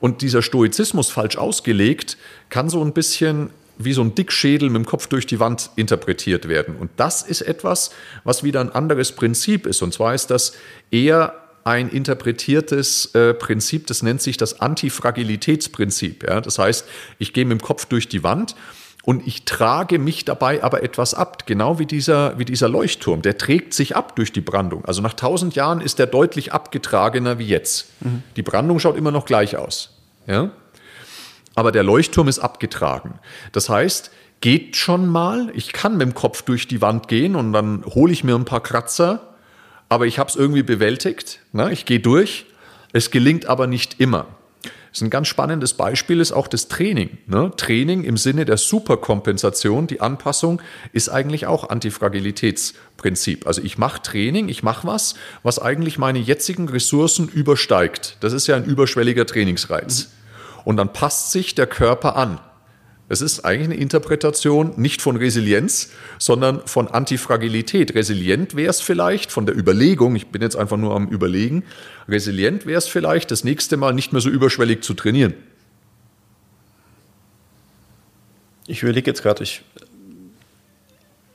Und 0.00 0.20
dieser 0.20 0.42
Stoizismus 0.42 1.10
falsch 1.10 1.36
ausgelegt 1.36 2.18
kann 2.48 2.68
so 2.68 2.82
ein 2.82 2.92
bisschen 2.92 3.50
wie 3.78 3.92
so 3.92 4.02
ein 4.02 4.16
Dickschädel 4.16 4.68
mit 4.68 4.82
dem 4.82 4.86
Kopf 4.86 5.06
durch 5.06 5.26
die 5.26 5.38
Wand 5.38 5.70
interpretiert 5.76 6.48
werden. 6.48 6.74
Und 6.74 6.90
das 6.96 7.22
ist 7.22 7.42
etwas, 7.42 7.92
was 8.24 8.42
wieder 8.42 8.60
ein 8.60 8.72
anderes 8.72 9.12
Prinzip 9.12 9.64
ist. 9.64 9.80
Und 9.82 9.94
zwar 9.94 10.12
ist 10.16 10.32
das 10.32 10.54
eher 10.90 11.47
ein 11.68 11.90
interpretiertes 11.90 13.14
äh, 13.14 13.34
Prinzip, 13.34 13.86
das 13.88 14.02
nennt 14.02 14.22
sich 14.22 14.38
das 14.38 14.60
Antifragilitätsprinzip. 14.60 16.26
Ja? 16.26 16.40
Das 16.40 16.58
heißt, 16.58 16.86
ich 17.18 17.34
gehe 17.34 17.44
mit 17.44 17.60
dem 17.60 17.62
Kopf 17.62 17.84
durch 17.84 18.08
die 18.08 18.24
Wand 18.24 18.56
und 19.04 19.26
ich 19.26 19.44
trage 19.44 19.98
mich 19.98 20.24
dabei 20.24 20.64
aber 20.64 20.82
etwas 20.82 21.12
ab, 21.12 21.46
genau 21.46 21.78
wie 21.78 21.84
dieser, 21.84 22.38
wie 22.38 22.46
dieser 22.46 22.70
Leuchtturm. 22.70 23.20
Der 23.20 23.36
trägt 23.36 23.74
sich 23.74 23.96
ab 23.96 24.16
durch 24.16 24.32
die 24.32 24.40
Brandung. 24.40 24.86
Also 24.86 25.02
nach 25.02 25.12
tausend 25.12 25.56
Jahren 25.56 25.82
ist 25.82 25.98
der 25.98 26.06
deutlich 26.06 26.54
abgetragener 26.54 27.38
wie 27.38 27.46
jetzt. 27.46 27.90
Mhm. 28.00 28.22
Die 28.36 28.42
Brandung 28.42 28.78
schaut 28.78 28.96
immer 28.96 29.10
noch 29.10 29.26
gleich 29.26 29.56
aus. 29.58 29.90
Ja? 30.26 30.50
Aber 31.54 31.70
der 31.70 31.82
Leuchtturm 31.82 32.28
ist 32.28 32.38
abgetragen. 32.38 33.18
Das 33.52 33.68
heißt, 33.68 34.10
geht 34.40 34.76
schon 34.76 35.06
mal, 35.06 35.50
ich 35.52 35.74
kann 35.74 35.98
mit 35.98 36.06
dem 36.06 36.14
Kopf 36.14 36.42
durch 36.42 36.66
die 36.66 36.80
Wand 36.80 37.08
gehen 37.08 37.36
und 37.36 37.52
dann 37.52 37.84
hole 37.84 38.10
ich 38.12 38.24
mir 38.24 38.36
ein 38.36 38.46
paar 38.46 38.62
Kratzer 38.62 39.27
aber 39.88 40.06
ich 40.06 40.18
habe 40.18 40.28
es 40.28 40.36
irgendwie 40.36 40.62
bewältigt. 40.62 41.40
Ne? 41.52 41.72
Ich 41.72 41.84
gehe 41.84 42.00
durch. 42.00 42.46
Es 42.92 43.10
gelingt 43.10 43.46
aber 43.46 43.66
nicht 43.66 44.00
immer. 44.00 44.26
Das 44.62 44.98
ist 44.98 45.02
ein 45.02 45.10
ganz 45.10 45.28
spannendes 45.28 45.74
Beispiel 45.74 46.18
ist 46.18 46.32
auch 46.32 46.48
das 46.48 46.68
Training. 46.68 47.18
Ne? 47.26 47.52
Training 47.56 48.04
im 48.04 48.16
Sinne 48.16 48.46
der 48.46 48.56
Superkompensation, 48.56 49.86
die 49.86 50.00
Anpassung, 50.00 50.62
ist 50.92 51.10
eigentlich 51.10 51.46
auch 51.46 51.68
Antifragilitätsprinzip. 51.68 53.46
Also 53.46 53.62
ich 53.62 53.76
mache 53.76 54.00
Training, 54.02 54.48
ich 54.48 54.62
mache 54.62 54.86
was, 54.86 55.14
was 55.42 55.58
eigentlich 55.58 55.98
meine 55.98 56.18
jetzigen 56.18 56.68
Ressourcen 56.68 57.28
übersteigt. 57.28 58.16
Das 58.20 58.32
ist 58.32 58.46
ja 58.46 58.56
ein 58.56 58.64
überschwelliger 58.64 59.26
Trainingsreiz. 59.26 60.08
Und 60.64 60.78
dann 60.78 60.92
passt 60.92 61.32
sich 61.32 61.54
der 61.54 61.66
Körper 61.66 62.16
an. 62.16 62.40
Es 63.10 63.22
ist 63.22 63.44
eigentlich 63.44 63.68
eine 63.68 63.80
Interpretation 63.80 64.74
nicht 64.76 65.00
von 65.00 65.16
Resilienz, 65.16 65.90
sondern 66.18 66.66
von 66.66 66.88
Antifragilität. 66.88 67.94
Resilient 67.94 68.54
wäre 68.54 68.68
es 68.68 68.82
vielleicht 68.82 69.32
von 69.32 69.46
der 69.46 69.56
Überlegung, 69.56 70.14
ich 70.14 70.26
bin 70.26 70.42
jetzt 70.42 70.56
einfach 70.56 70.76
nur 70.76 70.94
am 70.94 71.08
Überlegen, 71.08 71.64
resilient 72.06 72.66
wäre 72.66 72.78
es 72.78 72.86
vielleicht, 72.86 73.30
das 73.30 73.44
nächste 73.44 73.78
Mal 73.78 73.94
nicht 73.94 74.12
mehr 74.12 74.20
so 74.20 74.28
überschwellig 74.28 74.82
zu 74.82 74.92
trainieren. 74.92 75.34
Ich 78.66 78.82
überlege 78.82 79.10
jetzt 79.10 79.22
gerade, 79.22 79.42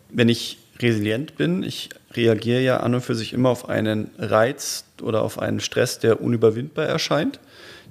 wenn 0.09 0.29
ich 0.29 0.59
resilient 0.79 1.35
bin, 1.35 1.63
ich 1.63 1.89
reagiere 2.13 2.61
ja 2.61 2.77
an 2.81 2.93
und 2.93 3.01
für 3.01 3.15
sich 3.15 3.33
immer 3.33 3.49
auf 3.49 3.69
einen 3.69 4.11
Reiz 4.19 4.85
oder 5.01 5.23
auf 5.23 5.39
einen 5.39 5.59
Stress, 5.59 5.97
der 5.97 6.21
unüberwindbar 6.21 6.85
erscheint, 6.85 7.39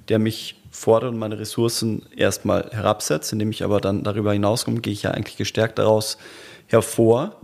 der 0.07 0.19
mich 0.19 0.55
fordert 0.73 1.11
und 1.11 1.19
meine 1.19 1.39
Ressourcen 1.39 2.01
erstmal 2.15 2.69
herabsetzt, 2.71 3.31
indem 3.31 3.51
ich 3.51 3.63
aber 3.63 3.79
dann 3.79 4.03
darüber 4.03 4.33
hinauskomme, 4.33 4.81
gehe 4.81 4.91
ich 4.91 5.03
ja 5.03 5.11
eigentlich 5.11 5.37
gestärkt 5.37 5.77
daraus 5.77 6.17
hervor 6.65 7.35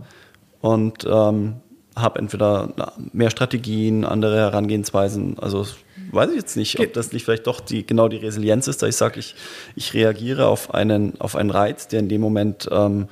und 0.60 1.06
ähm, 1.08 1.56
habe 1.94 2.18
entweder 2.18 2.92
mehr 3.12 3.30
Strategien, 3.30 4.04
andere 4.04 4.36
Herangehensweisen, 4.36 5.38
also 5.38 5.64
weiß 6.10 6.30
ich 6.30 6.36
jetzt 6.36 6.56
nicht, 6.56 6.80
ob 6.80 6.92
das 6.92 7.12
nicht 7.12 7.24
vielleicht 7.24 7.46
doch 7.46 7.60
die, 7.60 7.86
genau 7.86 8.08
die 8.08 8.16
Resilienz 8.16 8.66
ist, 8.66 8.82
da 8.82 8.88
ich 8.88 8.96
sage, 8.96 9.20
ich, 9.20 9.36
ich 9.76 9.94
reagiere 9.94 10.48
auf 10.48 10.74
einen, 10.74 11.20
auf 11.20 11.36
einen 11.36 11.50
Reiz, 11.50 11.86
der 11.86 12.00
in 12.00 12.08
dem 12.08 12.20
Moment 12.20 12.68
ähm, 12.72 13.06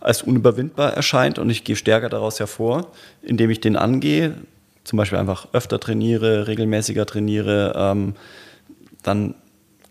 als 0.00 0.22
unüberwindbar 0.22 0.94
erscheint 0.94 1.38
und 1.38 1.48
ich 1.48 1.62
gehe 1.62 1.76
stärker 1.76 2.08
daraus 2.08 2.40
hervor, 2.40 2.88
indem 3.22 3.50
ich 3.50 3.60
den 3.60 3.76
angehe, 3.76 4.34
zum 4.82 4.96
Beispiel 4.96 5.18
einfach 5.18 5.46
öfter 5.52 5.78
trainiere, 5.78 6.48
regelmäßiger 6.48 7.06
trainiere, 7.06 7.72
ähm, 7.76 8.14
dann 9.04 9.34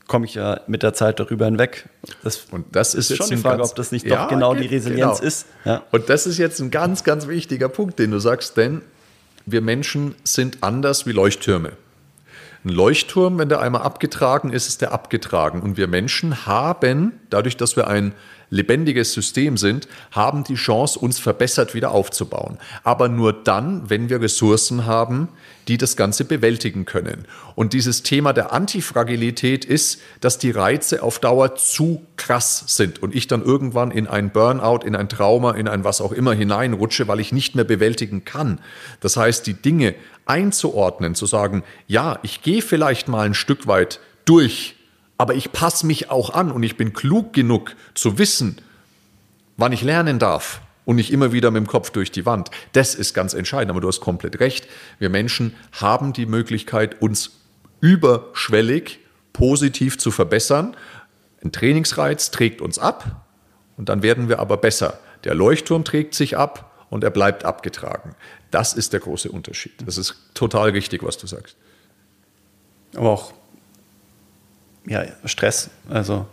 komme 0.10 0.26
ich 0.26 0.34
ja 0.34 0.60
mit 0.68 0.84
der 0.84 0.94
Zeit 0.94 1.22
darüber 1.22 1.46
hinweg. 1.46 1.88
Das 2.24 2.48
und 2.52 2.66
das 2.76 2.94
ist, 2.96 3.10
ist 3.12 3.18
schon 3.18 3.30
die 3.30 3.38
Frage, 3.38 3.64
ob 3.64 3.74
das 3.76 3.94
nicht 3.94 4.06
ja, 4.06 4.24
doch 4.24 4.30
genau 4.30 4.54
die 4.54 4.66
Resilienz 4.66 5.20
genau. 5.20 5.28
ist. 5.28 5.46
Ja. 5.64 5.84
Und 5.92 6.10
das 6.10 6.28
ist 6.28 6.38
jetzt 6.38 6.60
ein 6.60 6.72
ganz, 6.72 7.06
ganz 7.06 7.28
wichtiger 7.28 7.70
Punkt, 7.70 8.00
den 8.00 8.12
du 8.12 8.20
sagst, 8.20 8.58
denn 8.58 8.82
wir 9.46 9.62
Menschen 9.62 10.16
sind 10.26 10.58
anders 10.62 11.06
wie 11.06 11.14
Leuchttürme. 11.14 11.74
Ein 12.66 12.70
Leuchtturm, 12.70 13.38
wenn 13.38 13.48
der 13.48 13.62
einmal 13.62 13.84
abgetragen 13.84 14.52
ist, 14.52 14.68
ist 14.68 14.82
der 14.82 14.92
abgetragen. 14.92 15.62
Und 15.62 15.78
wir 15.78 15.88
Menschen 15.88 16.46
haben, 16.46 17.14
dadurch, 17.30 17.56
dass 17.56 17.78
wir 17.78 17.88
ein 17.88 18.14
lebendiges 18.50 19.14
System 19.14 19.58
sind, 19.58 19.88
haben 20.12 20.44
die 20.44 20.56
Chance, 20.56 21.00
uns 21.00 21.20
verbessert 21.20 21.74
wieder 21.76 21.92
aufzubauen. 21.92 22.58
Aber 22.84 23.10
nur 23.10 23.34
dann, 23.34 23.90
wenn 23.90 24.10
wir 24.10 24.22
Ressourcen 24.22 24.86
haben, 24.86 25.30
die 25.68 25.78
das 25.78 25.96
Ganze 25.96 26.26
bewältigen 26.26 26.86
können. 26.86 27.26
Und 27.56 27.74
dieses 27.74 28.02
Thema 28.02 28.34
der 28.34 28.52
Antifragilität 28.52 29.66
ist, 29.66 30.02
dass 30.20 30.40
die 30.40 30.50
Reize 30.50 31.04
auf 31.04 31.20
Dauer 31.20 31.56
zu 31.56 32.06
krass 32.18 32.64
sind 32.68 33.04
und 33.04 33.16
ich 33.16 33.28
dann 33.28 33.44
irgendwann 33.44 33.92
in 33.92 34.08
ein 34.08 34.32
Burnout, 34.32 34.86
in 34.86 34.96
ein 34.96 35.10
Trauma, 35.10 35.52
in 35.52 35.68
ein 35.68 35.84
was 35.84 36.02
auch 36.02 36.12
immer 36.12 36.34
hineinrutsche, 36.34 37.08
weil 37.08 37.20
ich 37.20 37.32
nicht 37.32 37.56
mehr 37.56 37.66
bewältigen 37.66 38.26
kann. 38.26 38.60
Das 39.00 39.16
heißt, 39.16 39.46
die 39.46 39.54
Dinge 39.54 39.94
einzuordnen, 40.26 41.14
zu 41.14 41.28
sagen, 41.28 41.64
ja, 41.88 42.18
ich 42.24 42.42
gehe 42.42 42.64
vielleicht 42.64 43.08
mal 43.08 43.26
ein 43.26 43.36
Stück 43.36 43.68
weit 43.68 44.00
durch 44.26 44.76
aber 45.20 45.36
ich 45.36 45.52
passe 45.52 45.86
mich 45.86 46.10
auch 46.10 46.30
an 46.32 46.50
und 46.50 46.64
ich 46.64 46.78
bin 46.78 46.94
klug 46.94 47.34
genug 47.34 47.76
zu 47.94 48.18
wissen, 48.18 48.62
wann 49.58 49.74
ich 49.74 49.82
lernen 49.82 50.18
darf 50.18 50.62
und 50.86 50.96
nicht 50.96 51.12
immer 51.12 51.34
wieder 51.34 51.52
mit 51.52 51.62
dem 51.62 51.68
Kopf 51.68 51.90
durch 51.90 52.10
die 52.10 52.26
Wand. 52.26 52.50
Das 52.72 52.96
ist 52.96 53.14
ganz 53.14 53.34
entscheidend. 53.34 53.70
Aber 53.70 53.82
du 53.82 53.90
hast 53.90 54.00
komplett 54.00 54.40
recht. 54.40 54.68
Wir 54.98 55.10
Menschen 55.10 55.54
haben 55.74 56.14
die 56.14 56.26
Möglichkeit, 56.26 57.02
uns 57.02 57.32
überschwellig 57.82 59.00
positiv 59.34 59.98
zu 59.98 60.10
verbessern. 60.10 60.76
Ein 61.44 61.52
Trainingsreiz 61.52 62.32
trägt 62.32 62.62
uns 62.62 62.80
ab 62.80 63.26
und 63.76 63.90
dann 63.90 64.02
werden 64.02 64.30
wir 64.30 64.40
aber 64.40 64.56
besser. 64.56 65.00
Der 65.26 65.36
Leuchtturm 65.36 65.84
trägt 65.84 66.16
sich 66.16 66.38
ab 66.38 66.88
und 66.90 67.04
er 67.04 67.12
bleibt 67.12 67.44
abgetragen. 67.44 68.16
Das 68.52 68.74
ist 68.74 68.94
der 68.94 69.02
große 69.02 69.30
Unterschied. 69.30 69.74
Das 69.86 69.98
ist 69.98 70.16
total 70.34 70.70
richtig, 70.70 71.04
was 71.04 71.18
du 71.18 71.28
sagst. 71.28 71.58
Aber 72.96 73.10
auch 73.10 73.34
ja, 74.86 75.06
Stress, 75.26 75.70
also 75.90 76.26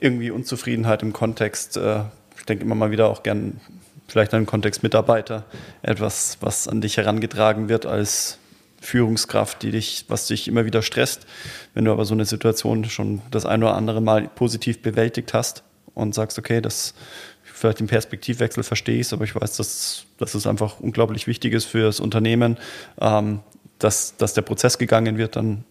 irgendwie 0.00 0.30
Unzufriedenheit 0.30 1.02
im 1.02 1.12
Kontext. 1.12 1.76
Äh, 1.76 2.02
ich 2.36 2.44
denke 2.44 2.64
immer 2.64 2.74
mal 2.74 2.90
wieder 2.90 3.08
auch 3.08 3.22
gern, 3.22 3.60
vielleicht 4.08 4.32
im 4.32 4.46
Kontext 4.46 4.82
Mitarbeiter, 4.82 5.44
etwas, 5.82 6.38
was 6.40 6.68
an 6.68 6.80
dich 6.80 6.96
herangetragen 6.96 7.68
wird 7.68 7.86
als 7.86 8.38
Führungskraft, 8.80 9.62
die 9.62 9.70
dich, 9.70 10.04
was 10.08 10.26
dich 10.26 10.48
immer 10.48 10.64
wieder 10.64 10.82
stresst. 10.82 11.26
Wenn 11.74 11.84
du 11.84 11.92
aber 11.92 12.04
so 12.04 12.14
eine 12.14 12.24
Situation 12.24 12.84
schon 12.84 13.22
das 13.30 13.46
ein 13.46 13.62
oder 13.62 13.74
andere 13.74 14.00
Mal 14.00 14.28
positiv 14.28 14.82
bewältigt 14.82 15.34
hast 15.34 15.64
und 15.94 16.14
sagst, 16.14 16.38
okay, 16.38 16.60
das 16.60 16.94
vielleicht 17.42 17.80
den 17.80 17.86
Perspektivwechsel 17.86 18.62
verstehe 18.62 19.00
ich 19.00 19.12
aber 19.12 19.24
ich 19.24 19.34
weiß, 19.34 19.56
dass, 19.56 20.04
dass 20.18 20.34
es 20.34 20.46
einfach 20.46 20.78
unglaublich 20.78 21.26
wichtig 21.26 21.54
ist 21.54 21.64
für 21.64 21.84
das 21.84 22.00
Unternehmen, 22.00 22.58
ähm, 23.00 23.40
dass, 23.78 24.16
dass 24.16 24.34
der 24.34 24.42
Prozess 24.42 24.78
gegangen 24.78 25.16
wird, 25.16 25.36
dann 25.36 25.64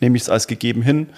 nehme 0.00 0.16
ich 0.16 0.24
es 0.24 0.28
als 0.28 0.46
gegeben 0.46 0.82
hin, 0.82 1.08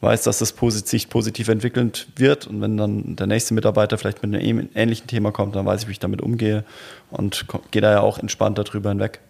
weiß, 0.00 0.22
dass 0.22 0.38
das 0.38 0.54
sich 0.84 1.08
positiv 1.08 1.48
entwickeln 1.48 1.92
wird 2.16 2.46
und 2.46 2.60
wenn 2.60 2.76
dann 2.76 3.16
der 3.16 3.26
nächste 3.26 3.54
Mitarbeiter 3.54 3.98
vielleicht 3.98 4.22
mit 4.22 4.34
einem 4.34 4.68
ähnlichen 4.74 5.06
Thema 5.06 5.32
kommt, 5.32 5.56
dann 5.56 5.66
weiß 5.66 5.82
ich, 5.82 5.88
wie 5.88 5.92
ich 5.92 5.98
damit 5.98 6.22
umgehe 6.22 6.64
und 7.10 7.46
gehe 7.70 7.82
da 7.82 7.90
ja 7.90 8.00
auch 8.00 8.18
entspannt 8.18 8.58
darüber 8.58 8.90
hinweg. 8.90 9.20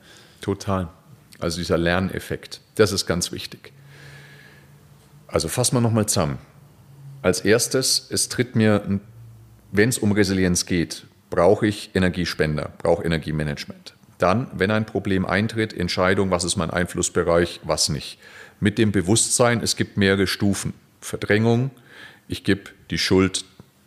Total. 0.41 0.89
Also 1.39 1.59
dieser 1.59 1.78
Lerneffekt, 1.78 2.61
das 2.74 2.93
ist 2.93 3.07
ganz 3.07 3.32
wichtig. 3.32 3.72
Also 5.26 5.49
fassen 5.49 5.76
wir 5.76 5.80
nochmal 5.80 6.07
zusammen. 6.07 6.39
Als 7.22 7.41
erstes, 7.41 8.07
es 8.11 8.28
tritt 8.28 8.55
mir, 8.55 9.01
wenn 9.72 9.89
es 9.89 9.99
um 9.99 10.12
Resilienz 10.12 10.66
geht, 10.66 11.07
brauche 11.30 11.66
ich 11.66 11.91
Energiespender, 11.95 12.72
brauche 12.78 13.05
Energiemanagement. 13.05 13.95
Dann, 14.18 14.47
wenn 14.55 14.70
ein 14.70 14.87
Problem 14.87 15.26
eintritt, 15.26 15.72
Entscheidung, 15.72 16.30
was 16.30 16.45
ist 16.45 16.57
mein 16.57 16.70
Einflussbereich, 16.70 17.61
was 17.64 17.89
nicht 17.89 18.18
mit 18.65 18.79
dem 18.79 18.93
Bewusstsein, 18.93 19.61
es 19.62 19.77
gibt 19.77 19.99
mehrere 19.99 20.27
Stufen. 20.27 20.73
Verdrängung, 21.01 21.71
ich 22.29 22.45
gebe 22.45 22.71
die 22.91 22.97
Schuld 22.97 23.45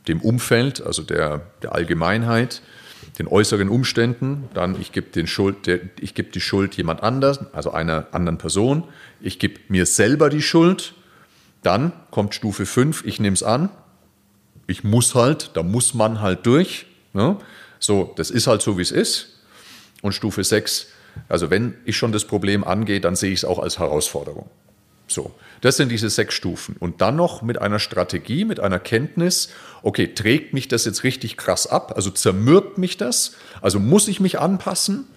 dem 0.08 0.22
Umfeld, 0.22 0.82
also 0.82 1.02
der, 1.02 1.42
der 1.64 1.74
Allgemeinheit, 1.74 2.62
den 3.18 3.28
äußeren 3.28 3.70
Umständen, 3.70 4.48
dann 4.54 4.80
ich 4.80 4.92
gebe 4.92 5.08
gebe 5.10 6.30
die 6.30 6.42
Schuld 6.42 6.78
jemand 6.78 7.02
anders, 7.02 7.40
also 7.54 7.72
einer 7.72 8.06
anderen 8.12 8.38
Person, 8.38 8.84
ich 9.20 9.40
gebe 9.40 9.60
mir 9.68 9.88
selber 9.88 10.30
die 10.30 10.44
Schuld, 10.44 10.94
dann 11.64 11.92
kommt 12.12 12.36
Stufe 12.36 12.68
5, 12.68 13.04
ich 13.04 13.20
nehme 13.20 13.34
es 13.34 13.42
an, 13.42 13.70
ich 14.68 14.84
muss 14.84 15.16
halt, 15.16 15.50
da 15.56 15.64
muss 15.64 15.96
man 15.96 16.22
halt 16.22 16.46
durch. 16.46 16.86
Ne? 17.14 17.38
So, 17.80 18.14
das 18.16 18.30
ist 18.30 18.46
halt 18.46 18.62
so, 18.62 18.78
wie 18.78 18.84
es 18.84 18.92
ist. 18.92 19.40
Und 20.04 20.14
Stufe 20.14 20.44
6, 20.44 20.88
also 21.30 21.50
wenn 21.50 21.74
ich 21.84 21.98
schon 21.98 22.12
das 22.12 22.26
Problem 22.26 22.64
angehe, 22.64 23.02
dann 23.02 23.16
sehe 23.16 23.32
ich 23.32 23.40
es 23.40 23.46
auch 23.46 23.58
als 23.58 23.80
Herausforderung. 23.80 24.48
So, 25.08 25.34
das 25.62 25.78
sind 25.78 25.90
diese 25.90 26.10
sechs 26.10 26.36
Stufen. 26.36 26.76
Und 26.80 27.02
dann 27.02 27.16
noch 27.16 27.42
mit 27.42 27.62
einer 27.62 27.80
Strategie, 27.80 28.46
mit 28.46 28.60
einer 28.60 28.80
Kenntnis, 28.80 29.50
okay, 29.84 30.14
trägt 30.14 30.54
mich 30.54 30.68
das 30.68 30.86
jetzt 30.86 31.04
richtig 31.04 31.38
krass 31.38 31.66
ab? 31.66 31.94
Also 31.96 32.10
zermürbt 32.10 32.78
mich 32.78 32.98
das? 32.98 33.36
Also 33.62 33.80
muss 33.80 34.08
ich 34.08 34.20
mich 34.20 34.40
anpassen? 34.40 35.08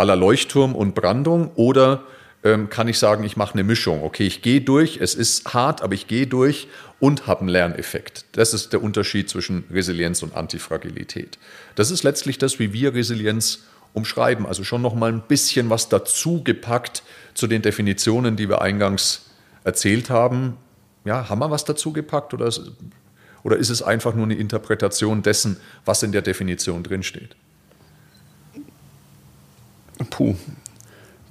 aller 0.00 0.16
Leuchtturm 0.16 0.74
und 0.74 0.94
Brandung 0.94 1.50
oder 1.54 2.04
ähm, 2.42 2.70
kann 2.70 2.88
ich 2.88 2.98
sagen, 2.98 3.22
ich 3.22 3.36
mache 3.36 3.52
eine 3.52 3.64
Mischung. 3.64 4.02
Okay, 4.02 4.26
ich 4.26 4.40
gehe 4.40 4.62
durch, 4.62 4.98
es 5.00 5.14
ist 5.14 5.52
hart, 5.52 5.82
aber 5.82 5.92
ich 5.92 6.06
gehe 6.06 6.26
durch 6.26 6.68
und 6.98 7.26
habe 7.26 7.40
einen 7.40 7.50
Lerneffekt. 7.50 8.24
Das 8.32 8.54
ist 8.54 8.72
der 8.72 8.82
Unterschied 8.82 9.28
zwischen 9.28 9.64
Resilienz 9.70 10.22
und 10.22 10.34
Antifragilität. 10.34 11.38
Das 11.74 11.90
ist 11.90 12.02
letztlich 12.02 12.38
das, 12.38 12.58
wie 12.58 12.72
wir 12.72 12.94
Resilienz 12.94 13.64
umschreiben. 13.92 14.46
Also 14.46 14.64
schon 14.64 14.82
noch 14.82 14.94
mal 14.94 15.12
ein 15.12 15.22
bisschen 15.22 15.70
was 15.70 15.88
dazu 15.88 16.42
gepackt 16.42 17.02
zu 17.34 17.46
den 17.46 17.62
Definitionen, 17.62 18.36
die 18.36 18.48
wir 18.48 18.60
eingangs 18.60 19.26
erzählt 19.64 20.10
haben. 20.10 20.56
Ja, 21.04 21.28
haben 21.28 21.38
wir 21.38 21.50
was 21.50 21.64
dazu 21.64 21.92
gepackt 21.92 22.34
oder 22.34 22.46
ist, 22.46 22.72
oder 23.42 23.56
ist 23.56 23.70
es 23.70 23.82
einfach 23.82 24.14
nur 24.14 24.24
eine 24.24 24.34
Interpretation 24.34 25.22
dessen, 25.22 25.56
was 25.84 26.02
in 26.02 26.12
der 26.12 26.22
Definition 26.22 26.82
drinsteht? 26.82 27.36
Puh, 30.10 30.34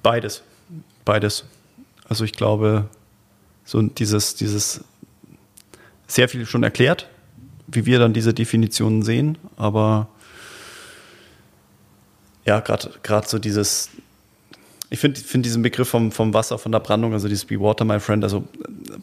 beides. 0.04 0.42
Beides. 1.06 1.46
Also 2.08 2.24
ich 2.24 2.34
glaube, 2.34 2.88
so 3.66 3.82
dieses, 3.82 4.36
dieses 4.36 4.84
sehr 6.08 6.28
viel 6.28 6.46
schon 6.46 6.64
erklärt, 6.64 7.08
wie 7.68 7.86
wir 7.86 8.00
dann 8.00 8.14
diese 8.14 8.34
Definitionen 8.34 9.04
sehen, 9.04 9.38
aber 9.58 10.08
ja, 12.46 12.60
gerade 12.60 13.28
so 13.28 13.40
dieses, 13.40 13.90
ich 14.90 15.00
finde 15.00 15.20
find 15.20 15.46
diesen 15.46 15.62
Begriff 15.62 15.90
vom, 15.90 16.12
vom 16.12 16.34
Wasser, 16.34 16.58
von 16.58 16.72
der 16.72 16.80
Brandung, 16.80 17.14
also 17.14 17.28
dieses 17.28 17.46
Be 17.46 17.60
Water, 17.60 17.86
my 17.86 18.00
friend, 18.00 18.24
also 18.24 18.48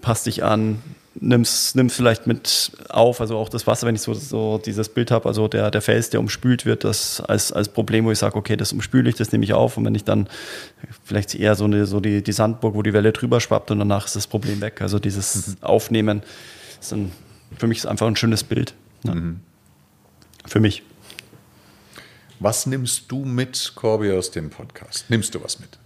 passt 0.00 0.26
dich 0.26 0.42
an, 0.42 0.82
nimm's, 1.14 1.74
nimm's 1.74 1.94
vielleicht 1.94 2.26
mit 2.26 2.72
auf, 2.88 3.20
also 3.20 3.36
auch 3.36 3.48
das 3.48 3.66
Wasser, 3.66 3.86
wenn 3.86 3.94
ich 3.94 4.02
so, 4.02 4.14
so 4.14 4.60
dieses 4.64 4.88
Bild 4.88 5.10
habe, 5.10 5.26
also 5.28 5.48
der, 5.48 5.70
der 5.70 5.80
Fels, 5.80 6.10
der 6.10 6.20
umspült 6.20 6.66
wird, 6.66 6.84
das 6.84 7.20
als, 7.20 7.52
als 7.52 7.68
Problem, 7.68 8.04
wo 8.04 8.10
ich 8.10 8.18
sage, 8.18 8.36
okay, 8.36 8.56
das 8.56 8.72
umspüle 8.72 9.08
ich, 9.08 9.16
das 9.16 9.32
nehme 9.32 9.44
ich 9.44 9.52
auf 9.52 9.76
und 9.76 9.84
wenn 9.84 9.94
ich 9.94 10.04
dann 10.04 10.28
vielleicht 11.04 11.34
eher 11.34 11.54
so, 11.54 11.64
eine, 11.64 11.86
so 11.86 12.00
die, 12.00 12.22
die 12.22 12.32
Sandburg, 12.32 12.74
wo 12.74 12.82
die 12.82 12.92
Welle 12.92 13.12
drüber 13.12 13.40
schwappt 13.40 13.70
und 13.70 13.78
danach 13.78 14.06
ist 14.06 14.16
das 14.16 14.26
Problem 14.26 14.60
weg, 14.60 14.80
also 14.80 14.98
dieses 14.98 15.48
mhm. 15.48 15.54
Aufnehmen 15.62 16.22
ist 16.80 16.92
ein 16.92 17.12
für 17.56 17.66
mich 17.66 17.78
ist 17.78 17.86
einfach 17.86 18.06
ein 18.06 18.16
schönes 18.16 18.44
Bild. 18.44 18.74
Ne? 19.02 19.14
Mhm. 19.14 19.40
Für 20.46 20.60
mich. 20.60 20.82
Was 22.40 22.66
nimmst 22.66 23.04
du 23.08 23.24
mit, 23.24 23.72
Corby, 23.74 24.12
aus 24.12 24.30
dem 24.30 24.50
Podcast? 24.50 25.06
Nimmst 25.08 25.34
du 25.34 25.42
was 25.42 25.58
mit? 25.58 25.78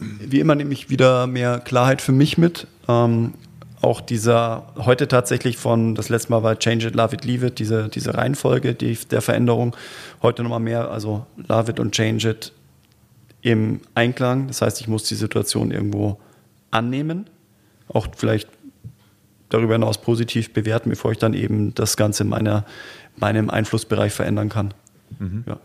Wie 0.00 0.40
immer 0.40 0.54
nehme 0.54 0.72
ich 0.72 0.88
wieder 0.88 1.26
mehr 1.26 1.58
Klarheit 1.58 2.00
für 2.00 2.12
mich 2.12 2.38
mit. 2.38 2.66
Ähm, 2.88 3.34
auch 3.80 4.00
dieser, 4.00 4.72
heute 4.76 5.08
tatsächlich 5.08 5.56
von, 5.56 5.94
das 5.94 6.08
letzte 6.08 6.30
Mal 6.30 6.42
war 6.42 6.58
Change 6.58 6.88
it, 6.88 6.94
Love 6.94 7.14
it, 7.14 7.24
Leave 7.24 7.46
it, 7.46 7.58
diese, 7.58 7.88
diese 7.88 8.14
Reihenfolge 8.14 8.74
die, 8.74 8.96
der 9.10 9.20
Veränderung. 9.20 9.76
Heute 10.22 10.42
nochmal 10.42 10.60
mehr, 10.60 10.90
also 10.90 11.26
Love 11.48 11.72
it 11.72 11.80
und 11.80 11.92
Change 11.92 12.30
it 12.30 12.52
im 13.42 13.80
Einklang. 13.94 14.48
Das 14.48 14.62
heißt, 14.62 14.80
ich 14.80 14.88
muss 14.88 15.04
die 15.04 15.14
Situation 15.14 15.70
irgendwo 15.70 16.18
annehmen, 16.70 17.28
auch 17.88 18.08
vielleicht 18.16 18.48
darüber 19.48 19.74
hinaus 19.74 19.98
positiv 19.98 20.52
bewerten, 20.52 20.90
bevor 20.90 21.12
ich 21.12 21.18
dann 21.18 21.34
eben 21.34 21.74
das 21.74 21.96
Ganze 21.96 22.24
in 22.24 22.28
meiner, 22.28 22.64
meinem 23.16 23.50
Einflussbereich 23.50 24.12
verändern 24.12 24.48
kann. 24.48 24.74
Mhm. 25.18 25.44
Ja. 25.46 25.58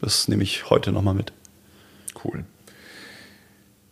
Das 0.00 0.28
nehme 0.28 0.42
ich 0.42 0.70
heute 0.70 0.92
nochmal 0.92 1.14
mit. 1.14 1.32
Cool. 2.24 2.44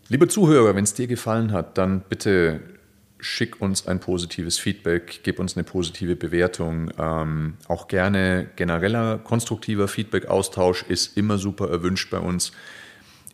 Liebe 0.08 0.28
Zuhörer, 0.28 0.74
wenn 0.74 0.84
es 0.84 0.94
dir 0.94 1.06
gefallen 1.06 1.52
hat, 1.52 1.78
dann 1.78 2.02
bitte 2.08 2.60
schick 3.18 3.60
uns 3.60 3.86
ein 3.86 4.00
positives 4.00 4.58
Feedback, 4.58 5.20
gib 5.22 5.38
uns 5.38 5.56
eine 5.56 5.64
positive 5.64 6.14
Bewertung. 6.14 6.90
Ähm, 6.98 7.54
auch 7.68 7.88
gerne 7.88 8.48
genereller 8.56 9.18
konstruktiver 9.18 9.88
Feedback-Austausch 9.88 10.84
ist 10.88 11.16
immer 11.16 11.38
super 11.38 11.70
erwünscht 11.70 12.10
bei 12.10 12.18
uns. 12.18 12.52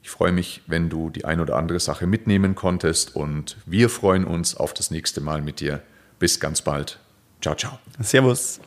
Ich 0.03 0.11
freue 0.11 0.33
mich, 0.33 0.63
wenn 0.67 0.89
du 0.89 1.11
die 1.11 1.25
ein 1.25 1.41
oder 1.41 1.57
andere 1.57 1.81
Sache 1.81 2.07
mitnehmen 2.07 2.55
konntest 2.55 3.17
und 3.17 3.57
wir 3.67 3.89
freuen 3.89 4.25
uns 4.25 4.57
auf 4.57 4.73
das 4.73 4.91
nächste 4.91 5.21
Mal 5.21 5.43
mit 5.43 5.61
dir. 5.61 5.83
Bis 6.19 6.39
ganz 6.39 6.63
bald. 6.63 7.01
Ciao, 7.41 7.55
ciao. 7.55 7.79
Servus. 8.01 8.61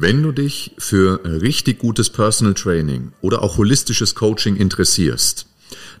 Wenn 0.00 0.22
du 0.22 0.30
dich 0.30 0.76
für 0.78 1.24
richtig 1.24 1.80
gutes 1.80 2.08
Personal 2.08 2.54
Training 2.54 3.10
oder 3.20 3.42
auch 3.42 3.56
holistisches 3.56 4.14
Coaching 4.14 4.54
interessierst, 4.54 5.48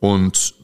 und 0.00 0.63